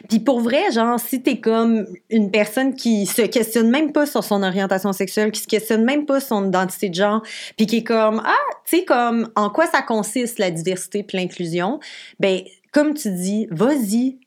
Puis 0.10 0.20
pour 0.20 0.41
vrai, 0.41 0.72
genre, 0.72 1.00
si 1.00 1.22
t'es 1.22 1.39
comme 1.39 1.88
une 2.10 2.32
personne 2.32 2.76
qui 2.76 3.06
se 3.06 3.24
questionne 3.24 3.70
même 3.70 3.91
pas 3.91 4.06
sur 4.06 4.24
son 4.24 4.44
orientation 4.44 4.94
sexuelle, 4.94 5.32
qui 5.32 5.41
se 5.41 5.48
questionne 5.48 5.84
même 5.84 6.06
pas 6.06 6.20
sur 6.20 6.30
son 6.30 6.48
identité 6.48 6.89
de 6.89 6.96
genre, 6.96 7.22
puis 7.58 7.65
qui 7.65 7.78
est 7.78 7.84
comme, 7.84 8.22
ah, 8.26 8.36
tu 8.65 8.78
sais, 8.78 8.86
comme, 8.86 9.30
en 9.36 9.50
quoi 9.50 9.67
ça 9.67 9.82
consiste 9.82 10.39
la 10.39 10.52
diversité 10.52 11.04
puis 11.04 11.17
l'inclusion, 11.17 11.80
ben, 12.20 12.41
comme 12.72 12.93
tu 12.93 13.12
dis, 13.12 13.47
vas-y. 13.51 14.18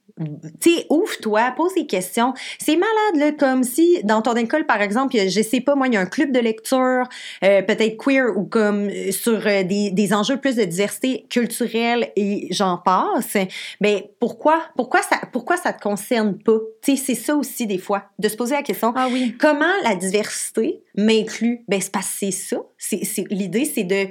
Tu 0.60 0.70
sais, 0.70 0.86
ouvre-toi, 0.90 1.52
pose 1.56 1.74
des 1.74 1.86
questions. 1.86 2.34
C'est 2.60 2.76
malade, 2.76 3.16
là, 3.16 3.32
comme 3.32 3.64
si, 3.64 4.00
dans 4.04 4.22
ton 4.22 4.34
école, 4.34 4.64
par 4.64 4.80
exemple, 4.80 5.16
je 5.16 5.42
sais 5.42 5.60
pas, 5.60 5.74
moi, 5.74 5.88
il 5.88 5.94
y 5.94 5.96
a 5.96 6.00
un 6.00 6.06
club 6.06 6.30
de 6.30 6.38
lecture, 6.38 7.08
euh, 7.42 7.62
peut-être 7.62 7.96
queer, 7.96 8.36
ou 8.36 8.44
comme 8.44 8.88
euh, 8.88 9.10
sur 9.10 9.44
euh, 9.44 9.64
des, 9.64 9.90
des 9.90 10.14
enjeux 10.14 10.36
plus 10.36 10.54
de 10.54 10.62
diversité 10.62 11.26
culturelle 11.28 12.12
et 12.14 12.46
j'en 12.52 12.78
passe. 12.78 13.36
Mais 13.80 14.12
pourquoi, 14.20 14.62
pourquoi 14.76 15.02
ça, 15.02 15.20
pourquoi 15.32 15.56
ça 15.56 15.72
te 15.72 15.82
concerne 15.82 16.38
pas? 16.38 16.58
Tu 16.80 16.96
sais, 16.96 17.02
c'est 17.06 17.20
ça 17.20 17.34
aussi, 17.34 17.66
des 17.66 17.78
fois, 17.78 18.04
de 18.20 18.28
se 18.28 18.36
poser 18.36 18.54
la 18.54 18.62
question. 18.62 18.92
Ah 18.94 19.08
oui. 19.10 19.34
Comment 19.40 19.64
la 19.82 19.96
diversité 19.96 20.80
m'inclut? 20.96 21.64
Ben, 21.66 21.80
c'est 21.80 21.92
parce 21.92 22.06
que 22.06 22.18
c'est 22.18 22.30
ça. 22.30 22.58
C'est, 22.78 23.04
c'est, 23.04 23.24
l'idée, 23.30 23.64
c'est 23.64 23.84
de- 23.84 24.08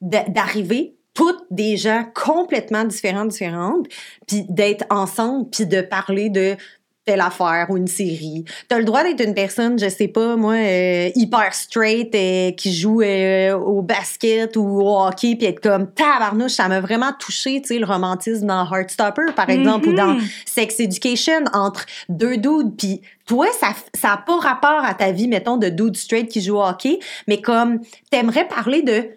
d'arriver 0.00 0.94
toutes 1.14 1.44
des 1.50 1.76
gens 1.76 2.04
complètement 2.14 2.84
différents, 2.84 3.24
différentes, 3.24 3.86
puis 4.26 4.44
d'être 4.48 4.84
ensemble, 4.90 5.48
puis 5.48 5.66
de 5.66 5.80
parler 5.80 6.28
de 6.28 6.56
telle 7.04 7.20
affaire 7.20 7.66
ou 7.68 7.76
une 7.76 7.86
série. 7.86 8.44
T'as 8.68 8.78
le 8.78 8.84
droit 8.84 9.02
d'être 9.02 9.22
une 9.22 9.34
personne, 9.34 9.78
je 9.78 9.88
sais 9.88 10.08
pas, 10.08 10.36
moi, 10.36 10.54
euh, 10.54 11.10
hyper 11.14 11.52
straight, 11.52 12.14
euh, 12.14 12.50
qui 12.52 12.74
joue 12.74 13.02
euh, 13.02 13.52
au 13.52 13.82
basket 13.82 14.56
ou 14.56 14.80
au 14.80 15.04
hockey, 15.04 15.36
puis 15.36 15.46
être 15.46 15.60
comme 15.60 15.92
tabarnouche, 15.92 16.52
ça 16.52 16.68
m'a 16.68 16.80
vraiment 16.80 17.12
touché, 17.18 17.60
tu 17.60 17.68
sais, 17.68 17.78
le 17.78 17.84
romantisme 17.84 18.46
dans 18.46 18.64
Heartstopper, 18.64 19.32
par 19.36 19.50
exemple, 19.50 19.88
ou 19.88 19.92
dans. 19.92 20.18
Sex 20.46 20.80
Education 20.80 21.44
entre 21.52 21.84
deux 22.08 22.36
dudes, 22.36 22.76
puis 22.76 23.02
toi, 23.26 23.46
ça 23.60 23.68
ça 23.94 24.12
a 24.12 24.16
pas 24.16 24.38
rapport 24.38 24.84
à 24.84 24.94
ta 24.94 25.12
vie, 25.12 25.28
mettons, 25.28 25.56
de 25.56 25.68
dude 25.68 25.96
straight 25.96 26.28
qui 26.28 26.40
joue 26.40 26.56
au 26.56 26.64
hockey, 26.64 27.00
mais 27.28 27.40
comme 27.40 27.80
t'aimerais 28.10 28.48
parler 28.48 28.82
de 28.82 29.08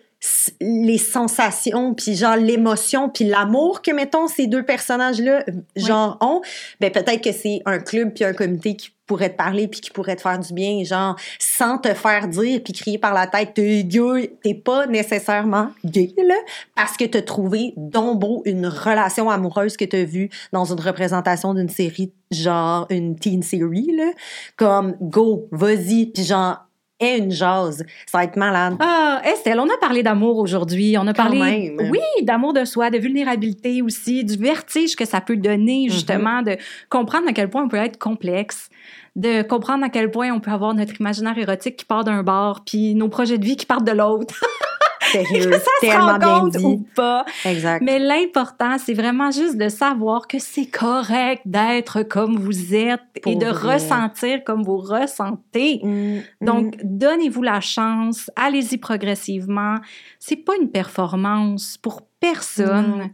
les 0.60 0.98
sensations, 0.98 1.94
puis 1.94 2.16
genre 2.16 2.36
l'émotion, 2.36 3.10
puis 3.10 3.26
l'amour 3.26 3.82
que, 3.82 3.92
mettons, 3.92 4.28
ces 4.28 4.48
deux 4.48 4.64
personnages-là, 4.64 5.44
euh, 5.48 5.52
genre, 5.76 6.18
ont, 6.22 6.42
ben 6.80 6.92
peut-être 6.92 7.24
que 7.24 7.32
c'est 7.32 7.62
un 7.66 7.80
club 7.80 8.14
puis 8.14 8.24
un 8.24 8.34
comité 8.34 8.76
qui 8.76 8.92
pourrait 9.06 9.30
te 9.30 9.38
parler 9.38 9.68
puis 9.68 9.80
qui 9.80 9.90
pourrait 9.90 10.16
te 10.16 10.22
faire 10.22 10.40
du 10.40 10.54
bien, 10.54 10.84
genre, 10.84 11.16
sans 11.40 11.78
te 11.78 11.94
faire 11.94 12.28
dire 12.28 12.62
puis 12.64 12.74
crier 12.74 12.98
par 12.98 13.14
la 13.14 13.28
tête, 13.28 13.54
t'es 13.54 13.84
gay, 13.84 14.38
t'es 14.44 14.54
pas 14.54 14.86
nécessairement 14.88 15.70
gay, 15.86 16.14
là, 16.18 16.36
parce 16.76 16.98
que 16.98 17.06
t'as 17.06 17.22
trouvé 17.22 17.74
donc 17.78 18.20
beau 18.20 18.42
une 18.46 18.68
relation 18.68 19.30
amoureuse 19.30 19.78
que 19.78 19.86
t'as 19.86 20.04
vue 20.04 20.30
dans 20.52 20.66
une 20.66 20.82
représentation 20.82 21.54
d'une 21.54 21.70
série, 21.70 22.12
genre 22.32 22.86
une 22.90 23.18
teen 23.18 23.44
série, 23.44 23.96
là, 23.96 24.12
comme, 24.58 24.96
go, 25.00 25.48
vas-y, 25.52 26.08
puis 26.08 26.24
genre, 26.24 26.67
aie 27.00 27.18
une 27.20 27.32
jase, 27.32 27.86
ça 28.06 28.18
va 28.20 28.24
être 28.24 28.36
malade. 28.38 28.76
Ah, 28.80 29.22
Estelle, 29.26 29.60
on 29.60 29.66
a 29.70 29.78
parlé 29.80 30.04
d'amour 30.04 30.38
aujourd'hui. 30.38 30.96
On 30.98 31.08
a 31.08 31.14
Quand 31.14 31.24
parlé, 31.24 31.40
même. 31.78 31.90
oui, 31.92 32.00
d'amour 32.24 32.54
de 32.54 32.66
soi, 32.66 32.90
de 32.90 32.98
vulnérabilité 32.98 33.82
aussi, 33.82 34.24
du 34.24 34.36
vertige 34.38 34.96
que 34.96 35.06
ça 35.06 35.22
peut 35.22 35.36
Mm-hmm. 35.36 35.42
donner, 35.42 35.88
justement, 35.90 36.42
de 36.42 36.58
comprendre 36.90 37.28
à 37.30 37.34
quel 37.34 37.50
point 37.50 37.64
on 37.64 37.68
peut 37.70 37.78
être 37.78 37.98
complexe, 38.00 38.70
de 39.16 39.42
comprendre 39.44 39.84
à 39.84 39.90
quel 39.90 40.10
point 40.12 40.32
on 40.32 40.40
peut 40.40 40.52
avoir 40.52 40.74
notre 40.74 41.00
imaginaire 41.00 41.38
érotique 41.38 41.78
qui 41.78 41.86
part 41.86 42.04
d'un 42.04 42.24
bord, 42.24 42.62
puis 42.66 42.96
nos 42.96 43.10
projets 43.10 43.38
de 43.38 43.46
vie 43.46 43.56
qui 43.56 43.66
partent 43.66 43.86
de 43.86 43.92
l'autre. 43.92 44.36
Sérieux, 45.12 45.52
ça 45.52 45.60
se 45.60 45.82
tellement 45.82 46.06
rend 46.18 46.48
bien 46.48 46.48
dit. 46.60 46.66
ou 46.66 46.86
pas? 46.96 47.26
Exact. 47.46 47.82
Mais 47.84 48.00
l'important, 48.00 48.78
c'est 48.78 48.94
vraiment 48.94 49.32
juste 49.32 49.58
de 49.58 49.70
savoir 49.70 50.28
que 50.28 50.40
c'est 50.40 50.66
correct 50.66 51.42
d'être 51.46 52.04
comme 52.04 52.38
vous 52.38 52.74
êtes 52.76 53.02
Pour 53.22 53.32
et 53.32 53.36
de 53.36 53.46
vrai. 53.48 53.76
ressentir 53.76 54.44
comme 54.44 54.64
vous 54.64 54.78
ressentez. 54.78 55.80
Mm, 55.84 56.20
Donc, 56.42 56.76
mm. 56.76 56.80
donnez-vous 56.84 57.44
la 57.44 57.62
chance, 57.62 58.30
allez-y 58.36 58.78
progressivement. 58.78 59.76
C'est 60.20 60.36
pas 60.38 60.54
une 60.62 60.70
performance 60.70 61.78
pour 61.78 62.02
personne. 62.20 63.10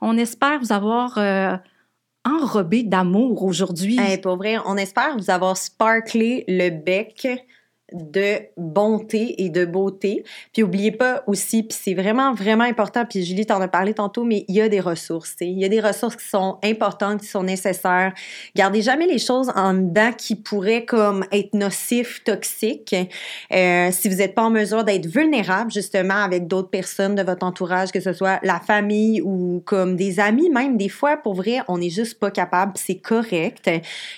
On 0.00 0.16
espère 0.16 0.58
vous 0.60 0.72
avoir 0.72 1.18
euh, 1.18 1.56
enrobé 2.24 2.82
d'amour 2.82 3.42
aujourd'hui. 3.44 3.98
Hey, 3.98 4.18
pour 4.18 4.36
vrai, 4.36 4.56
on 4.66 4.76
espère 4.76 5.16
vous 5.16 5.30
avoir 5.30 5.56
sparklé 5.56 6.44
le 6.48 6.70
bec 6.70 7.28
de 7.92 8.38
bonté 8.56 9.42
et 9.42 9.50
de 9.50 9.64
beauté. 9.64 10.24
Puis 10.52 10.62
oubliez 10.62 10.92
pas 10.92 11.22
aussi, 11.26 11.62
puis 11.62 11.78
c'est 11.80 11.94
vraiment, 11.94 12.34
vraiment 12.34 12.64
important, 12.64 13.04
puis 13.04 13.24
Julie 13.24 13.46
t'en 13.46 13.60
a 13.60 13.68
parlé 13.68 13.94
tantôt, 13.94 14.24
mais 14.24 14.44
il 14.48 14.54
y 14.54 14.60
a 14.60 14.68
des 14.68 14.80
ressources. 14.80 15.30
tu 15.36 15.44
sais. 15.44 15.50
Il 15.50 15.58
y 15.58 15.64
a 15.64 15.68
des 15.68 15.80
ressources 15.80 16.16
qui 16.16 16.26
sont 16.26 16.58
importantes, 16.62 17.20
qui 17.20 17.26
sont 17.26 17.42
nécessaires. 17.42 18.12
Gardez 18.54 18.82
jamais 18.82 19.06
les 19.06 19.18
choses 19.18 19.50
en 19.54 19.74
dedans 19.74 20.12
qui 20.16 20.36
pourraient 20.36 20.84
comme 20.84 21.24
être 21.32 21.54
nocifs, 21.54 22.22
toxiques. 22.24 22.94
Euh, 23.52 23.88
si 23.92 24.08
vous 24.08 24.16
n'êtes 24.16 24.34
pas 24.34 24.42
en 24.42 24.50
mesure 24.50 24.84
d'être 24.84 25.06
vulnérable, 25.06 25.70
justement, 25.70 26.22
avec 26.22 26.46
d'autres 26.46 26.70
personnes 26.70 27.14
de 27.14 27.22
votre 27.22 27.44
entourage, 27.44 27.92
que 27.92 28.00
ce 28.00 28.12
soit 28.12 28.40
la 28.42 28.60
famille 28.60 29.20
ou 29.22 29.62
comme 29.64 29.96
des 29.96 30.20
amis, 30.20 30.50
même 30.50 30.76
des 30.76 30.88
fois, 30.88 31.16
pour 31.16 31.34
vrai, 31.34 31.58
on 31.68 31.78
n'est 31.78 31.90
juste 31.90 32.18
pas 32.18 32.30
capable, 32.30 32.72
c'est 32.76 32.98
correct. 32.98 33.70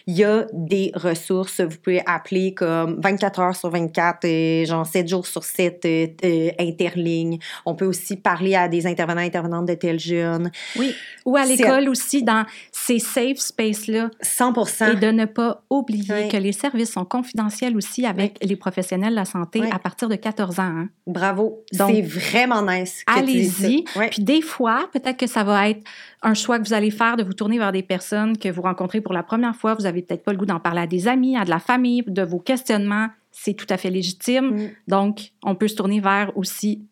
Il 0.06 0.16
y 0.16 0.24
a 0.24 0.46
des 0.52 0.92
ressources. 0.94 1.60
Vous 1.60 1.78
pouvez 1.78 2.02
appeler 2.06 2.54
comme 2.54 3.00
24 3.00 3.40
heures 3.40 3.56
sur 3.62 3.70
24, 3.70 4.24
euh, 4.24 4.64
genre 4.64 4.84
7 4.84 5.06
jours 5.08 5.24
sur 5.26 5.44
7, 5.44 5.84
euh, 5.84 6.06
euh, 6.24 6.50
interligne. 6.58 7.38
On 7.64 7.76
peut 7.76 7.84
aussi 7.86 8.16
parler 8.16 8.56
à 8.56 8.66
des 8.68 8.86
intervenants, 8.88 9.20
intervenantes 9.20 9.66
de 9.66 9.74
tels 9.74 10.00
jeunes. 10.00 10.50
Oui. 10.76 10.92
Ou 11.24 11.36
à 11.36 11.44
l'école 11.44 11.88
aussi, 11.88 12.24
dans 12.24 12.44
ces 12.72 12.98
safe 12.98 13.38
spaces-là. 13.38 14.10
100 14.20 14.90
Et 14.92 14.96
de 14.96 15.10
ne 15.12 15.26
pas 15.26 15.62
oublier 15.70 16.12
Oui. 16.12 16.28
que 16.28 16.36
les 16.36 16.50
services 16.52 16.92
sont 16.92 17.04
confidentiels 17.04 17.76
aussi 17.76 18.04
avec 18.04 18.38
les 18.42 18.56
professionnels 18.56 19.10
de 19.10 19.16
la 19.16 19.24
santé 19.24 19.60
Oui. 19.60 19.68
à 19.72 19.78
partir 19.78 20.08
de 20.08 20.16
14 20.16 20.58
ans. 20.58 20.62
hein. 20.62 20.88
Bravo. 21.06 21.62
C'est 21.70 22.02
vraiment 22.02 22.62
nice. 22.62 23.04
Allez-y. 23.06 23.84
Puis 24.10 24.22
des 24.24 24.42
fois, 24.42 24.88
peut-être 24.92 25.16
que 25.18 25.28
ça 25.28 25.44
va 25.44 25.68
être 25.70 25.82
un 26.22 26.34
choix 26.34 26.58
que 26.58 26.66
vous 26.66 26.74
allez 26.74 26.90
faire 26.90 27.16
de 27.16 27.22
vous 27.22 27.32
tourner 27.32 27.58
vers 27.58 27.70
des 27.72 27.82
personnes 27.82 28.36
que 28.38 28.48
vous 28.48 28.62
rencontrez 28.62 29.00
pour 29.00 29.12
la 29.12 29.22
première 29.22 29.54
fois. 29.54 29.74
Vous 29.74 29.86
avez 29.86 30.02
peut-être 30.02 30.24
pas 30.24 30.32
le 30.32 30.38
goût 30.38 30.46
d'en 30.46 30.60
parler 30.60 30.80
à 30.80 30.86
des 30.88 31.06
amis, 31.06 31.36
à 31.36 31.44
de 31.44 31.50
la 31.50 31.58
famille, 31.60 32.02
de 32.06 32.22
vos 32.22 32.38
questionnements. 32.40 33.08
C'est 33.32 33.54
tout 33.54 33.66
à 33.70 33.76
fait 33.76 33.90
légitime. 33.90 34.54
Mm. 34.54 34.70
Donc, 34.88 35.32
on 35.42 35.54
peut 35.54 35.68
se 35.68 35.74
tourner 35.74 36.00
vers 36.00 36.36
aussi 36.36 36.86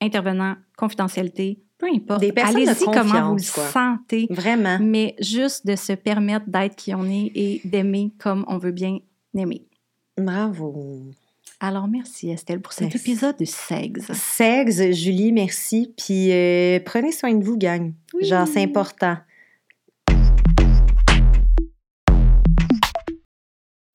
intervenants, 0.00 0.56
confidentialité, 0.76 1.62
peu 1.78 1.86
importe. 1.86 2.20
Des 2.20 2.32
personnes 2.32 2.64
de 2.64 2.68
Allez-y 2.68 2.84
comment 2.84 3.30
vous 3.30 3.36
le 3.36 3.42
sentez. 3.42 4.26
Vraiment. 4.30 4.78
Mais 4.80 5.14
juste 5.20 5.66
de 5.66 5.76
se 5.76 5.92
permettre 5.92 6.46
d'être 6.48 6.76
qui 6.76 6.94
on 6.94 7.04
est 7.04 7.30
et 7.34 7.60
d'aimer 7.64 8.12
comme 8.18 8.44
on 8.48 8.58
veut 8.58 8.72
bien 8.72 8.98
aimer. 9.34 9.66
Bravo. 10.16 11.10
Alors, 11.60 11.88
merci 11.88 12.30
Estelle 12.30 12.60
pour 12.60 12.72
cet 12.72 12.92
Merci. 12.92 12.98
épisode 12.98 13.36
de 13.38 13.44
Sex. 13.44 14.12
Sex, 14.12 14.92
Julie, 14.92 15.32
merci. 15.32 15.94
Puis 15.96 16.30
euh, 16.30 16.78
prenez 16.84 17.12
soin 17.12 17.34
de 17.34 17.42
vous, 17.42 17.56
gang. 17.56 17.92
Oui. 18.12 18.24
Genre, 18.24 18.46
c'est 18.46 18.62
important. 18.62 19.16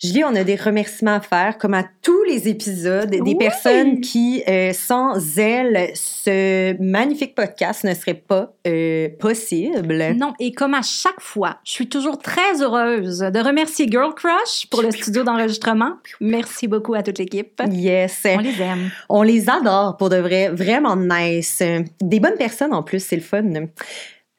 Julie, 0.02 0.24
on 0.24 0.34
a 0.36 0.46
des 0.46 0.56
remerciements 0.56 1.16
à 1.16 1.20
faire, 1.20 1.58
comme 1.58 1.74
à 1.74 1.84
tous 2.02 2.24
les 2.24 2.48
épisodes, 2.48 3.10
des 3.10 3.20
Oui. 3.20 3.36
personnes 3.38 4.00
qui, 4.00 4.42
euh, 4.48 4.72
sans 4.72 5.38
elles, 5.38 5.92
ce 5.94 6.82
magnifique 6.82 7.36
podcast 7.36 7.84
ne 7.84 7.94
serait 7.94 8.14
pas 8.14 8.54
euh, 8.66 9.10
possible. 9.20 10.14
Non, 10.16 10.34
et 10.40 10.54
comme 10.54 10.74
à 10.74 10.84
chaque 10.84 11.20
fois, 11.20 11.58
je 11.66 11.72
suis 11.72 11.90
toujours 11.90 12.18
très 12.18 12.62
heureuse 12.62 13.20
de 13.20 13.40
remercier 13.46 13.88
Girl 13.92 14.14
Crush 14.16 14.68
pour 14.72 14.82
le 14.84 14.92
studio 14.92 15.24
d'enregistrement. 15.24 15.96
Merci 16.22 16.70
beaucoup 16.70 16.94
à 16.94 17.04
toute 17.04 17.18
l'équipe. 17.20 17.62
Yes. 17.70 18.22
On 18.26 18.38
les 18.40 18.62
aime. 18.62 18.92
On 19.10 19.22
les 19.22 19.50
adore 19.50 19.98
pour 19.98 20.08
de 20.10 20.16
vrai, 20.18 20.48
vraiment 20.48 20.96
nice. 20.96 21.62
Des 22.02 22.22
bonnes 22.22 22.38
personnes 22.38 22.74
en 22.74 22.84
plus, 22.84 23.04
c'est 23.04 23.18
le 23.18 23.22
fun. 23.22 23.44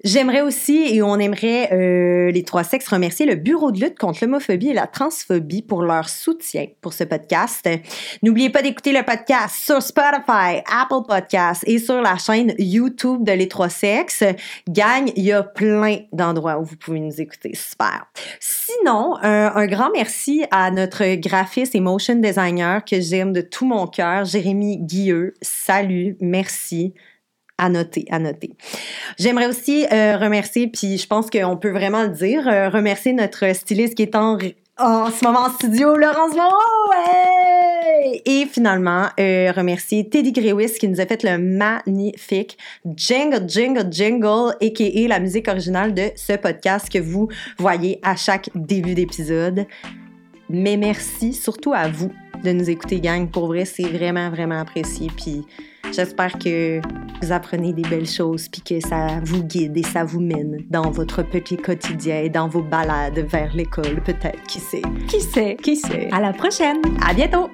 J'aimerais 0.02 0.40
aussi, 0.40 0.94
et 0.94 1.02
on 1.02 1.18
aimerait 1.18 1.72
euh, 1.72 2.30
les 2.30 2.42
trois 2.42 2.64
sexes 2.64 2.88
remercier 2.88 3.26
le 3.26 3.34
Bureau 3.34 3.70
de 3.70 3.80
lutte 3.80 3.98
contre 3.98 4.24
l'homophobie 4.24 4.68
et 4.68 4.72
la 4.72 4.86
transphobie 4.86 5.60
pour 5.60 5.82
leur 5.82 6.08
soutien 6.08 6.66
pour 6.80 6.94
ce 6.94 7.04
podcast. 7.04 7.68
N'oubliez 8.22 8.48
pas 8.48 8.62
d'écouter 8.62 8.92
le 8.92 9.02
podcast 9.02 9.56
sur 9.56 9.82
Spotify, 9.82 10.62
Apple 10.66 11.06
Podcasts 11.06 11.64
et 11.66 11.78
sur 11.78 12.00
la 12.00 12.16
chaîne 12.16 12.54
YouTube 12.58 13.24
de 13.24 13.32
Les 13.32 13.48
Trois 13.48 13.68
Sexes. 13.68 14.24
Gagne, 14.68 15.12
il 15.16 15.24
y 15.24 15.32
a 15.32 15.42
plein 15.42 15.98
d'endroits 16.12 16.58
où 16.58 16.64
vous 16.64 16.76
pouvez 16.76 17.00
nous 17.00 17.20
écouter. 17.20 17.52
Super. 17.54 18.06
Sinon, 18.40 19.16
un, 19.22 19.52
un 19.54 19.66
grand 19.66 19.90
merci 19.92 20.44
à 20.50 20.70
notre 20.70 21.16
graphiste 21.16 21.74
et 21.74 21.80
motion 21.80 22.14
designer 22.14 22.84
que 22.86 23.00
j'aime 23.00 23.34
de 23.34 23.42
tout 23.42 23.66
mon 23.66 23.86
cœur, 23.86 24.24
Jérémy 24.24 24.78
Guilleux. 24.78 25.34
Salut, 25.42 26.16
merci 26.20 26.94
à 27.60 27.68
noter, 27.68 28.06
à 28.10 28.18
noter. 28.18 28.50
J'aimerais 29.18 29.46
aussi 29.46 29.86
euh, 29.92 30.16
remercier, 30.16 30.66
puis 30.66 30.96
je 30.96 31.06
pense 31.06 31.28
qu'on 31.30 31.56
peut 31.56 31.70
vraiment 31.70 32.02
le 32.02 32.08
dire, 32.08 32.48
euh, 32.48 32.70
remercier 32.70 33.12
notre 33.12 33.54
styliste 33.54 33.94
qui 33.94 34.02
est 34.02 34.16
en, 34.16 34.38
en 34.78 35.10
ce 35.10 35.24
moment 35.24 35.40
en 35.40 35.50
studio, 35.50 35.94
Laurence 35.94 36.34
Moreau! 36.34 36.92
Et 38.24 38.46
finalement, 38.46 39.08
euh, 39.20 39.52
remercier 39.54 40.08
Teddy 40.08 40.32
Grewis 40.32 40.72
qui 40.80 40.88
nous 40.88 41.00
a 41.00 41.06
fait 41.06 41.22
le 41.22 41.36
magnifique 41.36 42.56
Jingle 42.96 43.46
Jingle 43.46 43.92
Jingle, 43.92 44.56
a.k.a. 44.60 45.08
la 45.08 45.20
musique 45.20 45.48
originale 45.48 45.92
de 45.92 46.04
ce 46.16 46.32
podcast 46.32 46.88
que 46.88 46.98
vous 46.98 47.28
voyez 47.58 48.00
à 48.02 48.16
chaque 48.16 48.48
début 48.54 48.94
d'épisode. 48.94 49.66
Mais 50.48 50.78
merci 50.78 51.34
surtout 51.34 51.74
à 51.74 51.88
vous 51.88 52.10
de 52.42 52.52
nous 52.52 52.70
écouter, 52.70 53.00
gang. 53.00 53.30
Pour 53.30 53.48
vrai, 53.48 53.66
c'est 53.66 53.82
vraiment, 53.84 54.30
vraiment 54.30 54.60
apprécié. 54.60 55.08
Puis 55.14 55.44
j'espère 55.92 56.38
que 56.38 56.80
vous 57.22 57.32
apprenez 57.32 57.72
des 57.72 57.82
belles 57.82 58.08
choses, 58.08 58.48
puis 58.48 58.62
que 58.62 58.80
ça 58.80 59.20
vous 59.22 59.42
guide 59.42 59.76
et 59.76 59.82
ça 59.82 60.04
vous 60.04 60.20
mène 60.20 60.64
dans 60.70 60.90
votre 60.90 61.22
petit 61.22 61.56
quotidien 61.56 62.20
et 62.20 62.28
dans 62.28 62.48
vos 62.48 62.62
balades 62.62 63.18
vers 63.18 63.54
l'école, 63.54 64.02
peut-être. 64.04 64.42
Qui 64.48 64.58
sait? 64.58 64.82
Qui 65.08 65.20
sait? 65.20 65.56
Qui 65.62 65.76
sait? 65.76 66.08
À 66.12 66.20
la 66.20 66.32
prochaine! 66.32 66.80
À 67.06 67.12
bientôt! 67.12 67.50